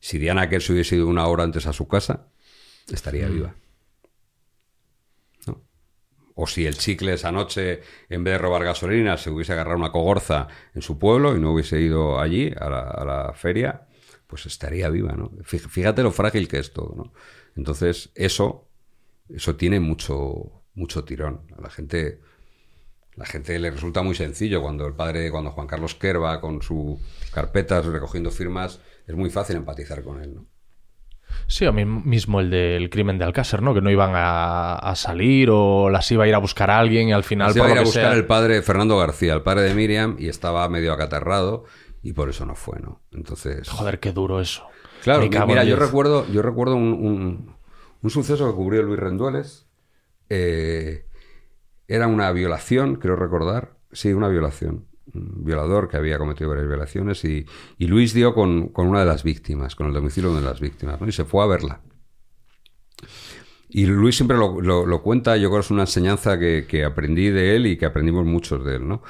[0.00, 2.28] Si Diana Kerr se hubiese ido una hora antes a su casa,
[2.92, 3.54] estaría viva.
[5.46, 5.62] ¿No?
[6.34, 9.92] O si el chicle esa noche, en vez de robar gasolina, se hubiese agarrado una
[9.92, 13.86] cogorza en su pueblo y no hubiese ido allí a la, a la feria,
[14.26, 15.30] pues estaría viva, ¿no?
[15.42, 17.12] Fí- Fíjate lo frágil que es todo, ¿no?
[17.56, 18.68] Entonces, eso,
[19.28, 21.42] eso tiene mucho, mucho tirón.
[21.56, 22.20] A la gente,
[23.16, 26.62] la gente le resulta muy sencillo cuando el padre, cuando Juan Carlos Kerr va con
[26.62, 26.98] sus
[27.32, 30.46] carpetas recogiendo firmas, es muy fácil empatizar con él, ¿no?
[31.46, 33.72] Sí, a mí mismo el del crimen de Alcácer, ¿no?
[33.72, 37.08] Que no iban a, a salir o las iba a ir a buscar a alguien
[37.08, 39.40] y al final Se iba a ir a buscar sea- el padre Fernando García, el
[39.42, 41.64] padre de Miriam, y estaba medio acatarrado
[42.02, 43.00] y por eso no fue, ¿no?
[43.12, 44.66] Entonces, Joder, qué duro eso.
[45.02, 47.56] claro, mira, yo recuerdo, yo recuerdo un, un-
[48.02, 49.66] un suceso que cubrió Luis Rendueles.
[50.34, 51.06] Eh,
[51.88, 53.76] era una violación, creo recordar.
[53.92, 54.86] Sí, una violación.
[55.12, 57.44] Un violador que había cometido varias violaciones y,
[57.76, 60.60] y Luis dio con, una de las víctimas, con el domicilio de una de las
[60.60, 61.06] víctimas, ¿no?
[61.06, 61.82] Y se fue a verla.
[63.68, 67.56] Y Luis siempre lo, cuenta, yo creo que es una enseñanza que, que aprendí de
[67.56, 69.02] él y que aprendimos muchos de él, ¿no?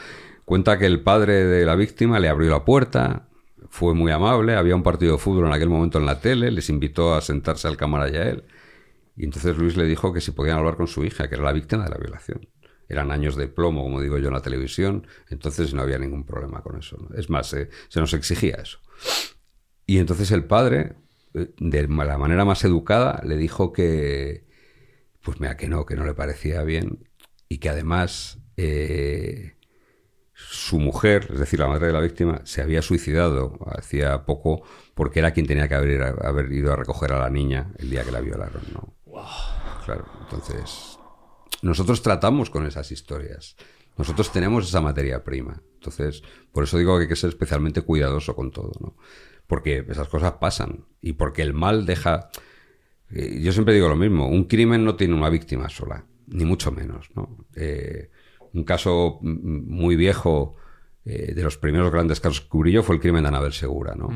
[0.45, 3.29] Cuenta que el padre de la víctima le abrió la puerta,
[3.69, 6.69] fue muy amable, había un partido de fútbol en aquel momento en la tele, les
[6.69, 8.45] invitó a sentarse al cámara y a él.
[9.17, 11.53] Y entonces Luis le dijo que si podían hablar con su hija, que era la
[11.53, 12.49] víctima de la violación.
[12.89, 16.63] Eran años de plomo, como digo yo, en la televisión, entonces no había ningún problema
[16.63, 16.97] con eso.
[16.99, 17.17] ¿no?
[17.17, 18.81] Es más, eh, se nos exigía eso.
[19.87, 20.97] Y entonces el padre,
[21.35, 24.47] eh, de la manera más educada, le dijo que,
[25.23, 27.09] pues mira, que no, que no le parecía bien
[27.49, 29.57] y que además eh,
[30.35, 34.63] su mujer, es decir, la madre de la víctima, se había suicidado hacía poco
[34.95, 38.05] porque era quien tenía que haber, haber ido a recoger a la niña el día
[38.05, 38.95] que la violaron, ¿no?
[39.85, 40.99] Claro, entonces
[41.63, 43.57] nosotros tratamos con esas historias.
[43.99, 45.63] Nosotros tenemos esa materia prima.
[45.75, 46.23] Entonces,
[46.53, 48.97] por eso digo que hay que ser especialmente cuidadoso con todo, ¿no?
[49.47, 52.31] Porque esas cosas pasan y porque el mal deja...
[53.11, 56.73] eh, Yo siempre digo lo mismo, un crimen no tiene una víctima sola, ni mucho
[56.73, 57.45] menos, ¿no?
[57.55, 58.11] Eh,
[58.55, 60.57] un caso mm, muy viejo,
[61.05, 63.95] eh, de los primeros grandes casos que cubrí yo, fue el crimen de Anabel Segura,
[63.95, 64.09] ¿no?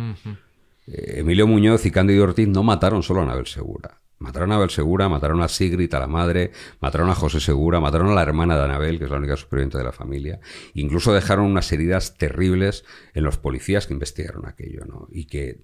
[0.87, 4.01] Eh, Emilio Muñoz y Cándido Ortiz no mataron solo a Anabel Segura.
[4.19, 8.09] Mataron a Abel Segura, mataron a Sigrid, a la madre, mataron a José Segura, mataron
[8.09, 10.41] a la hermana de Anabel, que es la única superviviente de la familia.
[10.73, 15.07] Incluso dejaron unas heridas terribles en los policías que investigaron aquello, ¿no?
[15.11, 15.61] Y que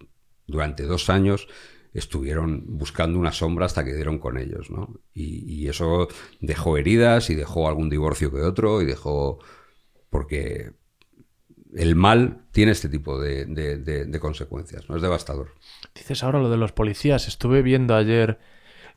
[0.46, 1.48] durante dos años
[1.94, 5.00] estuvieron buscando una sombra hasta que dieron con ellos, ¿no?
[5.14, 6.08] Y, eso
[6.40, 9.38] dejó heridas y dejó algún divorcio que otro y dejó...
[10.10, 10.72] porque
[11.74, 14.96] el mal tiene este tipo de- de consecuencias, ¿no?
[14.96, 15.52] Es devastador.
[15.94, 17.28] Dices ahora lo de los policías.
[17.28, 18.38] Estuve viendo ayer.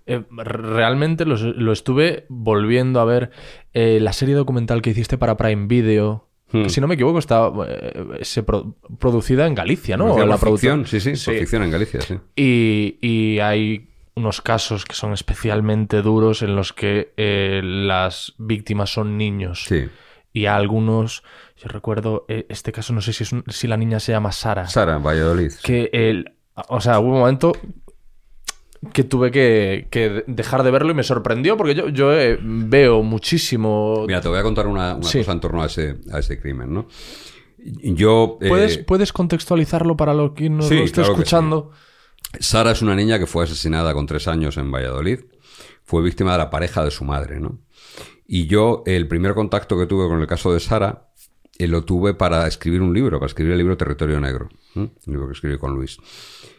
[0.07, 3.31] eh, realmente los- lo, estuve volviendo a ver
[3.73, 6.27] eh, la serie documental que hiciste para Prime Video.
[6.51, 6.63] Hmm.
[6.63, 10.05] que, si no me equivoco, está eh, se pro- producida en Galicia, ¿no?
[10.05, 12.19] Producida La por ficción, productora- sí, sí, por ficción en Galicia, sí.
[12.35, 17.11] Y, y hay unos casos que son especialmente duros en los que
[17.63, 19.65] las víctimas son niños.
[19.67, 19.85] Sí.
[20.33, 21.23] Y a algunos,
[21.57, 24.67] yo recuerdo este caso, no sé si, es un- si la niña se llama Sara.
[24.67, 25.51] Sara, Valladolid.
[25.63, 26.34] que el,
[26.69, 27.51] o sea, hubo un momento
[28.93, 33.01] que tuve que, que dejar de verlo y me sorprendió porque yo, yo eh, veo
[33.03, 34.05] muchísimo...
[34.07, 35.19] Mira, te voy a contar una, una Sí.
[35.19, 36.87] cosa en torno a ese, a ese crimen, ¿no?
[37.57, 38.37] Yo...
[38.41, 41.71] eh, ¿Puedes, ¿Puedes contextualizarlo para lo que nos sí, lo esté claro escuchando?
[42.39, 45.21] Sara es una niña que fue asesinada con tres años en Valladolid.
[45.83, 47.59] Fue víctima de la pareja de su madre, ¿no?
[48.27, 51.04] Y yo, el primer contacto que tuve con el caso de Sara,
[51.57, 54.91] eh, lo tuve para escribir un libro, para escribir el libro Territorio Negro, ¿m?
[55.05, 55.97] un libro que escribí con Luis,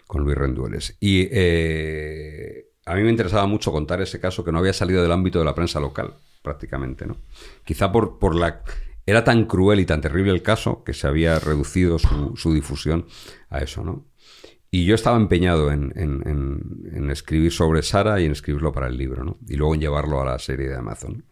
[0.06, 0.96] con Luis Rendueles.
[1.00, 5.12] Y eh, a mí me interesaba mucho contar ese caso que no había salido del
[5.12, 7.16] ámbito de la prensa local, prácticamente, ¿no?
[7.64, 8.62] Quizá por, por la...
[9.08, 13.06] Era tan cruel y tan terrible el caso que se había reducido su, su difusión
[13.50, 14.04] a eso, ¿no?
[14.68, 18.88] Y yo estaba empeñado en, en- en- en escribir sobre Sara y en escribirlo para
[18.88, 19.38] el libro, ¿no?
[19.48, 21.24] Y luego en llevarlo a la serie de Amazon.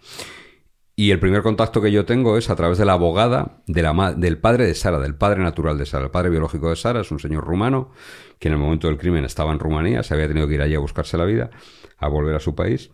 [0.97, 4.15] Y el primer contacto que yo tengo es a través de la abogada de la
[4.17, 6.05] del padre de Sara, del padre natural de Sara.
[6.05, 7.91] El padre biológico de Sara es un señor rumano
[8.39, 10.75] que en el momento del crimen estaba en Rumanía, se había tenido que ir allí
[10.77, 11.51] a buscarse la vida,
[11.99, 12.91] a volver a su país.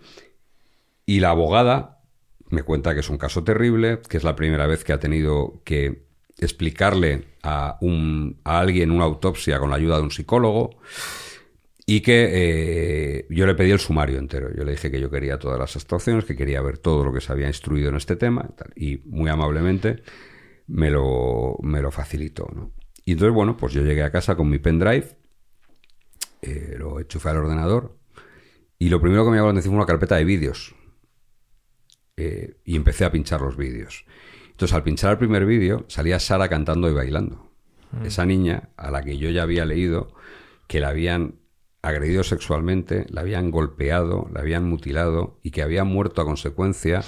[1.05, 2.01] Y la abogada
[2.49, 5.61] me cuenta que es un caso terrible, que es la primera vez que ha tenido
[5.65, 6.07] que
[6.39, 10.79] explicarle a, un, a alguien una autopsia con la ayuda de un psicólogo
[11.93, 14.49] y que eh, yo le pedí el sumario entero.
[14.55, 17.21] Yo le dije que yo quería todas las extracciones, que quería ver todo lo que
[17.21, 20.05] se había instruido en este tema y, tal, y muy amablemente
[20.69, 22.49] me lo, me lo facilitó.
[22.55, 22.71] ¿no?
[23.05, 25.19] Y entonces, bueno, pues yo llegué a casa con mi pendrive,
[26.43, 27.99] eh, lo enchufé al ordenador
[28.79, 30.77] y lo primero que me llamó la atención fue una carpeta de vídeos.
[32.17, 34.05] Eh, y empecé a pinchar los vídeos.
[34.49, 37.51] Entonces, al pinchar el primer vídeo, salía Sara cantando y bailando.
[38.05, 40.15] Esa niña, a la que yo ya había leído
[40.69, 41.40] que la habían
[41.83, 47.03] agredido sexualmente, la habían golpeado, la habían mutilado y que había muerto a consecuencia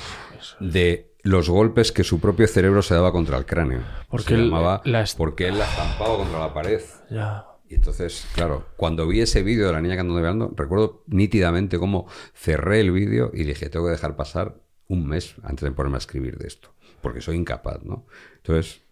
[0.60, 3.80] de los golpes que su propio cerebro se daba contra el cráneo.
[4.08, 6.80] Porque Se él- llamaba la est- porque él la estampaba contra la pared.
[7.10, 7.46] Ya.
[7.68, 11.78] Y entonces, claro, cuando vi ese vídeo de la niña cantando y bailando, recuerdo nítidamente
[11.78, 14.56] cómo cerré el vídeo y dije, tengo que dejar pasar
[14.88, 18.04] un mes antes de ponerme a escribir de esto, porque soy incapaz, ¿no?
[18.36, 18.82] Entonces,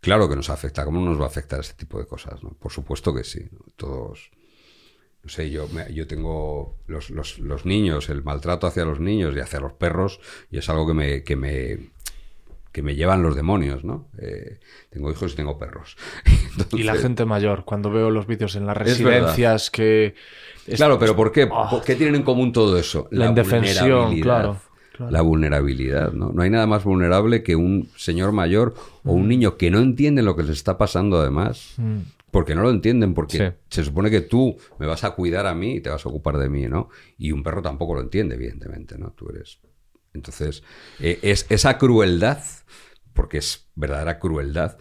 [0.00, 2.42] claro que nos afecta, ¿cómo no nos va a afectar este tipo de cosas?
[2.42, 2.50] ¿no?
[2.50, 3.60] Por supuesto que sí, ¿no?
[3.76, 4.30] todos...
[5.26, 9.34] No sé, yo, me- yo tengo los, los- los niños, el maltrato hacia los niños
[9.34, 10.20] y hacia los perros,
[10.52, 11.78] y es algo que me, que me,
[12.70, 14.06] que me llevan los demonios, ¿no?
[14.18, 15.96] Eh, tengo hijos y tengo perros.
[16.72, 20.14] Y la gente mayor, cuando veo los vídeos en las Es residencias que...
[20.64, 21.48] es- Claro, pero ¿por qué?
[21.52, 21.66] Ah.
[21.68, 23.08] ¿Por qué tienen en común todo eso?
[23.10, 24.22] La indefensión, vulnerabilidad.
[24.24, 24.60] claro,
[24.92, 25.10] claro.
[25.12, 26.30] La vulnerabilidad, ¿no?
[26.32, 28.74] No hay nada más vulnerable que un señor mayor
[29.04, 29.20] o Mm.
[29.20, 31.74] un niño que no entiende lo que les está pasando además.
[32.30, 33.44] Porque no lo entienden, porque Sí.
[33.70, 36.38] se supone que tú me vas a cuidar a mí y te vas a ocupar
[36.38, 36.88] de mí, ¿no?
[37.18, 39.12] Y un perro tampoco lo entiende, evidentemente, ¿no?
[39.12, 39.60] Tú eres.
[40.12, 40.62] Entonces,
[40.98, 42.42] eh, es esa crueldad,
[43.12, 44.76] porque es verdadera crueldad,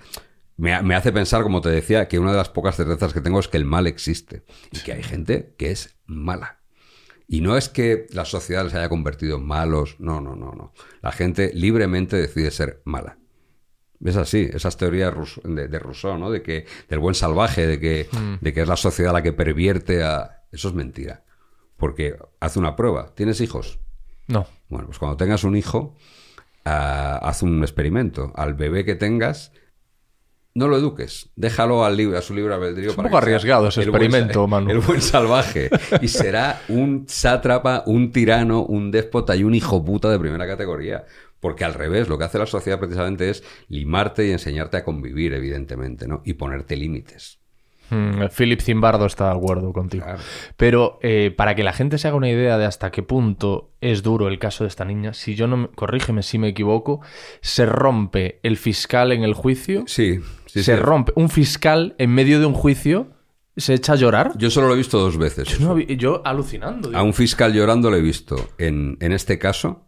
[0.57, 3.39] me, me hace pensar, como te decía, que una de las pocas certezas que tengo
[3.39, 6.61] es que el mal existe y que hay gente que es mala.
[7.27, 10.73] Y no es que la sociedad les haya convertido en malos, no, no, no, no.
[11.01, 13.17] La gente libremente decide ser mala.
[14.03, 15.13] Es así, esas teorías
[15.43, 16.29] de, de Rousseau, ¿no?
[16.29, 18.09] De que, del buen salvaje, de que,
[18.41, 20.43] de que es la sociedad la que pervierte a...
[20.51, 21.23] Eso es mentira.
[21.77, 23.13] Porque hace una prueba.
[23.15, 23.79] ¿Tienes hijos?
[24.27, 24.47] No.
[24.69, 25.95] Bueno, pues cuando tengas un hijo,
[26.65, 28.31] ah, haz un experimento.
[28.35, 29.51] Al bebé que tengas,
[30.55, 31.29] no lo eduques.
[31.35, 32.89] Déjalo al libre, a su libre albedrío.
[32.89, 34.71] Es un poco arriesgado ese el buen experimento, Manu.
[34.71, 35.69] El buen salvaje.
[36.01, 41.03] Y será un sátrapa, un tirano, un déspota y un hijo puta de primera categoría.
[41.41, 45.33] Porque al revés, lo que hace la sociedad precisamente es limarte y enseñarte a convivir,
[45.33, 46.21] evidentemente, ¿no?
[46.23, 47.39] Y ponerte límites.
[47.89, 50.05] Mm, Philip Zimbardo está de acuerdo contigo.
[50.05, 50.19] Claro.
[50.57, 54.01] Pero eh, para que la gente se haga una idea de hasta qué punto es
[54.01, 57.01] duro el caso de esta niña, si yo no me, corrígeme si me equivoco,
[57.41, 60.19] se rompe el fiscal en el juicio, Sí,
[60.55, 60.81] sí, se sí.
[60.81, 63.11] rompe un fiscal en medio de un juicio
[63.57, 64.33] se echa a llorar.
[64.37, 65.47] Yo solo lo he visto dos veces.
[65.47, 66.89] Yo, no yo alucinando.
[66.89, 68.49] digo, A un fiscal llorando lo he visto.
[68.57, 69.87] En, en este caso,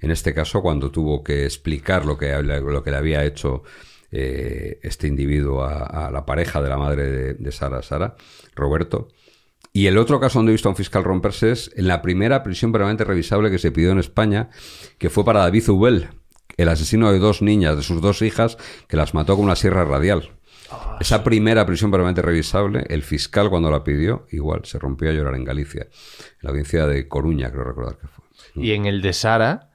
[0.00, 3.62] en este caso, cuando tuvo que explicar lo que, lo que le había hecho
[4.10, 8.16] eh, este individuo a, a la pareja de la madre de, de Sara, Sara,
[8.54, 9.08] Roberto.
[9.72, 12.42] Y el otro caso donde he visto a un fiscal romperse es en la primera
[12.42, 14.48] prisión permanente revisable que se pidió en España,
[14.98, 16.08] que fue para David Zubel,
[16.56, 18.56] el asesino de dos niñas, de sus dos hijas,
[18.88, 20.30] que las mató con una sierra radial.
[21.00, 25.34] Esa primera prisión permanente revisable, el fiscal cuando la pidió, igual, se rompió a llorar
[25.34, 28.24] en Galicia, en la audiencia de Coruña, creo recordar que fue.
[28.56, 29.70] Y en el de Sara,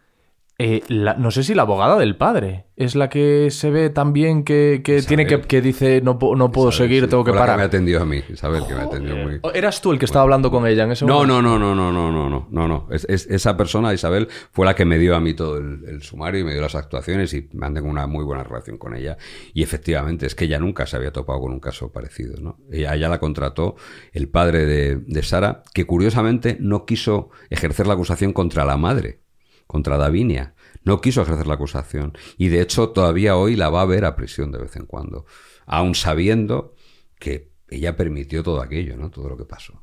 [0.61, 4.44] eh, la, no sé si la abogada del padre es la que se ve también
[4.44, 7.57] que, que tiene que, que, dice no, no puedo seguir, tengo que parar.
[7.57, 9.40] Me atendió a mí, saber que me atendió muy...
[9.53, 11.41] ¿Eras tú el que estaba hablando con ella en ese no, momento?
[11.41, 12.88] No, no, no, no, no, no, no, no.
[12.91, 16.41] Es, es, esa persona, Isabel, fue la que me dio a mí todo el, sumario
[16.41, 19.18] y me dio las actuaciones y mantengo una muy buena relación con ella.
[19.53, 22.57] Y efectivamente, es que ella nunca se había topado con un caso parecido, ¿no?
[22.69, 23.77] Ella, ella la contrató
[24.11, 29.22] el padre de, de Sara, que curiosamente no quiso ejercer la acusación contra la madre
[29.70, 30.56] contra Davinia.
[30.84, 32.18] No quiso ejercer la acusación.
[32.40, 35.26] Y de hecho, todavía hoy la va a ver a prisión de vez en cuando.
[35.68, 36.74] Aun sabiendo
[37.20, 39.12] que ella permitió todo aquello, ¿no?
[39.12, 39.80] Todo lo que pasó.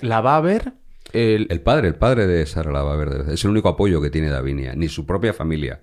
[0.00, 0.74] La va a ver
[1.14, 3.08] el, El padre, el padre de Sara la va a ver.
[3.08, 4.74] de vez- Es el único apoyo que tiene Davinia.
[4.74, 5.80] Ni su propia familia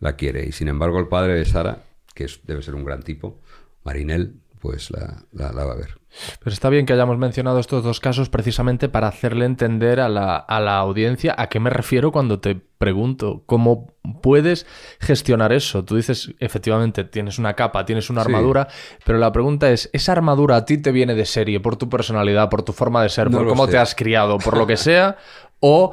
[0.00, 0.44] la quiere.
[0.44, 3.40] Y sin embargo, el padre de Sara, que es- debe ser un gran tipo,
[3.84, 5.98] Marinel, pues la, la- la va a ver.
[6.38, 10.36] Pero está bien que hayamos mencionado estos dos casos precisamente para hacerle entender a la,
[10.36, 13.88] a la audiencia a qué me refiero cuando te pregunto cómo
[14.22, 14.64] puedes
[15.00, 15.84] gestionar eso.
[15.84, 18.28] Tú dices, efectivamente, tienes una capa, tienes una Sí.
[18.30, 18.68] armadura,
[19.04, 22.48] pero la pregunta es, ¿esa armadura a ti te viene de serie por tu personalidad,
[22.48, 23.72] por tu forma de ser, No por cómo sé.
[23.72, 25.16] te has criado, por lo que sea?
[25.66, 25.92] ¿O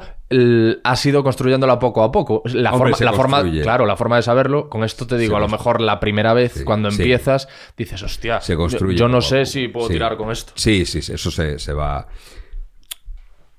[0.84, 2.42] has ido construyéndola poco a poco?
[2.44, 5.40] La, Hombre, forma, la claro, la forma de saberlo, con esto te digo, Se a
[5.40, 7.00] lo mejor la primera vez Sí, cuando sí.
[7.02, 8.96] empiezas, dices, hostia, Se yo- construye.
[8.98, 9.94] yo, no sé si puedo Sí.
[9.94, 10.52] tirar con esto.
[10.56, 12.06] Sí, sí, sí, eso se, se va.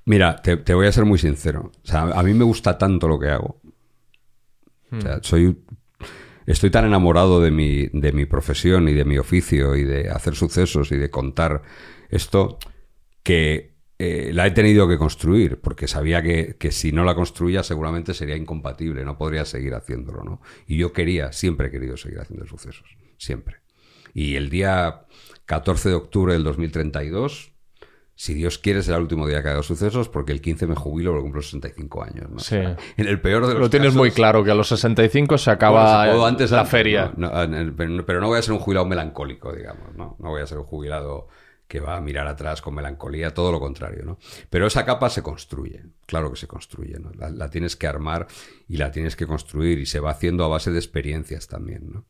[0.04, 1.72] Mira, te, te voy a ser muy sincero.
[1.82, 3.60] O sea, a mí me gusta tanto lo que hago.
[4.92, 5.58] O sea, soy.
[6.46, 10.34] Estoy tan enamorado de mi, de mi profesión y de mi oficio y de hacer
[10.36, 11.62] sucesos y de contar
[12.10, 12.58] esto
[13.22, 13.73] que
[14.04, 18.14] eh, la he tenido que construir porque sabía que, que si no la construía seguramente
[18.14, 20.40] sería incompatible, no podría seguir haciéndolo, ¿no?
[20.66, 23.56] Y yo quería, siempre he querido seguir haciendo sucesos, siempre.
[24.12, 25.06] Y el día
[25.46, 27.52] 14 de octubre del 2032,
[28.16, 31.10] si Dios quiere, será el último día que haga sucesos, porque el 15 me jubilo
[31.10, 32.30] porque cumplo 65 años.
[32.30, 32.38] ¿no?
[32.38, 32.54] Sí.
[32.56, 34.68] O sea, en el peor de los Lo tienes casos- muy claro, que a los
[34.68, 37.12] 65 se acaba Bueno, antes, la antes, feria.
[38.06, 40.16] pero no voy a ser un jubilado melancólico, digamos, ¿no?
[40.20, 41.26] No voy a ser un jubilado
[41.66, 44.18] que va a mirar atrás con melancolía, todo lo contrario, ¿no?
[44.50, 47.10] Pero esa capa se construye, claro que se construye, ¿no?
[47.12, 48.26] La, tienes que armar
[48.68, 52.06] y la tienes que construir y se va haciendo a base de experiencias también, ¿no?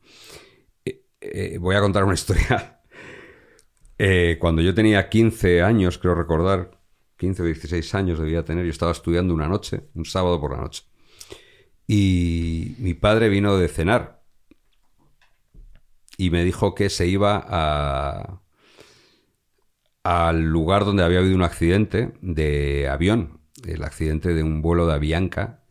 [0.85, 2.81] Eh, eh, voy a contar una historia.
[3.98, 6.81] Eh, cuando yo tenía 15 años, creo recordar,
[7.16, 10.59] 15 o 16 años debía tener, yo estaba estudiando una noche, un sábado por la
[10.59, 10.85] noche.
[11.86, 14.24] Y mi padre vino de cenar
[16.16, 18.40] y me dijo que se iba a,
[20.05, 24.94] al lugar donde había habido un accidente de avión, el accidente de un vuelo de
[24.94, 25.62] Avianca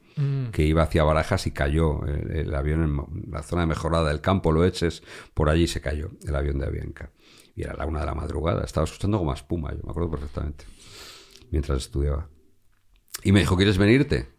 [0.51, 4.21] que iba hacia Barajas y cayó el, el avión en la zona de mejorada del
[4.21, 5.01] campo, lo eches,
[5.33, 7.11] por allí se cayó el avión de Avianca.
[7.55, 10.65] Y era la una de la madrugada, estaba escuchando como espuma, yo me acuerdo perfectamente,
[11.49, 12.29] mientras estudiaba.
[13.23, 14.29] Y me dijo, ¿quieres venirte?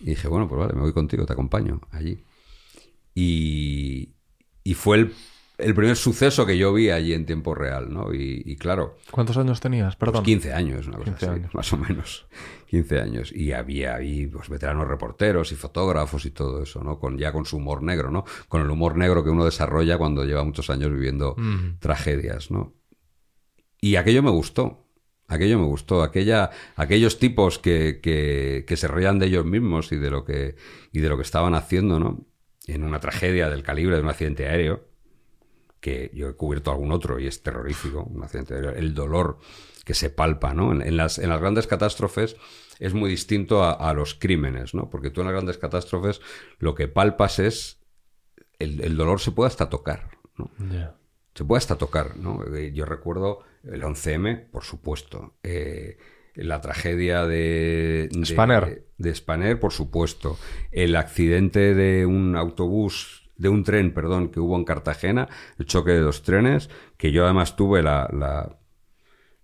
[0.00, 2.22] Y dije, bueno, pues vale, me voy contigo, te acompaño allí.
[3.14, 4.14] Y,
[4.64, 5.14] y fue el,
[5.58, 8.12] el primer suceso que yo vi allí en tiempo real, ¿no?
[8.12, 9.96] Y, y claro, ¿Cuántos años tenías?
[9.96, 10.24] pues Perdón.
[10.24, 11.54] 15 años, una cosa 15 así, años.
[11.54, 12.26] más o menos.
[12.66, 13.32] 15 años.
[13.32, 16.98] Y había ahí pues, veteranos reporteros y fotógrafos y todo eso, ¿no?
[16.98, 18.24] Con, ya con su humor negro, ¿no?
[18.48, 21.78] Con el humor negro que uno desarrolla cuando lleva muchos años viviendo Mm.
[21.80, 22.74] tragedias, ¿no?
[23.80, 24.86] Y aquello me gustó.
[25.28, 26.02] Aquello me gustó.
[26.02, 30.56] Aquella, aquellos tipos que, que, que se reían de ellos mismos y de lo que,
[30.92, 32.26] y de lo que estaban haciendo, ¿no?
[32.66, 34.88] En una tragedia del calibre de un accidente aéreo,
[35.82, 39.36] que yo he cubierto algún otro y es terrorífico, un accidente aéreo, el dolor
[39.84, 40.72] que se palpa, ¿no?
[40.72, 42.36] En, en las, en las grandes catástrofes
[42.78, 44.88] es muy distinto a, a los crímenes, ¿no?
[44.88, 46.20] Porque tú en las grandes catástrofes
[46.58, 47.80] lo que palpas es
[48.58, 50.50] el, el dolor se puede hasta tocar, ¿no?
[51.34, 52.44] Se puede hasta tocar, ¿no?
[52.54, 55.34] Eh, Yo recuerdo el 11M, por supuesto.
[55.42, 55.98] Eh,
[56.34, 58.86] la tragedia de, de- Spanair.
[58.98, 60.38] De, Spanair, por supuesto.
[60.70, 65.28] El accidente de un autobús, de un tren, perdón, que hubo en Cartagena,
[65.58, 68.58] el choque de dos trenes, que yo además tuve la, la,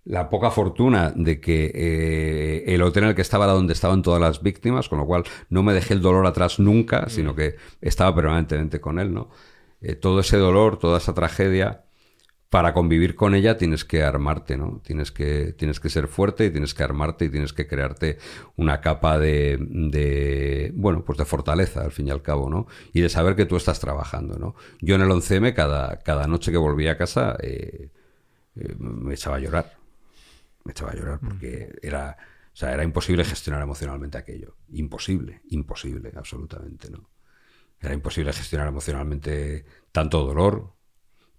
[0.05, 4.01] la poca fortuna de que eh, el hotel en el que estaba era donde estaban
[4.01, 7.57] todas las víctimas, con lo cual no me dejé el dolor atrás nunca, sino que
[7.81, 9.29] estaba permanentemente con él, ¿no?
[9.81, 11.85] Eh, todo ese dolor, toda esa tragedia,
[12.49, 14.81] para convivir con ella tienes que armarte, ¿no?
[14.83, 18.17] Tienes que, tienes que ser fuerte y tienes que armarte y tienes que crearte
[18.55, 22.65] una capa de, de, bueno, pues de fortaleza, al fin y al cabo, ¿no?
[22.91, 24.55] Y de saber que tú estás trabajando, ¿no?
[24.81, 27.91] Yo en el 11M, cada, cada noche que volvía a casa, eh,
[28.55, 29.77] eh, me echaba a llorar.
[30.63, 32.17] Me echaba a llorar porque era,
[32.51, 34.57] o sea, era imposible gestionar emocionalmente aquello.
[34.69, 37.09] Imposible, imposible, absolutamente, ¿no?
[37.79, 40.78] Era imposible gestionar emocionalmente tanto dolor,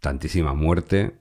[0.01, 1.12] tantísima muerte.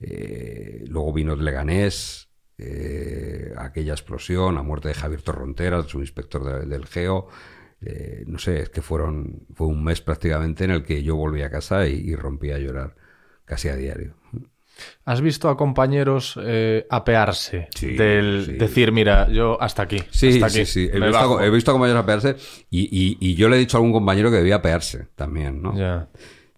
[0.00, 6.44] Eh, luego vino el Leganés, eh, aquella explosión, la muerte de Javier Torronteras, su inspector
[6.44, 7.28] de- del GEO.
[7.80, 11.42] Eh, no sé, es que fueron, fue un mes prácticamente en el que yo volví
[11.42, 12.94] a casa y, y rompí a llorar
[13.44, 14.14] casi a diario.
[15.04, 17.68] ¿Has visto a compañeros eh, apearse?
[17.74, 18.52] Sí, del sí.
[18.52, 19.98] decir, mira, yo hasta aquí.
[20.10, 20.88] Sí, hasta sí, aquí, sí.
[20.92, 21.40] He me visto, bajo".
[21.40, 22.36] he visto a compañeros apearse
[22.70, 25.76] y, y- y yo le he dicho a algún compañero que debía apearse también, ¿no?
[25.76, 26.08] Ya.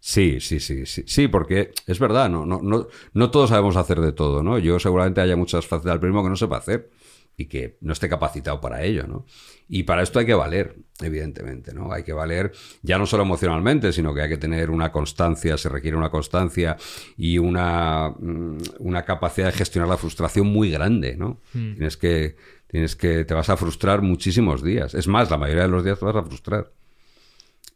[0.00, 4.00] Sí, sí, sí, sí, sí, porque es verdad, no, no, no, no todos sabemos hacer
[4.00, 4.58] de todo, ¿no?
[4.58, 6.90] Yo seguramente haya muchas facetas del primo que no sepa hacer
[7.36, 9.26] y que no esté capacitado para ello, ¿no?
[9.68, 11.92] Y para esto hay que valer, evidentemente, ¿no?
[11.92, 12.52] Hay que valer
[12.82, 16.76] ya no solo emocionalmente, sino que hay que tener una constancia, se requiere una constancia
[17.16, 21.40] y una, mm, una capacidad de gestionar la frustración muy grande, ¿no?
[21.52, 22.36] Tienes que,
[22.66, 24.94] tienes que, te vas a frustrar muchísimos días.
[24.94, 26.72] Es más, la mayoría de los días te vas a frustrar.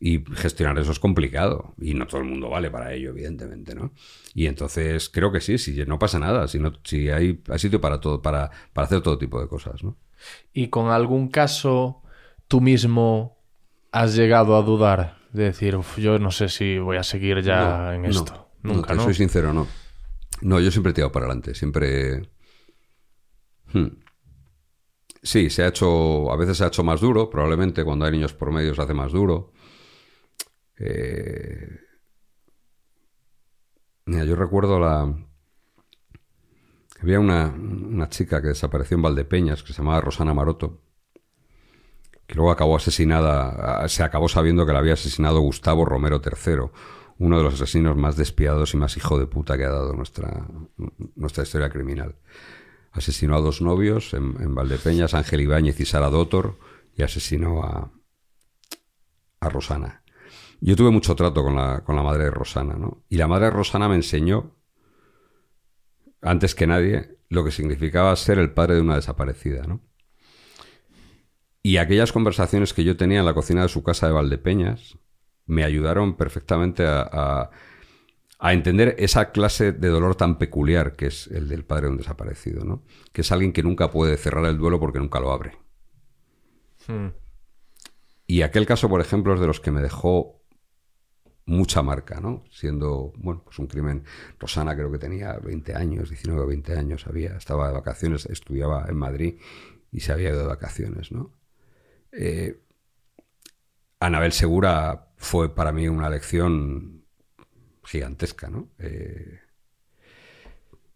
[0.07, 1.73] Y gestionar eso es complicado.
[1.81, 3.91] Y no todo el mundo vale para ello, evidentemente, ¿no?
[4.35, 7.81] Y entonces creo que sí, si no pasa nada, si, no, si hay, hay sitio
[7.81, 9.97] para todo, para, para hacer todo tipo de cosas, ¿no?
[10.53, 12.03] ¿Y con algún caso
[12.49, 13.39] tú mismo
[13.93, 15.17] has llegado a dudar?
[15.33, 17.57] De decir, "Uf, yo no sé si voy a seguir ya
[17.87, 18.51] No, en esto.
[18.63, 19.05] no, Nunca, te ¿no?
[19.05, 19.67] soy sincero, no.
[20.43, 22.29] No, yo siempre he tirado para adelante, siempre...
[23.73, 23.87] Hmm.
[25.23, 28.35] Sí, se ha hecho, a veces se ha hecho más duro, probablemente cuando hay niños
[28.35, 29.55] por medio se hace más duro.
[30.79, 31.85] Eh,
[34.07, 35.15] Mira, yo recuerdo la...
[37.01, 40.83] Había una, una chica que desapareció en Valdepeñas, que se llamaba Rosana Maroto,
[42.27, 46.71] que luego acabó asesinada, se acabó sabiendo que la había asesinado Gustavo Romero III,
[47.19, 50.47] uno de los asesinos más despiadados y más hijo de puta que ha dado nuestra,
[51.15, 52.17] nuestra historia criminal.
[52.93, 56.59] Asesinó a dos novios en, en Valdepeñas, Ángel Ibáñez y Sara Dótor,
[56.97, 57.93] y asesinó a,
[59.41, 60.04] a Rosana.
[60.67, 63.05] Yo tuve mucho trato con la, con la madre de Rosana, ¿no?
[63.11, 64.57] Y la madre de Rosana me enseñó,
[66.23, 69.83] antes que nadie, lo que significaba ser el padre de una desaparecida, ¿no?
[71.63, 74.99] Y aquellas conversaciones que yo tenía en la cocina de su casa de Valdepeñas
[75.45, 77.51] me ayudaron perfectamente a, a-
[78.39, 81.99] a entender esa clase de dolor tan peculiar que es el del padre de un
[81.99, 82.85] desaparecido, ¿no?
[83.13, 85.59] Que es alguien que nunca puede cerrar el duelo porque nunca lo abre.
[86.87, 87.09] Hmm.
[88.27, 90.44] Y aquel caso, por ejemplo, es de los que me dejó
[91.47, 92.45] mucha marca, ¿no?
[92.51, 94.05] Siendo, bueno, pues un crimen.
[94.39, 98.87] Rosana creo que tenía 20 años, 19 o 20 años, había, estaba de vacaciones, estudiaba
[98.89, 99.35] en Madrid
[99.93, 101.33] y se había ido de vacaciones, ¿no?
[102.13, 102.61] Eh,
[104.01, 107.05] Anabel Segura fue para mí una lección
[107.85, 108.71] gigantesca, ¿no?
[108.79, 109.41] Eh,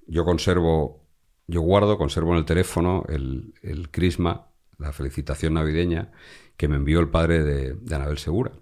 [0.06, 1.06] yo conservo,
[1.46, 6.12] yo guardo, conservo en el teléfono el, crisma, la felicitación navideña
[6.56, 8.52] que me envió el padre de Anabel Segura.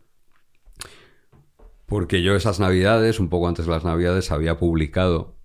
[1.87, 5.39] Porque yo esas navidades, un poco antes de las navidades, había publicado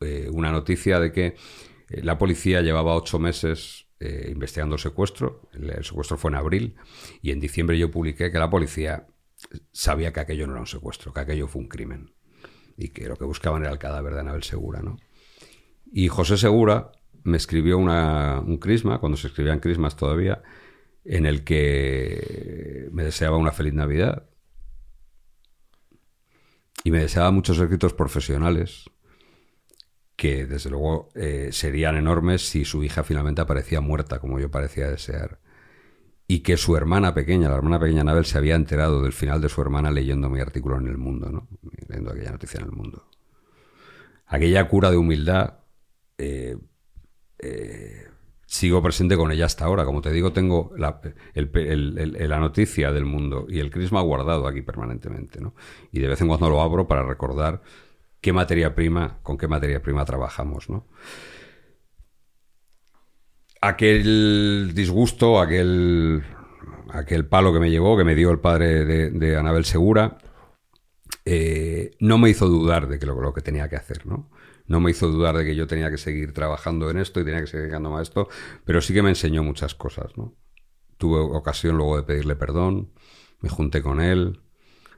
[0.00, 5.48] eh, una noticia de que eh, la policía llevaba ocho meses eh, investigando el secuestro.
[5.52, 6.76] El, secuestro fue en abril
[7.20, 9.08] y en diciembre yo publiqué que la policía
[9.72, 12.14] sabía que aquello no era un secuestro, que aquello fue un crimen
[12.76, 14.96] y que lo que buscaban era el cadáver de Anabel Segura, ¿no?
[15.92, 16.92] Y José Segura
[17.22, 20.42] me escribió una- un crisma, cuando se escribían crismas todavía,
[21.04, 24.28] en el que me deseaba una feliz Navidad
[26.84, 28.90] y me deseaba muchos éxitos profesionales
[30.16, 34.88] que desde luego eh, serían enormes si su hija finalmente aparecía muerta como yo parecía
[34.88, 35.40] desear
[36.26, 39.48] y que su hermana pequeña, la hermana pequeña Anabel, se había enterado del final de
[39.48, 41.48] su hermana leyendo mi artículo en El Mundo, ¿no?
[41.88, 43.08] leyendo aquella noticia en El Mundo.
[44.26, 45.58] Aquella cura de humildad
[46.16, 46.56] eh,
[47.38, 48.08] eh,
[48.46, 49.84] sigo presente con ella hasta ahora.
[49.84, 51.00] Como te digo, tengo la,
[52.38, 55.40] noticia del mundo y el crisma guardado aquí permanentemente.
[55.40, 55.54] ¿no?
[55.92, 57.62] Y de vez en cuando lo abro para recordar
[58.20, 60.68] qué materia prima, con qué materia prima trabajamos.
[60.70, 60.86] ¿no?
[63.60, 66.22] Aquel disgusto, aquel,
[66.90, 70.18] aquel palo que me llegó, que me dio el padre de, de Anabel Segura,
[71.24, 74.28] eh, no me hizo dudar de que lo, lo que tenía que hacer, ¿no?
[74.66, 77.40] No me hizo dudar de que yo tenía que seguir trabajando en esto y tenía
[77.40, 78.28] que seguir dedicándome a esto,
[78.64, 80.12] pero sí que me enseñó muchas cosas.
[80.96, 82.92] Tuve ocasión luego de pedirle perdón,
[83.40, 84.40] me junté con él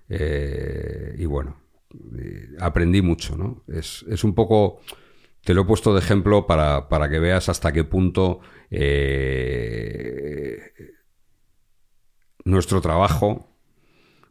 [0.09, 1.61] eh, y bueno,
[2.61, 3.65] aprendí mucho, ¿no?
[3.69, 4.81] Es, es un poco...
[5.43, 8.41] Te lo he puesto de ejemplo para, para que veas hasta qué punto
[8.71, 10.73] eh,
[12.45, 13.56] nuestro trabajo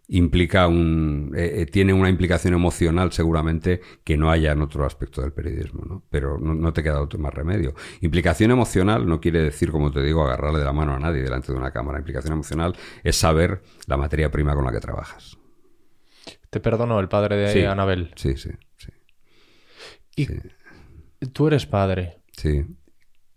[0.08, 5.22] implica un eh, eh, tiene una implicación emocional seguramente que no haya en otro aspecto
[5.22, 6.04] del periodismo, ¿no?
[6.10, 7.74] Pero no, no te queda otro más remedio.
[8.02, 11.52] Implicación emocional no quiere decir, como te digo, agarrarle de la mano a nadie delante
[11.52, 11.98] de una cámara.
[12.00, 15.38] Implicación emocional es saber la materia prima con la que trabajas.
[16.50, 17.64] Te perdono el padre de Sí.
[17.64, 18.12] Anabel.
[18.16, 18.92] Sí, sí, sí.
[20.16, 20.28] Y
[21.34, 22.22] tú eres padre.
[22.32, 22.66] Sí.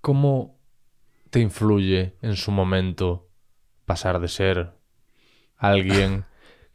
[0.00, 0.60] ¿Cómo
[1.30, 3.28] te influye en su momento
[3.84, 4.74] pasar de ser
[5.56, 6.24] alguien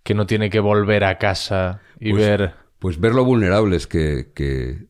[0.03, 2.53] que no tiene que volver a casa y Pues- ver...
[2.79, 4.87] Pues ver lo vulnerables que, que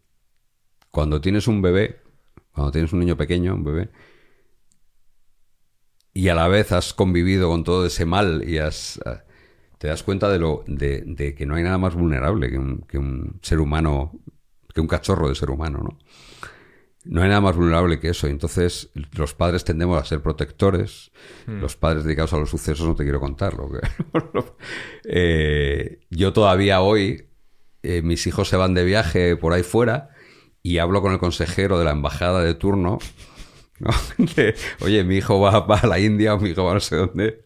[0.90, 2.02] cuando tienes un bebé,
[2.52, 3.90] cuando tienes un niño pequeño, un bebé,
[6.11, 9.23] y a la vez has convivido con todo ese mal y has, ah,
[9.77, 12.81] te das cuenta de, lo, de, de que no hay nada más vulnerable que un,
[12.81, 14.11] que un ser humano,
[14.73, 15.99] que un cachorro de ser humano, ¿no?
[17.05, 18.27] No hay nada más vulnerable que eso.
[18.27, 21.11] Y Entonces, los padres tendemos a ser protectores.
[21.47, 23.53] Los padres dedicados a los sucesos no te quiero contar.
[23.55, 23.80] Lo que...
[25.05, 27.30] Eh, yo todavía hoy,
[27.81, 30.09] eh, mis hijos se van de viaje por ahí fuera
[30.61, 32.99] y hablo con el consejero de la embajada de turno.
[33.80, 33.89] ¿no?
[34.35, 36.80] De, Oye, mi hijo va, va a la India o mi hijo va a no
[36.80, 37.45] sé dónde.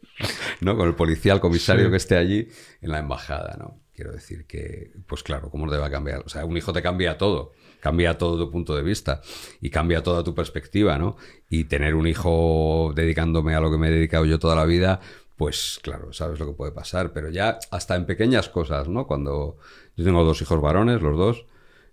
[0.61, 0.77] ¿no?
[0.77, 1.91] Con el policía, el comisario Sí.
[1.91, 2.47] que esté allí
[2.81, 3.55] en la embajada.
[3.57, 3.81] ¿no?
[3.98, 6.22] Quiero decir que, pues claro, ¿cómo te va a cambiar?
[6.24, 7.53] O sea, un hijo te cambia todo.
[7.80, 9.22] Cambia todo tu punto de vista
[9.60, 11.18] y cambia toda tu perspectiva, ¿no?
[11.49, 14.99] Y tener un hijo dedicándome a lo que me he dedicado yo toda la vida,
[15.36, 19.07] pues claro, sabes lo que puede pasar, pero ya hasta en pequeñas cosas, ¿no?
[19.07, 19.57] Cuando
[19.95, 21.48] yo tengo dos hijos varones, los dos,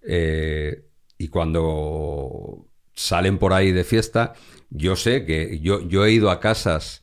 [0.07, 0.85] eh,
[1.17, 4.35] y cuando salen por ahí de fiesta,
[4.69, 7.03] yo sé que yo, yo he ido a casas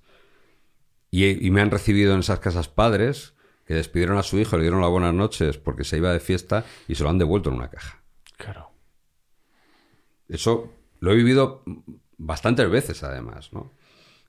[1.09, 3.33] y, me han recibido en esas casas padres
[3.65, 6.65] que despidieron a su hijo, le dieron las buenas noches porque se iba de fiesta
[6.87, 8.03] y se lo han devuelto en una caja.
[8.37, 8.71] Claro.
[10.27, 11.63] Eso lo he vivido
[12.17, 13.71] bastantes veces, además, ¿no?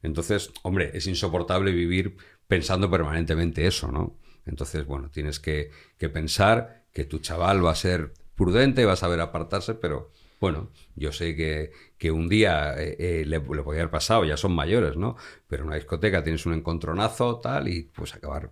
[0.02, 2.16] Entonces, hombre, es insoportable vivir
[2.48, 4.18] pensando permanentemente eso, ¿no?
[4.46, 8.96] Entonces, bueno, tienes que, que pensar que tu chaval va a ser prudente, va a
[8.96, 10.10] saber apartarse, pero
[10.40, 14.36] bueno, yo sé que, que un día eh, eh, le, le podía haber pasado, ya
[14.36, 15.16] son mayores, ¿no?
[15.46, 18.50] Pero en una discoteca tienes un encontronazo, tal, y pues acabar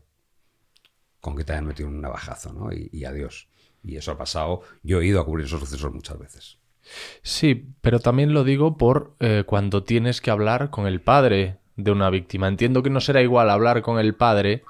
[1.20, 2.72] con que te hayan metido un navajazo, ¿no?
[2.72, 3.48] Y, y adiós.
[3.82, 4.62] Y eso ha pasado.
[4.82, 6.58] Yo he ido a cubrir esos sucesos muchas veces.
[7.22, 11.90] Sí, pero también lo digo por eh, cuando tienes que hablar con el padre de
[11.92, 12.48] una víctima.
[12.48, 14.64] Entiendo que no será igual hablar con el padre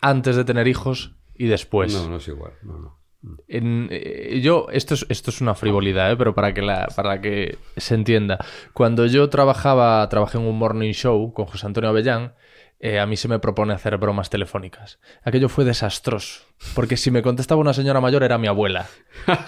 [0.00, 1.92] antes de tener hijos y después.
[1.94, 2.52] No, no es igual.
[2.62, 2.98] No, no.
[3.48, 6.16] En- eh, yo, esto es, esto es una frivolidad, ¿eh?
[6.16, 8.38] pero para que, la, para que se entienda.
[8.74, 12.34] Cuando yo trabajaba, trabajé en un morning show con José Antonio Avellán,
[12.86, 14.98] eh, a mí se me propone hacer bromas telefónicas.
[15.22, 16.42] Aquello fue desastroso,
[16.74, 18.86] porque si me contestaba una señora mayor era mi abuela.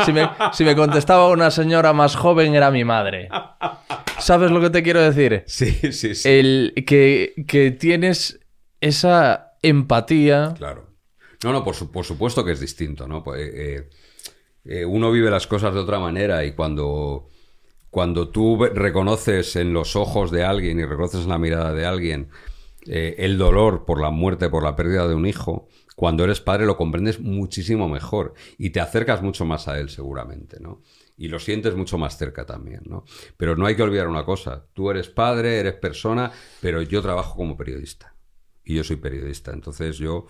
[0.07, 3.29] Si me, si me contestaba una señora más joven era mi madre.
[4.19, 5.45] ¿Sabes lo que te quiero decir?
[5.47, 6.27] Sí, sí, sí.
[6.29, 8.41] El que, que tienes
[8.81, 10.55] esa empatía.
[10.57, 10.95] Claro.
[11.45, 13.23] No, no, por, su- por supuesto que es distinto, ¿no?
[13.23, 13.91] Pues, eh,
[14.65, 17.29] eh, uno vive las cosas de otra manera y cuando,
[17.91, 22.31] cuando tú reconoces en los ojos de alguien y reconoces en la mirada de alguien
[22.89, 26.67] eh, el dolor por la muerte, por la pérdida de un hijo, cuando eres padre
[26.67, 30.83] lo comprendes muchísimo mejor y te acercas mucho más a él seguramente, ¿no?
[31.17, 33.05] Y lo sientes mucho más cerca también, ¿no?
[33.37, 36.31] Pero no hay que olvidar una cosa, tú eres padre, eres persona,
[36.61, 38.15] pero yo trabajo como periodista
[38.63, 40.27] y yo soy periodista, entonces yo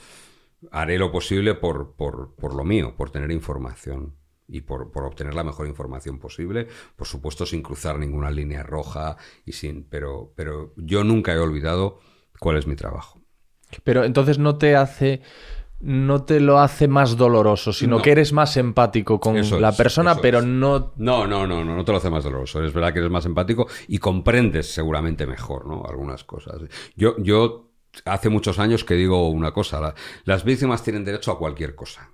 [0.71, 4.15] haré lo posible por, por, por lo mío, por tener información
[4.49, 9.17] y por, por obtener la mejor información posible, por supuesto sin cruzar ninguna línea roja
[9.45, 11.99] y sin, pero, pero yo nunca he olvidado
[12.41, 13.21] cuál es mi trabajo.
[13.85, 15.23] Pero entonces no te hace.
[15.79, 18.03] No te lo hace más doloroso, sino No.
[18.03, 20.45] que eres más empático con Eso la es, persona, pero es.
[20.47, 20.95] no.
[20.97, 22.65] No, no, no, no, no te lo hace más doloroso.
[22.65, 25.85] Es verdad que eres más empático y comprendes seguramente mejor, ¿no?
[25.87, 26.63] Algunas cosas.
[26.97, 27.69] Yo, yo
[28.07, 29.79] hace muchos años que digo una cosa.
[29.81, 29.95] la-
[30.25, 32.09] las víctimas tienen derecho a cualquier cosa.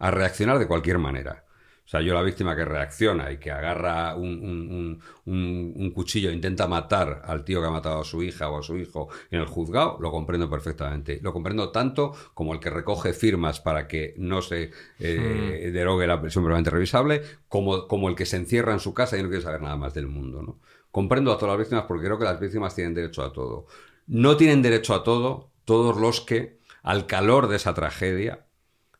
[0.00, 1.43] A reaccionar de cualquier manera.
[1.84, 5.90] O sea, yo la víctima que reacciona y que agarra un, un- un- un- un
[5.90, 8.76] cuchillo e intenta matar al tío que ha matado a su hija o a su
[8.78, 11.20] hijo en el juzgado, lo comprendo perfectamente.
[11.22, 16.20] Lo comprendo tanto como el que recoge firmas para que no se eh, derogue la
[16.20, 19.42] prisión permanente revisable, como, como el que se encierra en su casa y no quiere
[19.44, 20.42] saber nada más del mundo.
[20.42, 20.58] ¿no?
[20.90, 23.66] Comprendo a todas las víctimas porque creo que las víctimas tienen derecho a todo.
[24.06, 28.46] No tienen derecho a todo todos los que, al calor de esa tragedia,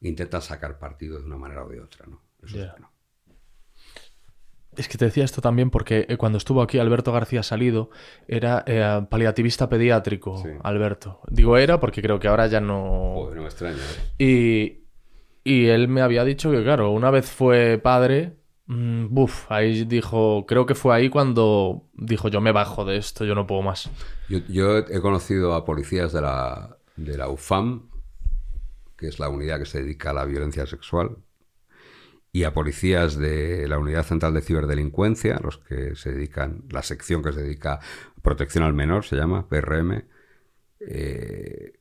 [0.00, 2.06] intentan sacar partido de una manera o de otra.
[2.06, 2.23] ¿no?
[2.46, 2.90] Eso es bueno.
[4.76, 7.90] Es que te decía esto también porque eh, cuando estuvo aquí Alberto García Salido
[8.26, 10.48] era eh, paliativista pediátrico, Sí.
[10.64, 11.20] Alberto.
[11.28, 13.12] Digo era porque creo que ahora ya no.
[13.14, 13.76] Joder, no me extraña.
[14.18, 14.24] ¿eh?
[14.24, 14.84] Y,
[15.44, 20.44] Y él me había dicho que, claro, una vez fue padre, mm, buf, ahí dijo,
[20.46, 23.88] creo que fue ahí cuando dijo, yo me bajo de esto, yo no puedo más.
[24.28, 27.90] Yo, yo he conocido a policías de la, de la UFAM,
[28.96, 31.18] que es la unidad que se dedica a la violencia sexual,
[32.34, 37.22] y a policías de la Unidad Central de Ciberdelincuencia, los que se dedican, la sección
[37.22, 37.80] que se dedica a
[38.22, 40.02] protección al menor, se llama PRM,
[40.80, 41.78] eh,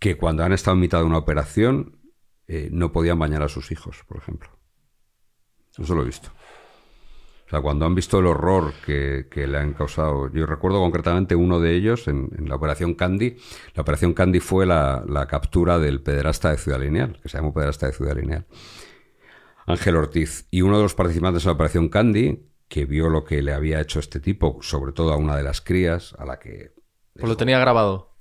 [0.00, 1.98] que cuando han estado en mitad de una operación
[2.48, 4.48] eh, no podían bañar a sus hijos, por ejemplo.
[5.76, 6.30] Eso lo he visto.
[7.46, 10.32] O sea, cuando han visto el horror que, que le han causado.
[10.32, 13.36] Yo recuerdo concretamente uno de ellos en, en la Operación Candy.
[13.74, 17.52] La Operación Candy fue la, la captura del pederasta de Ciudad Lineal, que se llamó
[17.52, 18.46] pederasta de Ciudad Lineal.
[19.66, 20.46] Ángel Ortiz.
[20.50, 23.80] Y uno de los participantes de la Operación Candy, que vio lo que le había
[23.80, 26.72] hecho este tipo, sobre todo a una de las crías, a la que.
[27.14, 28.16] Pues lo tenía grabado.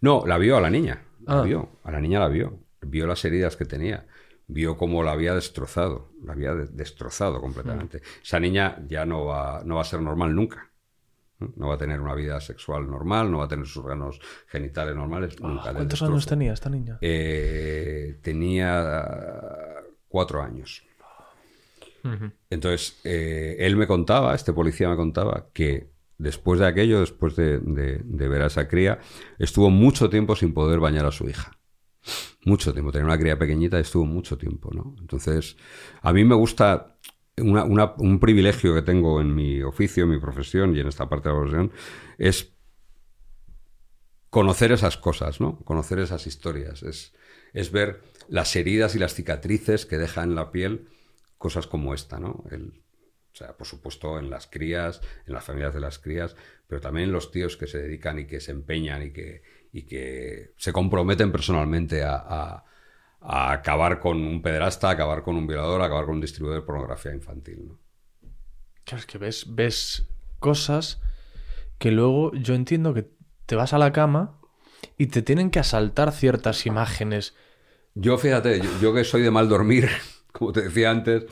[0.00, 1.02] No, la vio a la niña.
[1.26, 1.42] La Ah.
[1.42, 1.80] vio.
[1.84, 2.60] A la niña la vio.
[2.82, 4.06] Vio las heridas que tenía.
[4.48, 6.12] Vio cómo la había destrozado.
[6.22, 8.00] La había de- destrozado completamente.
[8.22, 10.70] Esa niña ya no va, no va a ser normal nunca.
[11.38, 11.68] ¿no?
[11.68, 15.38] Va a tener una vida sexual normal, no va a tener sus órganos genitales normales
[15.40, 15.70] nunca.
[15.70, 16.96] le ¿Cuántos años tenía esta niña?
[17.02, 19.04] Eh, tenía
[20.08, 20.82] cuatro años.
[22.50, 27.58] Entonces, eh, él me contaba, este policía me contaba, que después de aquello, después de,
[27.58, 29.00] de- de ver a esa cría,
[29.38, 31.58] estuvo mucho tiempo sin poder bañar a su hija.
[32.44, 32.92] Mucho tiempo.
[32.92, 34.94] Tenía una cría pequeñita y estuvo mucho tiempo, ¿no?
[35.00, 35.56] Entonces,
[36.02, 36.96] a mí me gusta
[37.38, 41.08] una- una- un privilegio que tengo en mi oficio, en mi profesión y en esta
[41.08, 41.72] parte de la profesión,
[42.18, 42.52] es
[44.30, 45.58] conocer esas cosas, ¿no?
[45.64, 46.82] Conocer esas historias.
[46.82, 47.12] Es,
[47.52, 50.88] es ver las heridas y las cicatrices que deja en la piel
[51.38, 52.44] cosas como esta, ¿no?
[53.32, 56.36] O sea, por supuesto, en las crías, en las familias de las crías,
[56.66, 59.42] pero también en los tíos que se dedican y que se empeñan y que,
[59.72, 62.64] y que se comprometen personalmente a, a-
[63.52, 67.12] acabar con un pederasta, acabar con un violador, a acabar con un distribuidor de pornografía
[67.12, 67.78] infantil, ¿no?
[68.84, 70.08] Claro, es que ves, ves
[70.38, 71.00] cosas
[71.78, 73.10] que luego yo entiendo que
[73.46, 74.40] te vas a la cama
[74.98, 77.34] y te tienen que asaltar ciertas imágenes.
[77.98, 79.88] Yo, fíjate, yo, yo que soy de mal dormir,
[80.32, 81.24] como te decía antes,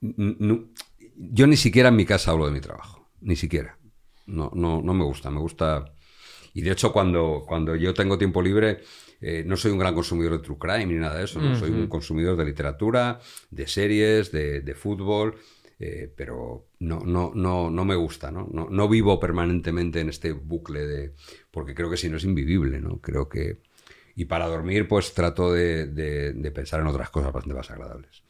[0.00, 3.78] yo ni siquiera en mi casa hablo de mi trabajo, ni siquiera.
[4.26, 5.92] No, no, no me gusta, me gusta...
[6.52, 8.80] Y de hecho, cuando, cuando yo tengo tiempo libre,
[9.20, 11.56] eh, no soy un gran consumidor de true crime ni nada de eso, ¿no?
[11.56, 13.20] soy un consumidor de literatura,
[13.50, 15.36] de series, de, de fútbol,
[15.78, 18.48] eh, pero no, no, no, no me gusta, ¿no?
[18.52, 18.68] ¿no?
[18.68, 21.14] No vivo permanentemente en este bucle de...
[21.52, 23.00] porque creo que si no es invivible, ¿no?
[23.00, 23.60] Creo que...
[24.20, 28.22] Y para dormir, pues trato de, de- de pensar en otras cosas bastante más agradables.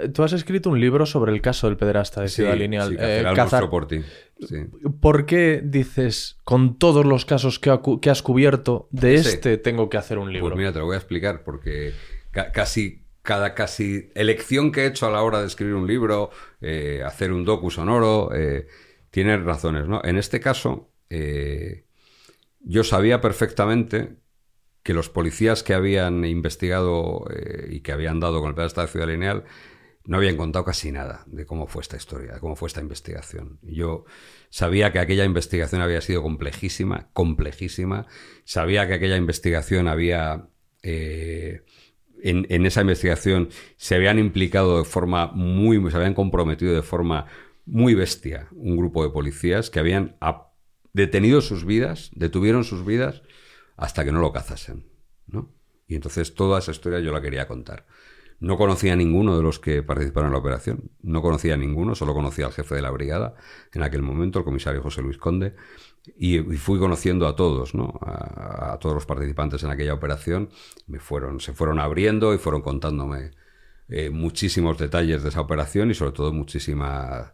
[0.00, 2.88] Eh, Tú has escrito un libro sobre el caso del pederasta de Ciudad Sí, Lineal.
[2.88, 4.00] sí, Eh, Cazar- por ti.
[4.40, 4.56] Sí.
[5.00, 9.88] ¿Por qué dices, con todos los casos que, ha que has cubierto, de este tengo
[9.88, 10.48] que hacer un libro?
[10.48, 11.92] Pues mira, te lo voy a explicar porque
[12.32, 16.30] ca- casi cada casi elección que he hecho a la hora de escribir un libro,
[16.60, 18.66] eh, hacer un docu sonoro, eh,
[19.12, 20.00] tiene razones, ¿no?
[20.02, 20.90] En este caso,
[22.64, 24.16] yo sabía perfectamente
[24.82, 28.88] que los policías que habían investigado eh, y que habían dado con el pedazo de
[28.88, 29.44] Ciudad Lineal
[30.04, 33.60] no habían contado casi nada de cómo fue esta historia, de cómo fue esta investigación.
[33.62, 34.04] Yo
[34.50, 38.06] sabía que aquella investigación había sido complejísima, complejísima.
[38.44, 40.48] Sabía que aquella investigación había...
[40.82, 41.62] eh,
[42.20, 45.88] en, en esa investigación se habían implicado de forma muy...
[45.90, 47.26] se habían comprometido de forma
[47.64, 50.16] muy bestia un grupo de policías que habían
[50.92, 53.22] detenido sus vidas, detuvieron sus vidas
[53.82, 54.86] hasta que no lo cazasen,
[55.26, 55.52] ¿no?
[55.88, 57.84] Y entonces toda esa historia yo la quería contar.
[58.38, 61.94] No conocía a ninguno de los que participaron en la operación, no conocía a ninguno,
[61.94, 63.34] solo conocía al jefe de la brigada
[63.72, 65.56] en aquel momento, el comisario José Luis Conde,
[66.16, 67.98] y, fui conociendo a todos, ¿no?
[68.00, 70.50] A, a todos los participantes en aquella operación,
[70.86, 73.32] me fueron, se fueron abriendo y fueron contándome
[73.88, 77.32] eh, muchísimos detalles de esa operación y sobre todo muchísimas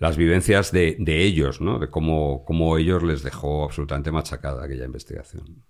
[0.00, 1.78] las vivencias de, de ellos, ¿no?
[1.78, 5.62] De cómo, cómo ellos les dejó absolutamente machacada aquella investigación.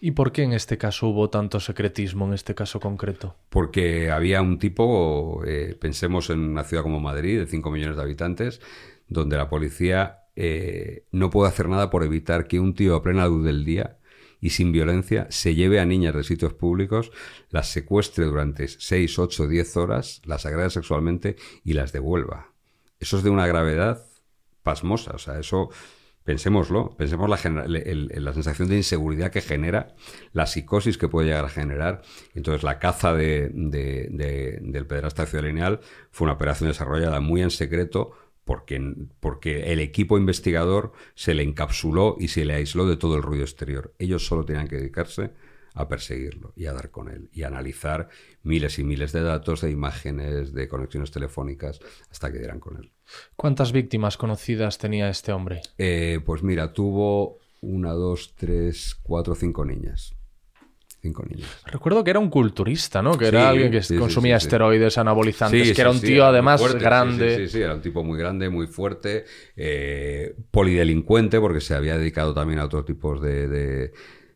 [0.00, 3.36] ¿Y por qué en este caso hubo tanto secretismo, en este caso concreto?
[3.50, 8.02] Porque había un tipo, eh, pensemos en una ciudad como Madrid, de 5 millones de
[8.02, 8.60] habitantes,
[9.06, 13.28] donde la policía eh, no puede hacer nada por evitar que un tío a plena
[13.28, 13.98] luz del día
[14.40, 17.12] y sin violencia se lleve a niñas de sitios públicos,
[17.50, 22.51] las secuestre durante 6, 8, 10 horas, las agrede sexualmente y las devuelva.
[23.02, 24.06] Eso es de una gravedad
[24.62, 25.12] pasmosa.
[25.14, 25.70] O sea, eso,
[26.24, 27.36] pensémoslo, pensemos la,
[27.80, 29.94] el- la sensación de inseguridad que genera,
[30.32, 32.02] la psicosis que puede llegar a generar.
[32.34, 35.80] Entonces, la caza de, de- de- del pederasta de Lineal
[36.10, 38.12] fue una operación desarrollada muy en secreto
[38.44, 38.80] porque,
[39.20, 43.44] porque el equipo investigador se le encapsuló y se le aisló de todo el ruido
[43.44, 43.94] exterior.
[43.98, 45.32] Ellos solo tenían que dedicarse
[45.74, 48.08] a perseguirlo y a dar con él y a analizar
[48.42, 51.80] miles y miles de datos, de imágenes, de conexiones telefónicas
[52.10, 52.92] hasta que dieran con él.
[53.36, 55.62] ¿Cuántas víctimas conocidas tenía este hombre?
[55.78, 60.14] Eh, pues mira, tuvo una, dos, tres, cuatro, cinco niñas.
[61.00, 61.48] Cinco niñas.
[61.66, 63.18] Recuerdo que era un culturista, ¿no?
[63.18, 66.60] Que Sí, era alguien que sí, consumía sí, esteroides anabolizantes, que era un tío además
[66.60, 67.36] fuerte, grande.
[67.36, 69.24] Sí, sí, sí, era un tipo muy grande, muy fuerte,
[69.56, 73.92] eh, polidelincuente, porque se había dedicado también a otros tipos de, de-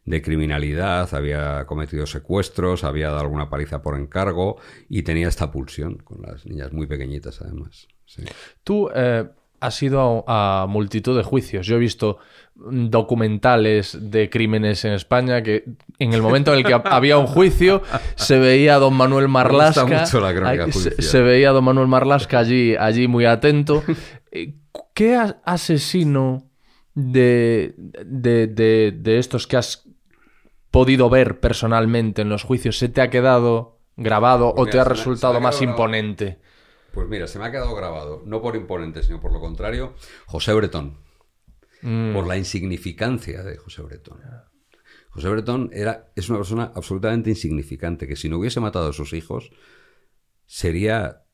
[0.07, 4.57] de criminalidad, había cometido secuestros, había dado alguna paliza por encargo
[4.89, 7.87] y tenía esta pulsión con las niñas muy pequeñitas, además.
[8.07, 8.23] sí.
[8.65, 9.25] Tú eh,
[9.61, 11.67] has ido a, a multitud de juicios.
[11.67, 12.19] Yo he visto
[12.55, 15.65] documentales de crímenes en España que
[15.99, 17.83] en el momento en el que ha- había un juicio
[18.17, 19.85] se veía a don Manuel Marlasca.
[19.87, 23.83] mucho la ahí se, se veía a don Manuel Marlasca allí, allí muy atento.
[24.31, 24.55] Eh,
[24.95, 26.51] ¿Qué asesino
[26.95, 27.75] de,
[28.05, 29.86] de, de- de estos que has
[30.77, 34.85] podido ver personalmente en los juicios se te ha quedado grabado Pues o te ha
[34.85, 36.39] me- resultado más imponente?
[36.93, 39.95] Pues mira, se me ha quedado grabado, no por imponente, sino por lo contrario,
[40.27, 40.99] José Bretón.
[41.81, 42.13] Mm.
[42.13, 44.21] Por la insignificancia de José Bretón.
[45.11, 49.15] José Bretón era, es una persona absolutamente insignificante, que si no hubiese matado a sus
[49.15, 49.51] hijos,
[50.47, 51.26] sería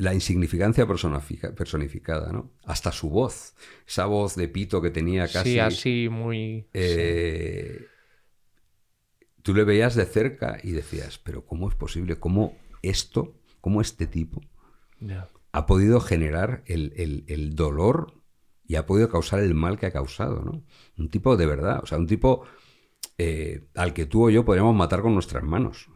[0.00, 2.50] la insignificancia personifica- personificada, ¿no?
[2.64, 3.54] Hasta su voz,
[3.86, 5.52] esa voz de pito que tenía casi...
[5.52, 6.66] Sí, así muy...
[6.72, 7.86] eh,
[9.42, 12.16] Tú le veías de cerca y decías, pero ¿cómo es posible?
[12.18, 14.40] ¿Cómo esto, cómo este tipo
[15.52, 18.14] ha podido generar el, el- el dolor
[18.66, 20.62] y ha podido causar el mal que ha causado, ¿no?
[20.98, 22.44] Un tipo de verdad, o sea, un tipo
[23.18, 25.88] eh, al que tú o yo podríamos matar con nuestras manos,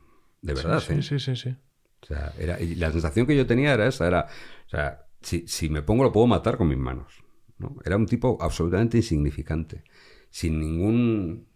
[0.42, 0.80] de verdad.
[0.80, 1.02] Sí, ¿eh?
[1.02, 1.56] sí, sí, sí.
[2.04, 4.28] O sea, era, y la sensación que yo tenía era esa, era,
[4.66, 7.12] o sea, si, si me pongo lo puedo matar con mis manos.
[7.58, 7.76] ¿no?
[7.84, 9.84] Era un tipo absolutamente insignificante,
[10.30, 11.46] sin ningún...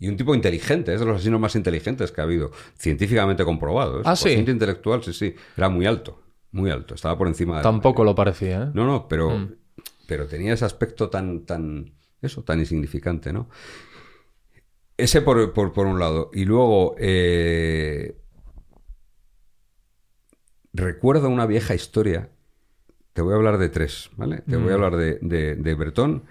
[0.00, 3.98] Y un tipo inteligente, es de los asesinos más inteligentes que ha habido, científicamente comprobado.
[3.98, 4.02] ¿eh?
[4.04, 4.30] Ah, sí.
[4.30, 6.22] intelectual, sí, sí, era muy alto,
[6.52, 7.62] muy alto, estaba por encima de...
[7.64, 8.70] Tampoco lo parecía, ¿eh?
[8.74, 9.54] no, no, pero, Mm.
[10.06, 13.48] pero tenía ese aspecto tan, tan, eso, tan insignificante, ¿no?
[14.96, 16.30] Ese por, por- por un lado.
[16.32, 18.16] Y luego, eh,
[20.78, 22.30] recuerdo una vieja historia.
[23.12, 24.38] Te voy a hablar de tres, ¿vale?
[24.48, 24.62] Te Mm.
[24.62, 26.24] voy a hablar de, de, de Bretón.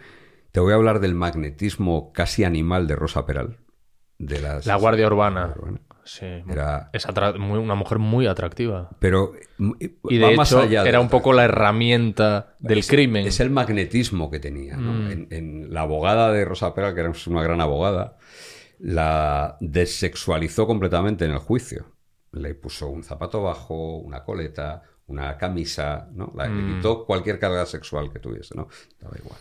[0.51, 3.57] Te voy a hablar del magnetismo casi animal de Rosa Peral.
[4.17, 5.53] De las, La Guardia Urbana.
[5.55, 5.79] Urbana.
[6.03, 6.25] Sí.
[6.49, 7.05] Era- Es
[7.37, 8.89] muy- una mujer muy atractiva.
[8.99, 9.71] Pero mm,
[10.09, 13.27] Y de más hecho, allá de era un poco la herramienta del es, crimen.
[13.27, 14.77] Es el magnetismo que tenía.
[14.77, 14.93] ¿no?
[14.93, 15.11] Mm.
[15.11, 18.17] En, en la abogada de Rosa Peral, que era una gran abogada,
[18.79, 21.85] la desexualizó completamente en el juicio.
[22.31, 26.33] Le puso un zapato bajo, una coleta, una camisa, ¿no?
[26.35, 26.75] La- Le Mm.
[26.75, 28.67] quitó cualquier carga sexual que tuviese, ¿no?
[28.99, 29.39] Daba igual.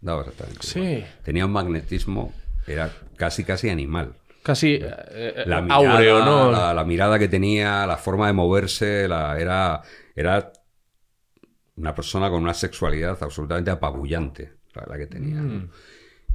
[0.00, 0.78] Daba exactamente Sí.
[0.80, 1.06] igual.
[1.22, 2.32] Tenía un magnetismo,
[2.66, 4.14] era casi, casi animal.
[4.42, 6.50] Casi eh, eh, La mirada, áureo, ¿no?
[6.50, 9.82] la, la mirada que tenía, la forma de moverse, la, era,
[10.16, 10.52] era
[11.76, 15.40] una persona con una sexualidad absolutamente apabullante, la, que tenía.
[15.40, 15.70] Mm.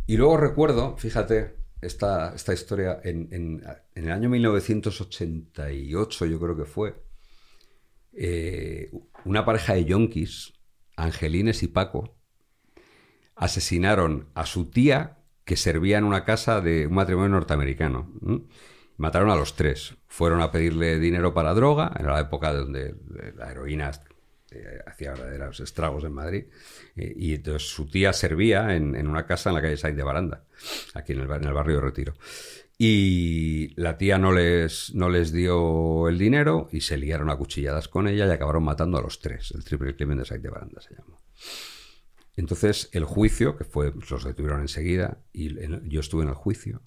[0.07, 3.63] Y luego recuerdo, fíjate, esta, esta historia, en, en-
[3.95, 6.95] en el año 1988 yo creo que fue,
[8.13, 8.91] eh,
[9.25, 10.53] una pareja de yonkis,
[10.95, 12.17] Angelines y Paco,
[13.35, 18.11] asesinaron a su tía que servía en una casa de un matrimonio norteamericano.
[18.97, 19.95] Mataron a los tres.
[20.07, 22.95] Fueron a pedirle dinero para droga, era la época donde
[23.35, 23.91] la heroína
[24.59, 26.45] eh, hacía verdaderos estragos en Madrid.
[26.95, 30.43] Eh, y entonces su tía servía en, una casa en la calle Sainz Baranda,
[30.93, 32.13] aquí en el, barrio de Retiro.
[32.77, 37.87] Y la tía no les, no les dio el dinero y se liaron a cuchilladas
[37.87, 39.51] con ella y acabaron matando a los tres.
[39.51, 41.19] El triple crimen de Sainz Baranda se llamó.
[42.35, 45.49] Entonces, el juicio, que fue, los detuvieron enseguida, y
[45.89, 46.81] yo estuve en el juicio.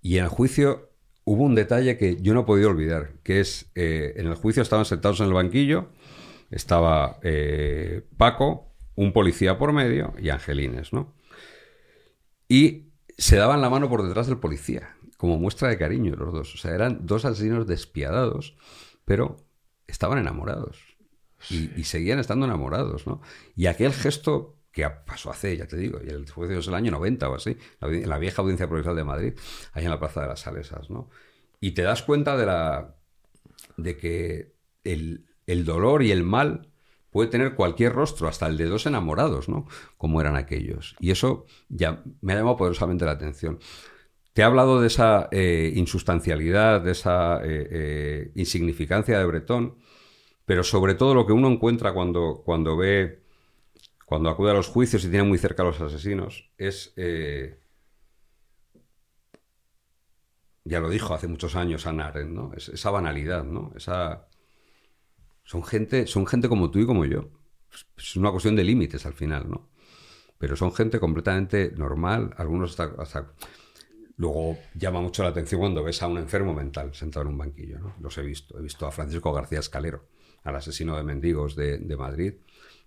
[0.00, 0.90] Y en el juicio
[1.24, 4.62] hubo un detalle que yo no he podido olvidar, que es, eh, en el juicio
[4.62, 5.88] estaban sentados en el banquillo,
[6.50, 11.14] estaba eh, Paco, un policía por medio y Angelines, ¿no?
[12.48, 16.54] Y se daban la mano por detrás del policía, como muestra de cariño los dos.
[16.54, 18.56] O sea, eran dos asesinos despiadados,
[19.04, 19.36] pero
[19.86, 20.94] estaban enamorados.
[21.50, 23.20] Y, seguían estando enamorados, ¿no?
[23.54, 27.28] Y aquel gesto que pasó hace, ya te digo, y el es el año 90
[27.28, 29.34] o así, en la vieja audiencia provincial de Madrid,
[29.72, 31.10] ahí en la Plaza de las Salesas, ¿no?
[31.60, 32.96] Y te das cuenta de la
[33.76, 34.54] de que
[34.84, 36.68] el, el dolor y el mal
[37.10, 39.66] puede tener cualquier rostro, hasta el de dos enamorados, ¿no?
[39.96, 40.96] Como eran aquellos.
[41.00, 43.58] Y eso ya me ha llamado poderosamente la atención.
[44.32, 49.76] Te he hablado de esa eh, insustancialidad, de esa eh, eh, insignificancia de Bretón,
[50.46, 53.22] pero sobre todo lo que uno encuentra cuando, cuando ve,
[54.06, 56.94] cuando acude a los juicios y tiene muy cerca a los asesinos, es
[60.64, 62.52] ya lo dijo hace muchos años Hannah Arendt, ¿no?
[62.54, 63.72] Es- esa banalidad, ¿no?
[63.76, 64.28] Esa...
[65.44, 67.28] Son gente, son gente como tú y como yo.
[67.96, 69.68] Es una cuestión de límites al final, ¿no?
[70.38, 73.32] Pero son gente completamente normal, algunos hasta, hasta-
[74.16, 77.80] Luego llama mucho la atención cuando ves a un enfermo mental sentado en un banquillo,
[77.80, 77.94] ¿no?
[78.00, 78.56] Los he visto.
[78.56, 80.04] He visto a Francisco García Escalero,
[80.44, 82.34] al asesino de mendigos de, de Madrid,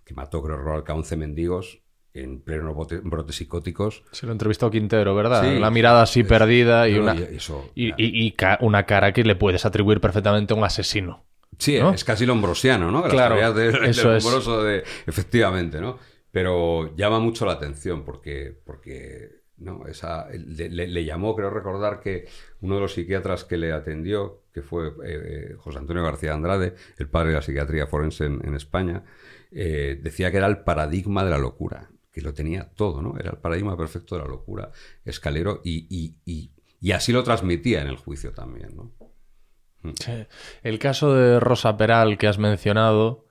[0.06, 0.56] que mató, creo,
[0.86, 1.80] a 11 mendigos
[2.14, 4.04] en pleno brotes psicóticos.
[4.10, 5.42] Se lo entrevistó Quintero, ¿verdad?
[5.50, 5.56] Sí.
[5.58, 8.02] Una mirada así perdida y No, una, y eso, y, claro.
[8.02, 11.26] y- y ca- una cara que le puedes atribuir perfectamente a un asesino.
[11.56, 11.92] Sí, ¿no?
[11.92, 13.02] es casi lombrosiano, ¿no?
[13.02, 14.24] Las Claro, de- del eso es.
[14.64, 15.98] De- efectivamente, ¿no?
[16.30, 19.86] Pero llama mucho la atención porque, porque ¿no?
[19.88, 22.26] Esa, le, le- le llamó, creo recordar que
[22.60, 26.74] uno de los psiquiatras que le atendió, que fue eh, eh, José Antonio García Andrade,
[26.98, 29.02] el padre de la psiquiatría forense en, en España,
[29.50, 33.16] eh, decía que era el paradigma de la locura, que lo tenía todo, ¿no?
[33.18, 34.70] Era el paradigma perfecto de la locura,
[35.04, 38.92] escalero, y, y- y- y así lo transmitía en el juicio también, ¿no?
[40.00, 40.12] Sí.
[40.62, 43.24] El caso de Rosa Peral que has mencionado,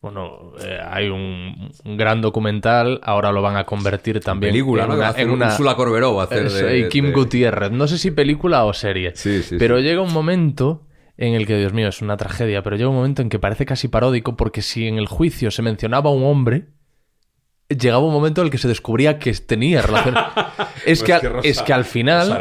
[0.00, 4.88] bueno, eh, hay un, un gran documental, ahora lo van a convertir también película, en
[4.90, 4.94] ¿no?
[4.96, 5.10] Una...
[5.16, 7.70] en un una- Úrsula Corberó va a hacer Eso, de- y Kim de- Gutiérrez.
[7.72, 9.12] No sé si película o serie.
[9.16, 9.82] Sí, sí, pero sí.
[9.84, 10.86] llega un momento
[11.16, 13.64] en el que, Dios mío, es una tragedia, pero llega un momento en que parece
[13.64, 16.66] casi paródico porque si en el juicio se mencionaba a un hombre,
[17.68, 20.14] llegaba un momento en el que se descubría que tenía relación.
[20.84, 22.38] es, Pues que, al- que Rosa- es que al final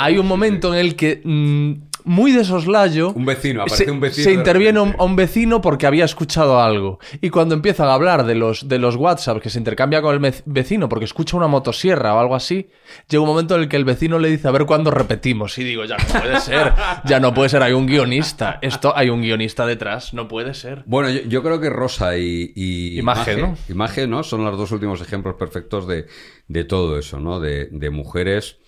[0.00, 1.72] hay un momento en el que, mm,
[2.04, 5.60] muy de soslayo, Un vecino, aparece se, un vecino se interviene un, a un vecino
[5.60, 6.98] porque había escuchado algo.
[7.20, 10.34] Y cuando empiezan a hablar de los, de los WhatsApp que se intercambia con el
[10.44, 12.68] vecino porque escucha una motosierra o algo así,
[13.08, 15.58] llega un momento en el que el vecino le dice a ver cuándo repetimos.
[15.58, 16.72] Y digo, ya no puede ser,
[17.04, 18.58] ya no puede ser, hay un guionista.
[18.62, 20.84] Esto hay un guionista detrás, no puede ser.
[20.86, 23.56] Bueno, yo, yo creo que Rosa y, y Imagen, ¿no?
[23.68, 24.22] Imagen, ¿no?
[24.22, 26.06] Son los dos últimos ejemplos perfectos de,
[26.48, 27.40] de todo eso, ¿no?
[27.40, 28.58] De, de mujeres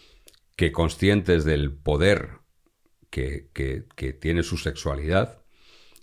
[0.57, 2.36] que conscientes del poder
[3.17, 5.29] que, que- que tiene su sexualidad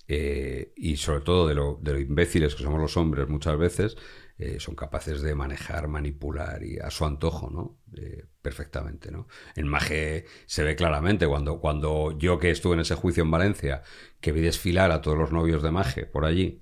[0.07, 3.95] eh, y sobre todo de lo, de lo imbéciles que somos los hombres muchas veces,
[4.39, 7.77] eh, son capaces de manejar, manipular y a su antojo, ¿no?
[8.01, 9.27] Eh, perfectamente, ¿no?
[9.55, 13.83] En Maje se ve claramente cuando, cuando yo que estuve en ese juicio en Valencia,
[14.19, 16.61] que vi desfilar a todos los novios de Maje por allí,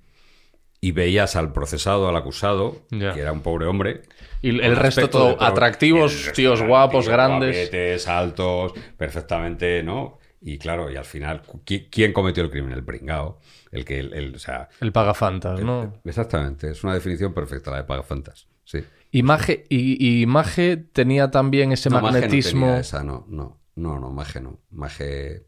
[0.84, 2.82] y veías al procesado, al acusado,
[3.14, 4.02] que era un pobre hombre.
[4.42, 7.56] Y el resto todo atractivos, tíos guapos, grandes.
[7.70, 10.18] guapetes, altos, perfectamente, ¿no?
[10.44, 12.72] Y claro, y al final, ¿qui- ¿quién cometió el crimen?
[12.72, 13.38] El pringao.
[13.70, 14.68] El que, el, el- o sea...
[14.80, 16.00] El pagafantas, ¿no?
[16.04, 18.80] Exactamente, es una definición perfecta la de Pagafantas, sí.
[19.12, 22.66] Y Maje, y, y Maje tenía también ese No, no magnetismo.
[22.66, 24.60] tenía esa, no, no, no, no, Maje no.
[24.70, 25.46] Maje...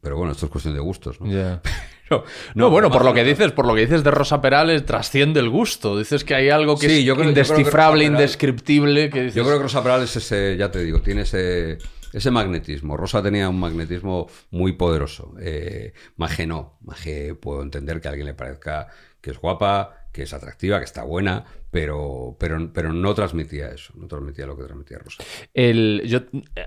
[0.00, 1.26] Pero bueno, esto es cuestión de gustos, ¿no?
[1.30, 1.60] Ya.
[2.10, 2.22] No,
[2.54, 3.28] No, bueno, por lo que no.
[3.28, 5.98] dices, por lo que dices de Rosa Perales, trasciende el gusto.
[5.98, 9.08] Dices que hay algo que Sí, es yo creo- yo creo que indescifrable, indescriptible.
[9.08, 11.78] Que dices, Yo creo que Rosa Peral es ese, ya te digo, tiene ese,
[12.14, 12.96] ese magnetismo.
[12.96, 15.34] Rosa tenía un magnetismo muy poderoso.
[15.40, 16.78] Eh, Maje no.
[16.82, 18.88] Maje puedo entender que a alguien le parezca
[19.20, 23.92] que es guapa, que es atractiva, que está buena, pero, pero, pero no transmitía eso.
[23.96, 25.24] No transmitía lo que transmitía Rosa.
[25.54, 26.20] el, yo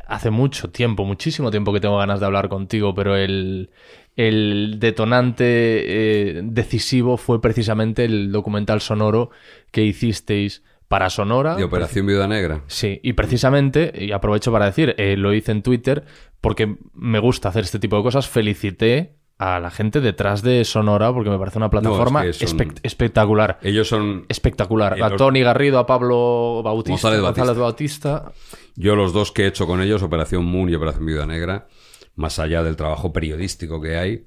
[0.07, 3.69] hace mucho tiempo, muchísimo tiempo que tengo ganas de hablar contigo, pero el,
[4.17, 9.29] el detonante eh, decisivo fue precisamente el documental sonoro
[9.71, 11.55] que hicisteis para Sonora.
[11.55, 12.61] De Operación Viuda Negra.
[12.67, 16.05] Sí, y precisamente, y aprovecho para decir, eh, lo hice en Twitter
[16.41, 18.27] porque me gusta hacer este tipo de cosas.
[18.27, 22.79] Felicité a la gente detrás de Sonora porque me parece una plataforma que son- espect-
[22.83, 23.59] espectacular.
[23.61, 24.25] Ellos son.
[24.29, 24.97] Espectacular.
[24.97, 28.09] Eh, A los- Tony Garrido, a Pablo Bautista, González González, Bautista.
[28.13, 28.71] Bautista.
[28.75, 31.67] Yo los dos que he hecho con ellos, Operación Moon y Operación Viuda Negra,
[32.15, 34.25] más allá del trabajo periodístico que hay,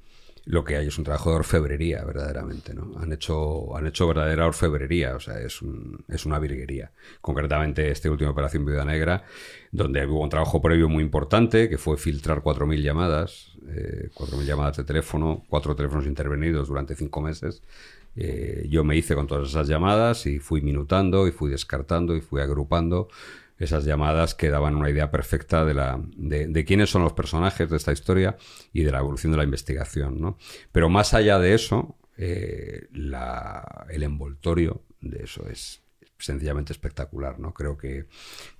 [0.50, 2.92] lo que hay es un trabajo de orfebrería, verdaderamente, ¿no?
[2.98, 5.60] Han hecho, han hecho verdadera orfebrería, o sea, es,
[6.08, 6.90] es una virguería.
[7.20, 9.22] Concretamente, este último Operación Viuda Negra,
[9.70, 14.76] donde hubo un trabajo previo muy importante, que fue filtrar 4.000 llamadas, eh, 4.000 llamadas
[14.78, 17.62] de teléfono, cuatro teléfonos intervenidos durante cinco meses.
[18.16, 22.20] Eh, yo me hice con todas esas llamadas y fui minutando y fui descartando y
[22.20, 23.08] fui agrupando
[23.60, 27.76] esas llamadas que daban una idea perfecta de, la, de, quiénes son los personajes de
[27.76, 28.36] esta historia
[28.72, 30.20] y de la evolución de la investigación.
[30.20, 30.36] ¿no?
[30.72, 35.82] Pero más allá de eso, eh, la- el envoltorio de eso es
[36.18, 37.38] sencillamente espectacular.
[37.38, 37.54] ¿no?
[37.54, 38.06] Creo que,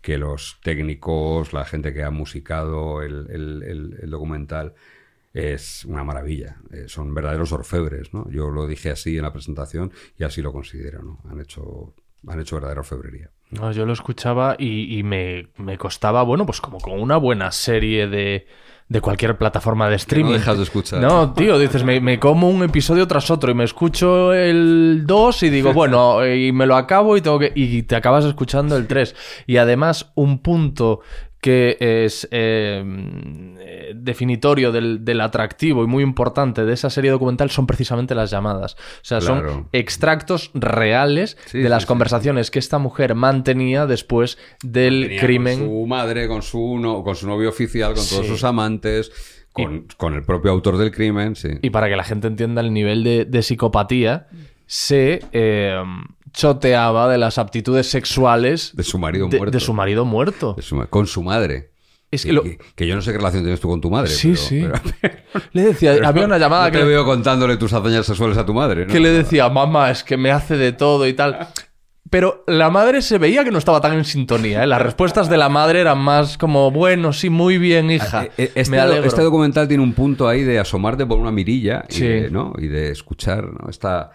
[0.00, 3.26] que los técnicos, la gente que ha musicado el-
[4.00, 4.74] el documental,
[5.32, 6.56] es una maravilla.
[6.72, 8.12] Eh, son verdaderos orfebres.
[8.12, 8.28] ¿no?
[8.30, 11.02] Yo lo dije así en la presentación y así lo considero.
[11.02, 11.20] ¿no?
[11.30, 11.94] Han, hecho,
[12.26, 13.30] han hecho verdadera orfebrería.
[13.50, 17.50] No, yo lo escuchaba y, y me, me costaba, bueno, pues como con una buena
[17.50, 18.46] serie de,
[18.88, 20.32] de cualquier plataforma de streaming.
[20.34, 21.00] dejas de escuchar.
[21.00, 25.42] No, tío, dices, me, me como un episodio tras otro y me escucho el 2
[25.44, 27.52] y digo, bueno, y me lo acabo y tengo que.
[27.54, 29.14] Y te acabas escuchando el 3.
[29.46, 31.00] Y además, un punto
[31.40, 32.84] que es eh,
[33.58, 38.30] eh, definitorio del, del atractivo y muy importante de esa serie documental son precisamente las
[38.30, 38.74] llamadas.
[38.74, 41.88] O sea, son extractos reales Sí, de las sí.
[41.88, 45.60] conversaciones que esta mujer mantenía después del crimen.
[45.60, 49.10] Con su madre, con su, no- con su novio oficial, con todos sus amantes,
[49.52, 51.48] con, con el propio autor del crimen, sí.
[51.62, 54.28] Y para que la gente entienda el nivel de, de psicopatía,
[54.66, 55.82] se eh,
[56.32, 59.52] choteaba de las aptitudes sexuales De su marido de, muerto.
[59.58, 60.54] de su marido muerto.
[60.56, 61.70] De su con su madre.
[62.10, 64.10] Es que lo- que- que yo no sé qué relación tienes tú con tu madre.
[64.10, 64.66] Sí, pero- sí.
[65.00, 65.14] pero-
[65.52, 68.52] Le decía, había una llamada no que, te veo contándole tus hazañas sexuales a tu
[68.54, 68.86] madre.
[68.86, 68.92] ¿no?
[68.92, 71.48] que le decía, mamá, es que me hace de todo y tal.
[72.08, 74.64] Pero la madre se veía que no estaba tan en sintonía.
[74.64, 74.66] ¿eh?
[74.66, 78.24] Las respuestas de la madre eran más como, bueno, sí, muy bien, hija.
[78.24, 79.06] Eh, eh, Este, me alegro.
[79.06, 82.08] este documental tiene un punto ahí de asomarte por una mirilla y, Sí.
[82.08, 82.52] de, ¿no?
[82.58, 83.70] y de escuchar ¿no?
[83.70, 84.10] esta,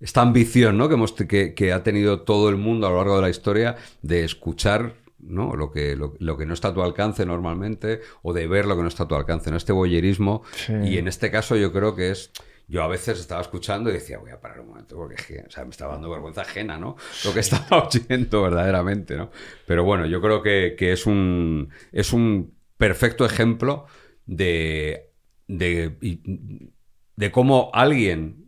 [0.00, 0.88] esta ambición ¿no?
[0.88, 3.76] que, hemos, que, que ha tenido todo el mundo a lo largo de la historia
[4.02, 5.54] de escuchar ¿no?
[5.54, 8.76] Lo, que, lo, lo que no está a tu alcance normalmente o de ver lo
[8.76, 9.56] que no está a tu alcance, ¿no?
[9.56, 10.42] este boyerismo.
[10.54, 10.72] Sí.
[10.84, 12.32] Y en este caso yo creo que es...
[12.68, 15.64] Yo a veces estaba escuchando y decía, voy a parar un momento, porque o sea,
[15.64, 16.96] me estaba dando vergüenza ajena, ¿no?
[17.24, 19.30] Lo que estaba oyendo verdaderamente, ¿no?
[19.66, 23.86] Pero bueno, yo creo que, que es, un, es un perfecto ejemplo
[24.24, 25.10] de,
[25.48, 26.70] de,
[27.16, 28.39] de cómo alguien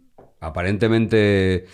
[0.42, 1.66] aparentemente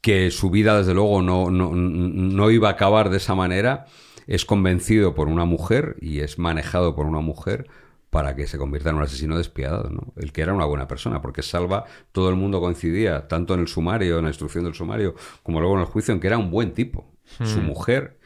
[0.00, 3.86] que su vida desde luego no, no, no iba a acabar de esa manera,
[4.26, 7.68] es convencido por una mujer y es manejado por una mujer
[8.10, 10.12] para que se convierta en un asesino despiadado, ¿no?
[10.16, 13.68] El que era una buena persona, porque Salva, todo el mundo coincidía, tanto en el
[13.68, 16.50] sumario, en la instrucción del sumario, como luego en el juicio, en que era un
[16.50, 17.10] buen tipo.
[17.44, 18.18] Su mujer,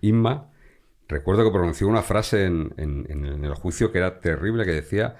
[0.00, 0.48] Inma,
[1.06, 4.72] recuerdo que pronunció una frase en, en- en- en el juicio que era terrible, que
[4.72, 5.16] decía,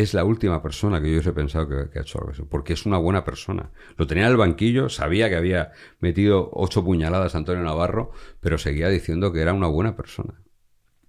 [0.00, 2.86] es la última persona que yo hubiese pensado que, ha hecho algo así, porque es
[2.86, 3.70] una buena persona.
[3.96, 8.10] Lo tenía en el banquillo, sabía que había metido ocho puñaladas a Antonio Navarro,
[8.40, 10.34] pero seguía diciendo que era una buena persona.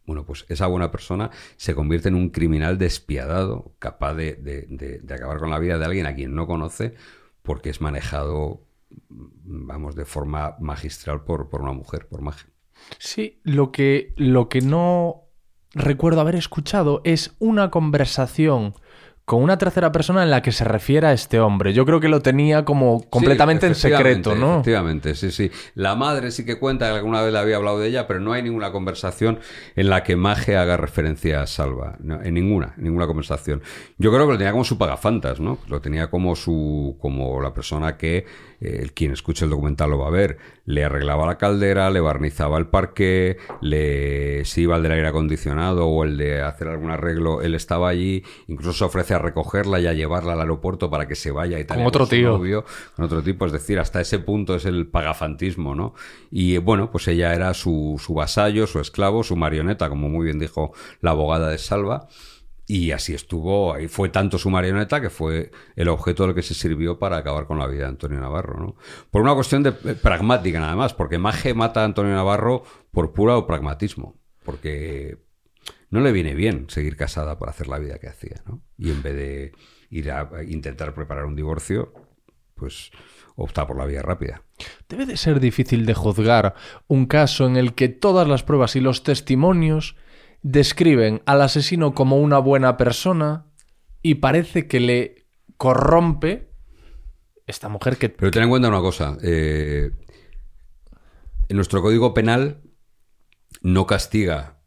[0.05, 4.99] Bueno, pues esa buena persona se convierte en un criminal despiadado, capaz de, de- de-
[4.99, 6.95] de acabar con la vida de alguien a quien no conoce,
[7.43, 8.63] porque es manejado,
[9.09, 12.49] vamos, de forma magistral por, por una mujer, por magia.
[12.97, 15.28] Sí, lo que, lo que no
[15.73, 18.73] recuerdo haber escuchado es una conversación
[19.29, 21.71] con una tercera persona en la que se refiere a este hombre.
[21.71, 24.53] Yo creo que lo tenía como completamente Sí, en secreto, ¿no?
[24.53, 25.51] Efectivamente, sí, sí.
[25.75, 28.33] La madre sí que cuenta que alguna vez le había hablado de ella, pero no
[28.33, 29.37] hay ninguna conversación
[29.75, 31.95] en la que Maje haga referencia a Salva.
[31.99, 33.61] No, en ninguna, en ninguna conversación.
[33.99, 35.59] Yo creo que lo tenía como su pagafantas, ¿no?
[35.67, 38.25] Lo tenía como su, como la persona que,
[38.61, 40.39] eh, quien escuche el documental lo va a ver,
[40.69, 45.87] le arreglaba la caldera, le barnizaba el parque, le, si iba el del aire acondicionado
[45.87, 49.87] o el de hacer algún arreglo, él estaba allí, incluso se ofrece a recogerla y
[49.87, 51.77] a llevarla al aeropuerto para que se vaya y tal.
[51.77, 52.29] Con otro tío.
[52.29, 52.65] novio,
[52.95, 55.95] con otro tipo, es decir, hasta ese punto es el pagafantismo, ¿no?
[56.29, 60.37] Y bueno, pues ella era su, su vasallo, su esclavo, su marioneta, como muy bien
[60.37, 60.71] dijo
[61.01, 62.07] la abogada de Salva.
[62.71, 66.53] Y así estuvo, ahí fue tanto su marioneta que fue el objeto del que se
[66.53, 68.75] sirvió para acabar con la vida de Antonio Navarro, ¿no?
[69.09, 73.11] Por una cuestión de eh, pragmática nada más, porque Maje mata a Antonio Navarro por
[73.11, 75.17] puro pragmatismo, porque
[75.89, 78.61] no le viene bien seguir casada para hacer la vida que hacía, ¿no?
[78.77, 79.51] Y en vez de
[79.89, 81.91] ir a intentar preparar un divorcio,
[82.53, 82.91] pues
[83.35, 84.43] opta por la vía rápida.
[84.87, 86.53] Debe de ser difícil de juzgar
[86.85, 89.95] un caso en el que todas las pruebas y los testimonios
[90.41, 93.45] describen al asesino como una buena persona
[94.01, 96.49] y parece que le corrompe
[97.47, 98.09] esta mujer que...
[98.09, 99.91] Pero ten en cuenta una cosa, eh,
[101.49, 102.61] en nuestro código penal
[103.61, 104.59] no castiga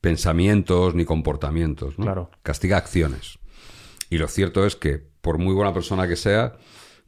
[0.00, 2.04] pensamientos ni comportamientos, ¿no?
[2.04, 2.30] Claro.
[2.42, 3.38] castiga acciones.
[4.08, 6.56] Y lo cierto es que, por muy buena persona que sea,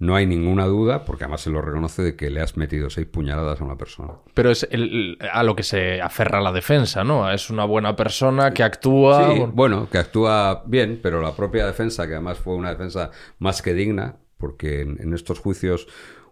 [0.01, 3.07] no hay ninguna duda, porque además se lo reconoce, de que le has metido seis
[3.07, 4.15] puñaladas a una persona.
[4.35, 7.31] Pero es el- a lo que se aferra la defensa, ¿no?
[7.31, 9.33] Es una buena persona que actúa...
[9.35, 13.11] Sí, bueno, que actúa bien, pero la propia defensa, que además fue una defensa
[13.41, 15.89] más que digna, porque en, en estos juicios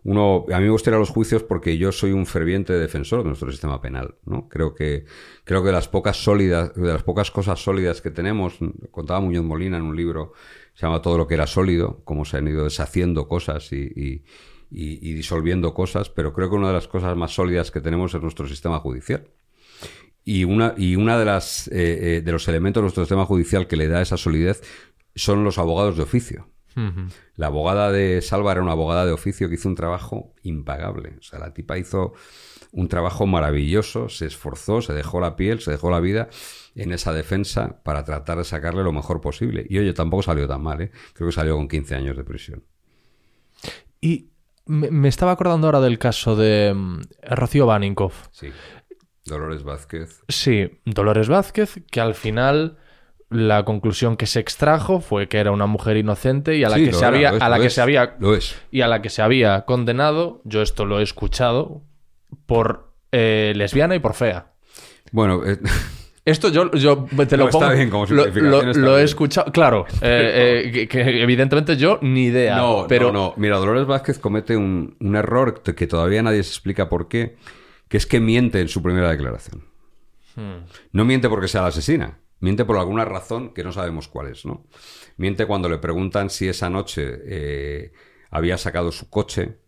[0.09, 3.23] uno, a mí me gusta ir a los juicios porque yo soy un ferviente defensor
[3.23, 4.49] de nuestro sistema penal, ¿no?
[4.49, 5.05] Creo que
[5.43, 8.57] creo que las pocas sólidas, de las pocas cosas sólidas que tenemos,
[8.93, 10.33] contaba Muñoz Molina en un libro
[10.77, 14.23] se llama Todo lo que era sólido, cómo se han ido deshaciendo cosas y, y-
[14.71, 18.15] y- y disolviendo cosas, pero creo que una de las cosas más sólidas que tenemos
[18.15, 19.27] es nuestro sistema judicial.
[20.25, 23.67] Y una, y una de las eh, eh, de los elementos de nuestro sistema judicial
[23.69, 24.63] que le da esa solidez
[25.15, 26.49] son los abogados de oficio.
[27.37, 31.15] La abogada de Salva era una abogada de oficio que hizo un trabajo impagable.
[31.19, 32.13] O sea, la tipa hizo
[32.73, 36.29] un trabajo maravilloso, se esforzó, se dejó la piel, se dejó la vida
[36.75, 39.67] en esa defensa para tratar de sacarle lo mejor posible.
[39.69, 40.91] Y oye, tampoco salió tan mal, ¿eh?
[41.15, 42.65] Creo que salió con 15 años de prisión.
[44.01, 44.31] Y
[44.67, 48.29] me, me estaba acordando ahora del caso de mm, Rocío Baninkoff.
[48.31, 48.51] Sí.
[49.25, 50.23] Dolores Vázquez.
[50.29, 52.79] Sí, Dolores Vázquez, que al final
[53.29, 56.87] la conclusión que se extrajo fue que era una mujer inocente y a la Sí,
[56.87, 58.17] que se era, había es, a la que es, se había
[58.71, 61.83] y a la que se había condenado, yo esto lo he escuchado
[62.47, 64.53] por eh, lesbiana y por fea.
[65.13, 65.59] Bueno, eh,
[66.25, 67.73] Esto yo, yo te lo No, está pongo.
[67.73, 69.53] bien, como lo, lo- está lo he escuchado.
[69.53, 72.57] Claro, eh, eh, que, que evidentemente yo ni idea.
[72.57, 73.35] no, pero no, no.
[73.37, 77.37] Mira, Dolores Vázquez comete un, un error que que todavía nadie se explica por qué,
[77.89, 79.67] que es que miente en su primera declaración.
[80.35, 80.65] Hmm.
[80.91, 84.45] No miente porque sea la asesina, miente por alguna razón que no sabemos cuál es,
[84.45, 84.67] ¿no?
[85.19, 87.93] Miente cuando le preguntan si esa noche eh,
[88.31, 89.59] había sacado su coche,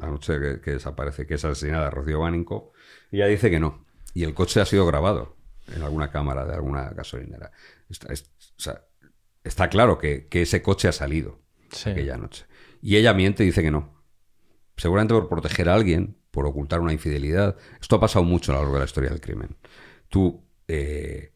[0.00, 2.72] la noche que, que desaparece, que es asesinada Rocío Bánico,
[3.10, 3.84] y ella dice que no.
[4.14, 5.36] Y el coche ha sido grabado
[5.74, 7.52] en alguna cámara de alguna gasolinera.
[7.88, 8.84] Está, es- o sea,
[9.44, 11.40] está claro que, que ese coche ha salido
[11.70, 11.90] Sí.
[11.90, 12.46] aquella noche.
[12.82, 14.02] Y ella miente y dice que no.
[14.76, 17.56] Seguramente por proteger a alguien, por ocultar una infidelidad.
[17.80, 19.56] Esto ha pasado mucho a lo largo de la historia del crimen.
[20.08, 21.32] Tú eh,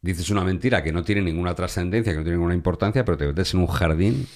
[0.00, 3.26] dices una mentira que no tiene ninguna trascendencia, que no tiene ninguna importancia, pero te
[3.26, 4.26] metes en un jardín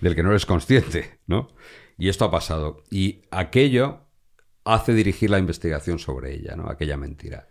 [0.00, 1.48] del que no eres consciente, ¿no?
[1.98, 2.82] Y esto ha pasado.
[2.90, 4.00] Y aquello
[4.64, 6.68] hace dirigir la investigación sobre ella, ¿no?
[6.68, 7.48] Aquella mentira.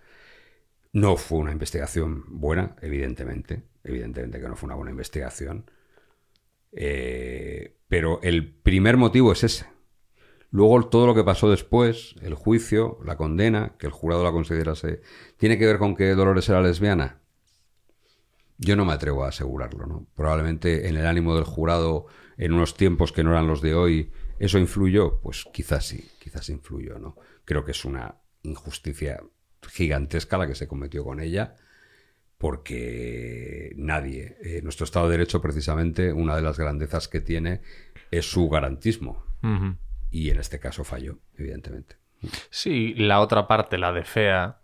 [0.91, 3.63] No fue una investigación buena, evidentemente.
[3.83, 5.69] Evidentemente que no fue una buena investigación.
[6.71, 9.67] Eh, pero el primer motivo es ese.
[10.51, 15.01] Luego todo lo que pasó después, el juicio, la condena, que el jurado la considerase,
[15.37, 17.19] ¿tiene que ver con que Dolores era lesbiana?
[18.57, 20.07] Yo no me atrevo a asegurarlo, ¿no?
[20.15, 22.05] Probablemente en el ánimo del jurado,
[22.37, 25.19] en unos tiempos que no eran los de hoy, ¿eso influyó?
[25.21, 27.15] Pues quizás sí, quizás influyó, ¿no?
[27.45, 29.21] Creo que es una injusticia
[29.67, 31.55] gigantesca la que se cometió con ella,
[32.37, 37.61] porque nadie, eh, nuestro Estado de Derecho precisamente, una de las grandezas que tiene
[38.11, 39.23] es su garantismo,
[40.09, 41.97] y en este caso falló, evidentemente.
[42.49, 44.57] Sí, la otra parte, la de fea,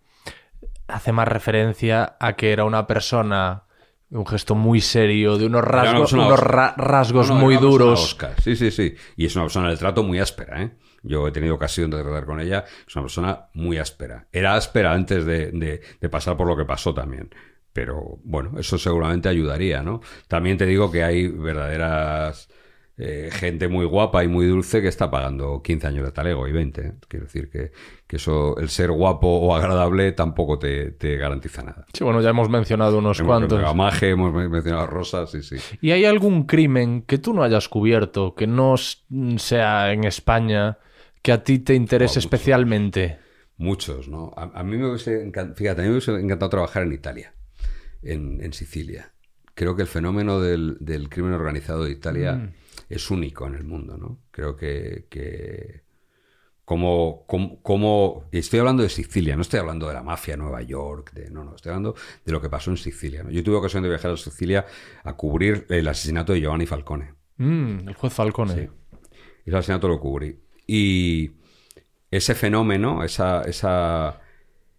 [0.88, 3.64] hace más referencia a que era una persona,
[4.12, 8.18] un gesto muy serio, de unos rasgos, unos ra- rasgos No, no, muy duros.
[8.44, 8.94] Sí, sí, sí.
[9.16, 10.72] Y es una persona de trato muy áspera, ¿eh?
[11.04, 12.64] Yo he tenido ocasión de tratar con ella.
[12.88, 14.28] Es una persona muy áspera.
[14.32, 17.30] Era áspera antes de, de- de pasar por lo que pasó también.
[17.74, 20.02] Pero bueno, eso seguramente ayudaría, ¿no?
[20.28, 22.50] También te digo que hay verdaderas
[23.04, 26.52] eh, gente muy guapa y muy dulce que está pagando 15 años de talego y
[26.52, 26.82] 20.
[26.82, 26.94] ¿eh?
[27.08, 27.72] Quiero decir que,
[28.06, 31.88] que eso, el ser guapo o agradable tampoco te, te garantiza nada.
[31.94, 33.50] Sí, bueno, ya hemos mencionado unos Hemos cuantos.
[33.54, 35.56] mencionado Maje, hemos mencionado a Rosa, sí, sí.
[35.82, 38.76] ¿Y hay algún crimen que tú no hayas cubierto, que no
[39.38, 40.78] sea en España,
[41.24, 43.18] que a ti te interese especialmente?
[43.58, 44.32] Muchos, ¿no?
[44.38, 47.34] A, a mí me hubiese encantado, fíjate, a mí me hubiese encantado trabajar en Italia,
[48.04, 49.12] en, en Sicilia.
[49.54, 52.61] Creo que el fenómeno del, del crimen organizado de Italia Mm.
[52.94, 54.20] Es único en el mundo, ¿no?
[54.32, 55.84] Creo que, que
[56.66, 60.62] como, como, como- estoy hablando de Sicilia, no estoy hablando de la mafia de Nueva
[60.62, 61.96] York, de, no, no, estoy hablando
[62.26, 63.24] de lo que pasó en Sicilia.
[63.24, 63.30] ¿no?
[63.32, 64.66] Yo tuve ocasión de viajar a Sicilia
[65.04, 67.14] a cubrir el asesinato de Giovanni Falcone.
[67.38, 68.54] Mm, el juez Falcone.
[68.54, 68.70] Sí.
[69.46, 70.40] Ese asesinato lo cubrí.
[70.68, 71.32] Y
[72.12, 74.22] ese fenómeno, esa, esa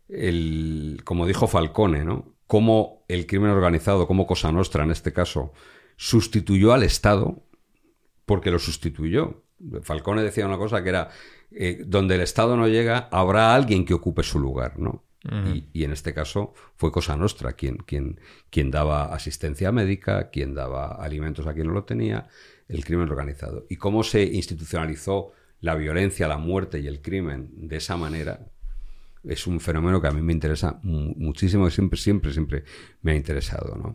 [0.09, 2.34] el, como dijo Falcone, ¿no?
[2.47, 5.52] Cómo el crimen organizado, como Cosa Nostra en este caso,
[5.97, 7.43] sustituyó al Estado,
[8.24, 9.44] porque lo sustituyó.
[9.82, 11.09] Falcone decía una cosa que era,
[11.51, 15.05] eh, donde el Estado no llega, habrá alguien que ocupe su lugar, ¿no?
[15.47, 18.19] y, y en este caso fue Cosa Nostra quien, quien,
[18.51, 22.27] quien daba asistencia médica, quien daba alimentos a quien no lo tenía,
[22.66, 23.65] el crimen organizado.
[23.69, 25.31] Y cómo se institucionalizó
[25.61, 28.49] la violencia, la muerte y el crimen de esa manera,
[29.23, 32.65] es un fenómeno que a mí me interesa mu- muchísimo y siempre, siempre, siempre
[33.03, 33.94] me ha interesado, ¿no?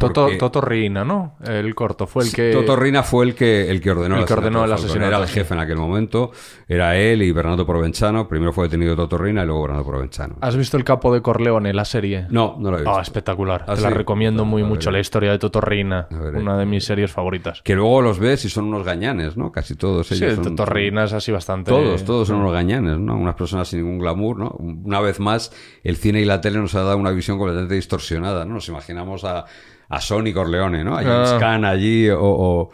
[0.00, 1.34] Toto, Porque- Toto Riina, ¿no?
[1.44, 2.52] El corto fue el que...
[2.52, 5.26] Toto Rina fue el que, el que ordenó el que ordenó el asesinato, Era el
[5.26, 5.34] sí.
[5.34, 6.30] jefe en aquel momento.
[6.68, 8.28] Era él y Bernardo Provenzano.
[8.28, 10.36] Primero fue detenido Toto Rina y luego Bernardo Provenzano.
[10.40, 12.28] ¿Has visto El Capo de Corleone, la serie?
[12.30, 12.96] No, no lo he visto.
[12.96, 13.64] Ah, espectacular.
[13.66, 13.94] Ah, Te la sí.
[13.94, 16.06] recomiendo muy mucho, la historia de Toto Riina.
[16.12, 17.60] A ver, Una de mis series favoritas.
[17.62, 19.50] Que luego los ves y son unos gañanes, ¿no?
[19.50, 20.28] Casi todos Sí, ellos.
[20.38, 21.72] el son- Toto Riina es así bastante...
[21.72, 23.16] Todos, todos son unos gañanes, ¿no?
[23.16, 24.50] Unas personas sin ningún glamour, ¿no?
[24.60, 25.50] Una vez más,
[25.82, 28.54] el cine y la tele nos ha dado una visión completamente distorsionada, ¿no?
[28.54, 29.44] Nos imaginamos a,
[29.88, 30.96] a Sonny Corleone, ¿no?
[30.96, 31.38] A James Ah.
[31.64, 32.70] Allí o, o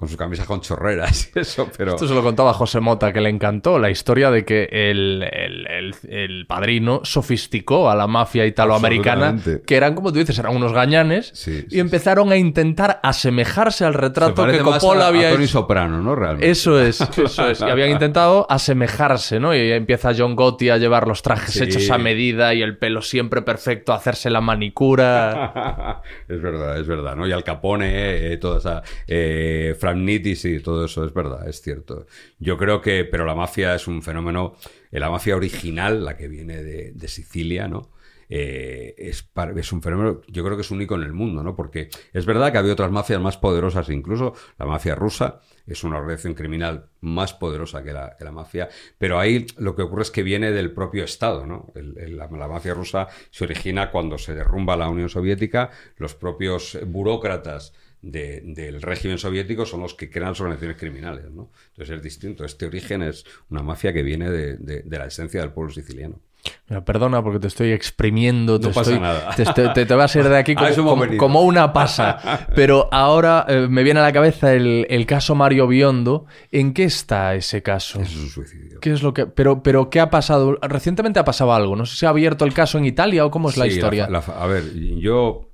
[0.00, 1.90] con su camisa con chorreras y eso, pero...
[1.94, 5.66] Esto se lo contaba José Mota, que le encantó la historia de que el, el-
[5.68, 9.36] el- el padrino sofisticó a la mafia italoamericana,
[9.66, 13.84] que eran, como tú dices, eran unos gañanes, Sí, y sí, empezaron a intentar asemejarse
[13.84, 15.52] al Se retrato que Coppola a- a había Tony hecho.
[15.60, 16.14] Soprano, ¿no?
[16.16, 16.50] Realmente.
[16.50, 17.60] Eso es, eso es.
[17.60, 19.54] Y habían intentado asemejarse, ¿no?
[19.54, 23.42] Y empieza John Gotti a llevar los trajes hechos a medida y el pelo siempre
[23.42, 26.00] perfecto, a hacerse la manicura.
[26.28, 27.26] es verdad, es verdad, ¿no?
[27.26, 28.82] Y Al Capone, eh, toda esa...
[29.06, 32.06] eh, Tramniti, sí, todo eso es verdad, es cierto.
[32.38, 34.54] Yo creo que, pero la mafia es un fenómeno,
[34.92, 37.90] eh, la mafia original, la que viene de, Sicilia, ¿no?
[38.28, 41.56] Eh, es, es un fenómeno, yo creo que es único en el mundo, ¿no?
[41.56, 45.98] Porque es verdad que había otras mafias más poderosas, incluso la mafia rusa es una
[45.98, 50.22] organización criminal más poderosa que la, la mafia, pero ahí lo que ocurre es que
[50.22, 51.72] viene del propio Estado, ¿no?
[51.74, 57.72] La mafia rusa se origina cuando se derrumba la Unión Soviética, los propios burócratas
[58.02, 61.50] de- del régimen soviético son los que crean las organizaciones criminales, ¿no?
[61.70, 62.44] Entonces es distinto.
[62.44, 66.20] Este origen es una mafia que viene de, de- de la esencia del pueblo siciliano.
[66.70, 68.58] Mira, perdona porque te estoy exprimiendo.
[68.58, 69.34] Te No pasa estoy- nada.
[69.36, 70.54] Te, estoy- te- te vas a ir de aquí
[71.18, 72.46] como, una pasa.
[72.54, 76.24] Pero ahora eh, me viene a la cabeza el, el caso Mario Biondo.
[76.50, 78.00] ¿En qué está ese caso?
[78.00, 78.80] Eso es un suicidio.
[78.80, 79.26] ¿Qué es lo que.?
[79.26, 80.58] Pero, pero ¿qué ha pasado?
[80.62, 81.76] Recientemente ha pasado algo.
[81.76, 84.08] No sé si ha abierto el caso en Italia o cómo es la historia.
[84.08, 85.49] la- la- a ver, yo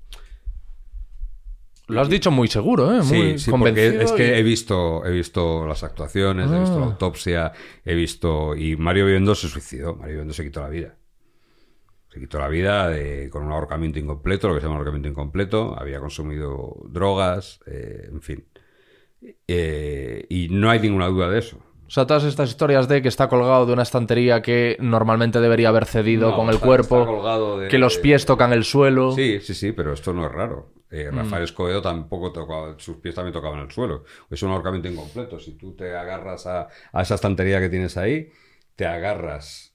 [1.89, 3.03] Lo has dicho muy seguro, ¿eh?
[3.03, 6.81] Muy Sí, sí, porque es que y- he visto, he visto las actuaciones, he visto
[6.81, 6.89] la Ah.
[6.91, 7.53] autopsia,
[7.85, 8.57] he visto.
[8.57, 10.97] Y Mario Biondo se suicidó, Mario Biondo se quitó la vida.
[12.13, 15.79] Se quitó la vida de- con un ahorcamiento incompleto, lo que se llama ahorcamiento incompleto.
[15.79, 18.45] Había consumido drogas, eh, en fin.
[19.47, 21.59] Eh, y no hay ninguna duda de eso.
[21.87, 25.69] O sea, todas estas historias de que está colgado de una estantería que normalmente debería
[25.69, 28.65] haber cedido No, con el está- cuerpo, está colgado de- que los pies tocan el
[28.65, 29.13] suelo.
[29.13, 30.73] Sí, sí, sí, pero esto no es raro.
[30.91, 31.17] Eh, Mm.
[31.17, 34.05] Rafael Escobedo tampoco tocaba, sus pies también tocaban el suelo.
[34.31, 35.39] Es un ahorcamiento incompleto.
[35.41, 38.31] Si tú te agarras a, a esa estantería que tienes ahí,
[38.77, 39.75] te agarras,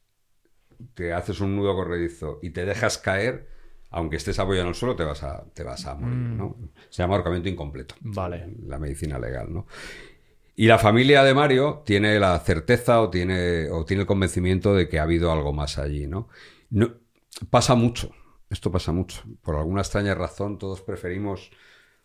[0.94, 3.50] te haces un nudo corredizo y te dejas caer,
[3.90, 6.16] aunque estés apoyado en el suelo, te vas a, te vas a morir.
[6.16, 6.56] ¿no?
[6.90, 7.96] Se llama ahorcamiento incompleto.
[8.02, 8.14] Mm.
[8.14, 8.48] Vale.
[8.68, 9.68] La medicina legal, ¿no?
[10.56, 14.88] Y la familia de Mario tiene la certeza o tiene, o tiene el convencimiento de
[14.88, 16.28] que ha habido algo más allí, ¿no?
[16.70, 16.94] no
[17.50, 18.12] pasa mucho,
[18.52, 19.24] esto pasa mucho.
[19.44, 21.52] Por alguna extraña razón todos preferimos,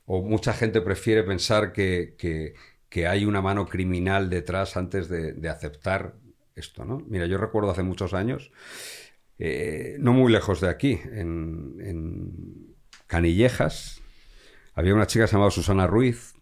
[0.06, 2.54] o mucha gente prefiere pensar que, que-
[3.08, 6.14] hay una mano criminal detrás antes de, de aceptar
[6.54, 6.98] esto, ¿no?
[7.08, 8.52] Mira, yo recuerdo hace muchos años,
[9.38, 12.74] eh, no muy lejos de aquí, en, en
[13.06, 14.00] Canillejas,
[14.74, 16.34] había una chica llamada Susana Ruiz,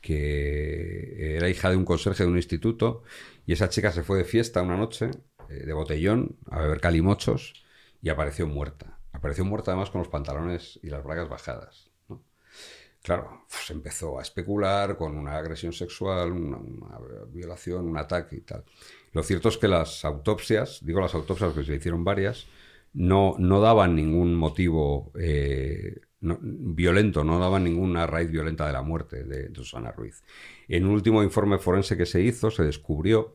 [0.00, 3.02] que era hija de un conserje de un instituto,
[3.46, 5.10] y esa chica se fue de fiesta una noche,
[5.48, 7.54] eh, de botellón, a beber calimochos,
[8.02, 8.95] y apareció muerta.
[9.26, 11.90] Apareció muerta además con los pantalones y las bragas bajadas.
[13.02, 16.60] Claro, se empezó a especular con una agresión sexual, una,
[17.26, 18.62] violación, un ataque y tal.
[19.10, 22.46] Lo cierto es que las autopsias, digo las autopsias porque se hicieron varias,
[22.94, 29.24] no, no daban ningún motivo eh, violento, no daban ninguna raíz violenta de la muerte
[29.24, 30.22] de, de Susana Ruiz.
[30.68, 33.34] En un último informe forense que se hizo, se descubrió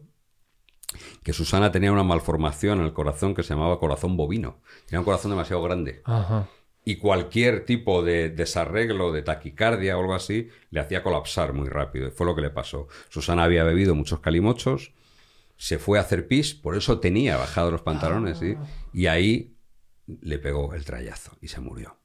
[1.23, 4.59] que Susana tenía una malformación en el corazón que se llamaba corazón bovino.
[4.85, 6.01] Tenía un corazón demasiado grande.
[6.05, 6.47] Ajá.
[6.84, 12.07] Y cualquier tipo de desarreglo, de taquicardia o algo así, le hacía colapsar muy rápido.
[12.07, 12.88] Y fue lo que le pasó.
[13.09, 14.93] Susana había bebido muchos calimochos,
[15.57, 18.55] se fue a hacer pis, por eso tenía bajado los pantalones, ¿sí?
[18.93, 19.55] y ahí
[20.07, 22.01] le pegó el trayazo y se murió.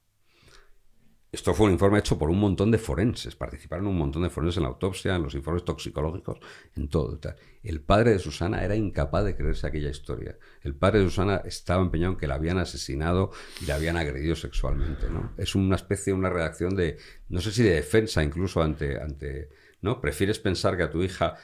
[1.29, 3.35] Esto fue un informe hecho por un montón de forenses.
[3.35, 6.39] Participaron un montón de forenses en la autopsia, en los informes toxicológicos,
[6.75, 7.19] en todo.
[7.63, 10.37] El padre de Susana era incapaz de creerse aquella historia.
[10.61, 13.31] El padre de Susana estaba empeñado en que la habían asesinado
[13.61, 15.09] y la habían agredido sexualmente.
[15.09, 15.33] ¿no?
[15.37, 16.97] Es una especie, una reacción de,
[17.27, 19.49] no sé si de defensa incluso ante, ante,
[19.81, 19.99] ¿no?
[19.99, 21.35] Prefieres pensar que a tu hija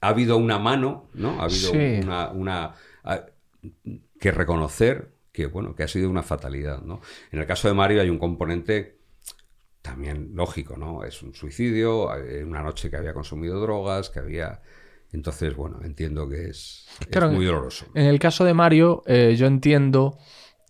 [0.00, 1.40] ha habido una mano, ¿no?
[1.40, 2.00] Ha habido Sí.
[2.02, 2.74] una, una
[3.04, 3.26] a-
[4.18, 7.00] que reconocer que bueno, que ha sido una fatalidad, ¿no?
[7.32, 8.98] En el caso de Mario hay un componente
[9.84, 11.04] también lógico, ¿no?
[11.04, 14.62] Es un suicidio, eh, una noche que había consumido drogas, que había
[15.12, 16.86] entonces, bueno, entiendo que es,
[17.36, 17.86] muy doloroso.
[17.94, 20.18] En el caso de Mario, eh, yo entiendo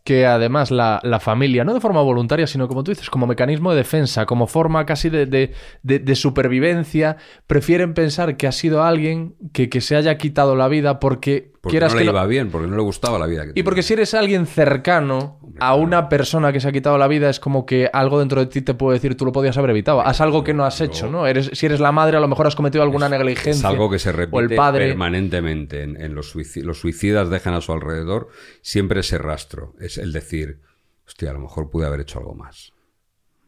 [0.03, 3.70] que además la, la familia, no de forma voluntaria, sino como tú dices, como mecanismo
[3.70, 7.16] de defensa, como forma casi de, de- de- de supervivencia,
[7.47, 11.73] prefieren pensar que ha sido alguien que, que se haya quitado la vida porque, Porque
[11.74, 13.62] quieras no que le no- iba bien, porque no le gustaba la vida que Y
[13.65, 17.41] porque si eres alguien cercano a una persona que se ha quitado la vida, es
[17.41, 20.01] como que algo dentro de ti te puede decir, tú lo podías haber evitado.
[20.01, 21.27] Haz algo que no has hecho, ¿no?
[21.27, 23.53] Eres, si eres la madre, a lo mejor has cometido alguna negligencia.
[23.53, 24.89] Es algo que se O repite el padre.
[24.89, 28.28] permanentemente en, en los, suici- los suicidas dejan a su alrededor
[28.62, 29.74] siempre ese rastro.
[29.81, 30.61] Es el decir,
[31.07, 32.73] hostia, a lo mejor pude haber hecho algo más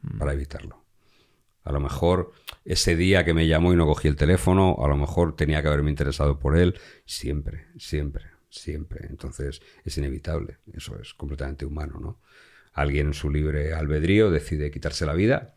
[0.02, 0.18] Mm.
[0.18, 0.85] para evitarlo.
[1.66, 2.32] A lo mejor
[2.64, 5.68] ese día que me llamó y no cogí el teléfono, a lo mejor tenía que
[5.68, 6.78] haberme interesado por él.
[7.04, 9.06] Siempre, siempre, siempre.
[9.10, 10.58] Entonces es inevitable.
[10.72, 12.20] Eso es completamente humano, ¿no?
[12.72, 15.54] Alguien en su libre albedrío decide quitarse la vida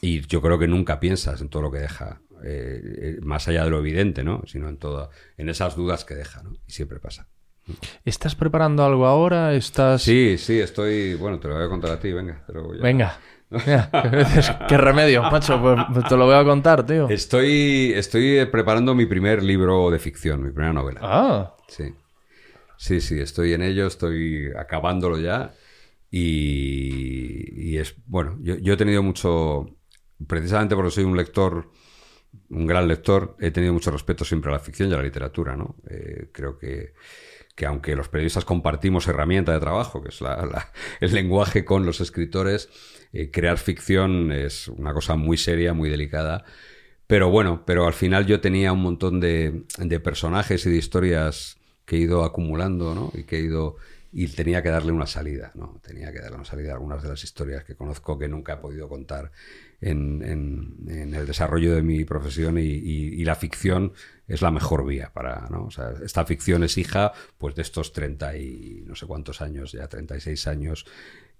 [0.00, 3.64] y yo creo que nunca piensas en todo lo que deja, eh, eh, más allá
[3.64, 4.42] de lo evidente, ¿no?
[4.46, 6.52] Sino en todo, en esas dudas que deja, ¿no?
[6.66, 7.28] Y siempre pasa.
[8.04, 9.54] ¿Estás preparando algo ahora?
[9.54, 10.02] ¿Estás...?
[10.02, 11.14] Sí, sí, estoy.
[11.14, 12.44] Bueno, te lo voy a contar a ti, venga.
[12.46, 13.18] te lo voy a- Venga.
[13.50, 17.08] Mira, qué remedio, macho, pues, pues te lo voy a contar, tío.
[17.08, 21.00] Estoy, estoy preparando mi primer libro de ficción, mi primera novela.
[21.02, 21.94] Ah, Sí.
[22.78, 25.54] Sí, sí, estoy en ello, estoy acabándolo ya.
[26.10, 29.66] Y, y es, bueno, yo, yo he tenido mucho,
[30.26, 31.70] precisamente porque soy un lector,
[32.50, 35.56] un gran lector, he tenido mucho respeto siempre a la ficción y a la literatura,
[35.56, 35.76] ¿no?
[35.88, 36.92] Eh, creo que,
[37.56, 40.20] que aunque los periodistas compartimos herramienta de trabajo, que es
[41.00, 42.68] el lenguaje con los escritores,
[43.12, 46.44] eh, crear ficción es una cosa muy seria, muy delicada.
[47.06, 51.56] Pero bueno, pero al final yo tenía un montón de, de personajes y de historias
[51.86, 53.10] que he ido acumulando, ¿no?
[53.14, 53.76] Y que he ido.
[54.12, 55.80] Y tenía que darle una salida, ¿no?
[55.82, 58.56] Tenía que darle una salida a algunas de las historias que conozco que nunca he
[58.56, 59.30] podido contar
[59.80, 60.22] en,
[60.86, 63.92] el desarrollo de mi profesión y la ficción
[64.28, 65.66] es la mejor vía para, ¿no?
[65.66, 69.72] O sea, esta ficción es hija, pues, de estos 30 y no sé cuántos años,
[69.72, 70.86] ya 36 años,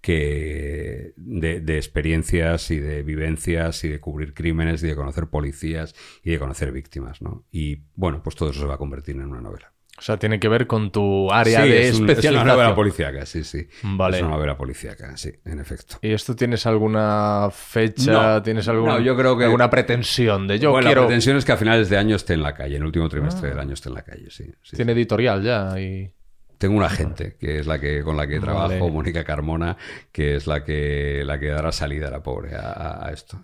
[0.00, 5.94] que de, de experiencias y de vivencias y de cubrir crímenes y de conocer policías
[6.22, 7.44] y de conocer víctimas, ¿no?
[7.50, 9.75] Y bueno, pues todo eso se va a convertir en una novela.
[9.98, 12.46] O sea, tiene que ver con tu área Sí, de es, un- es una especialización.
[12.48, 13.66] novela policíaca, sí, sí.
[13.82, 14.16] Vale.
[14.18, 15.96] Es una novela policíaca, sí, en efecto.
[16.02, 18.12] ¿Y esto tienes alguna fecha?
[18.12, 21.00] No, ¿Tienes alguna, no, yo creo que- alguna pretensión de yo bueno, quiero...
[21.02, 23.08] la pretensión es que a finales de año esté en la calle, en el último
[23.08, 24.44] trimestre del año esté en la calle, sí.
[24.62, 24.76] sí.
[24.76, 26.12] Tiene editorial ya y...
[26.58, 28.52] Tengo una agente que es la que con la que Vale.
[28.78, 29.76] trabajo, Mónica Carmona,
[30.10, 33.38] que es la que la que dará salida a la pobre a esto.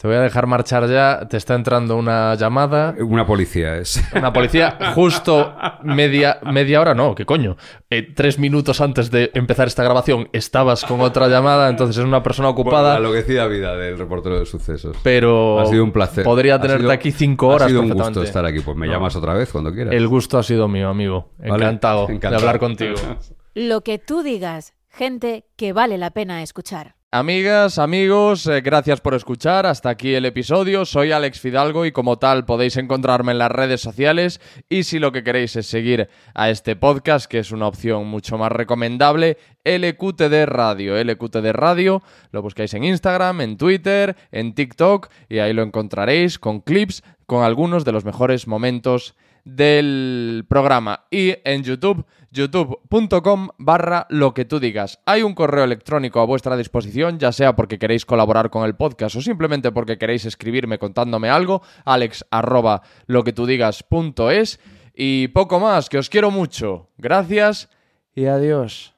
[0.00, 1.26] Te voy a dejar marchar ya.
[1.28, 2.94] Te está entrando una llamada.
[3.00, 4.00] Una policía es.
[4.14, 7.56] Una policía justo media, media hora, no, ¿qué coño?
[7.90, 12.22] Eh, tres minutos antes de empezar esta grabación estabas con otra llamada, entonces es una
[12.22, 14.96] persona ocupada, La enloquecida vida del reportero de sucesos.
[15.02, 16.22] pero Ha sido un placer.
[16.22, 18.60] podría tenerte sido- aquí cinco horas Ha sido un gusto estar aquí.
[18.60, 18.92] Pues me No.
[18.92, 19.92] llamas otra vez cuando quieras.
[19.92, 21.32] El gusto ha sido mío, amigo.
[21.38, 22.36] Vale, Encantado, de encantado.
[22.42, 22.94] hablar contigo.
[23.54, 26.94] Lo que tú digas, gente que vale la pena escuchar.
[27.10, 29.64] Amigas, amigos, eh, gracias por escuchar.
[29.64, 30.84] Hasta aquí el episodio.
[30.84, 34.42] Soy Alex Fidalgo y como tal podéis encontrarme en las redes sociales.
[34.68, 38.36] Y si lo que queréis es seguir a este podcast, que es una opción mucho
[38.36, 41.02] más recomendable, LQTD Radio.
[41.02, 46.60] LQTD Radio lo buscáis en Instagram, en Twitter, en TikTok y ahí lo encontraréis con
[46.60, 49.14] clips con algunos de los mejores momentos
[49.44, 55.00] del programa y en YouTube, youtube.com barra lo que tú digas.
[55.06, 59.16] Hay un correo electrónico a vuestra disposición, ya sea porque queréis colaborar con el podcast
[59.16, 64.60] o simplemente porque queréis escribirme contándome algo, alex arroba lo que tú digas punto es.
[64.94, 66.90] Y poco más, que os quiero mucho.
[66.98, 67.68] Gracias
[68.14, 68.94] y adiós.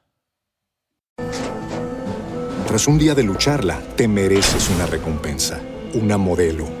[2.65, 5.59] Tras un día de lucharla, te mereces una recompensa,
[5.93, 6.80] una modelo,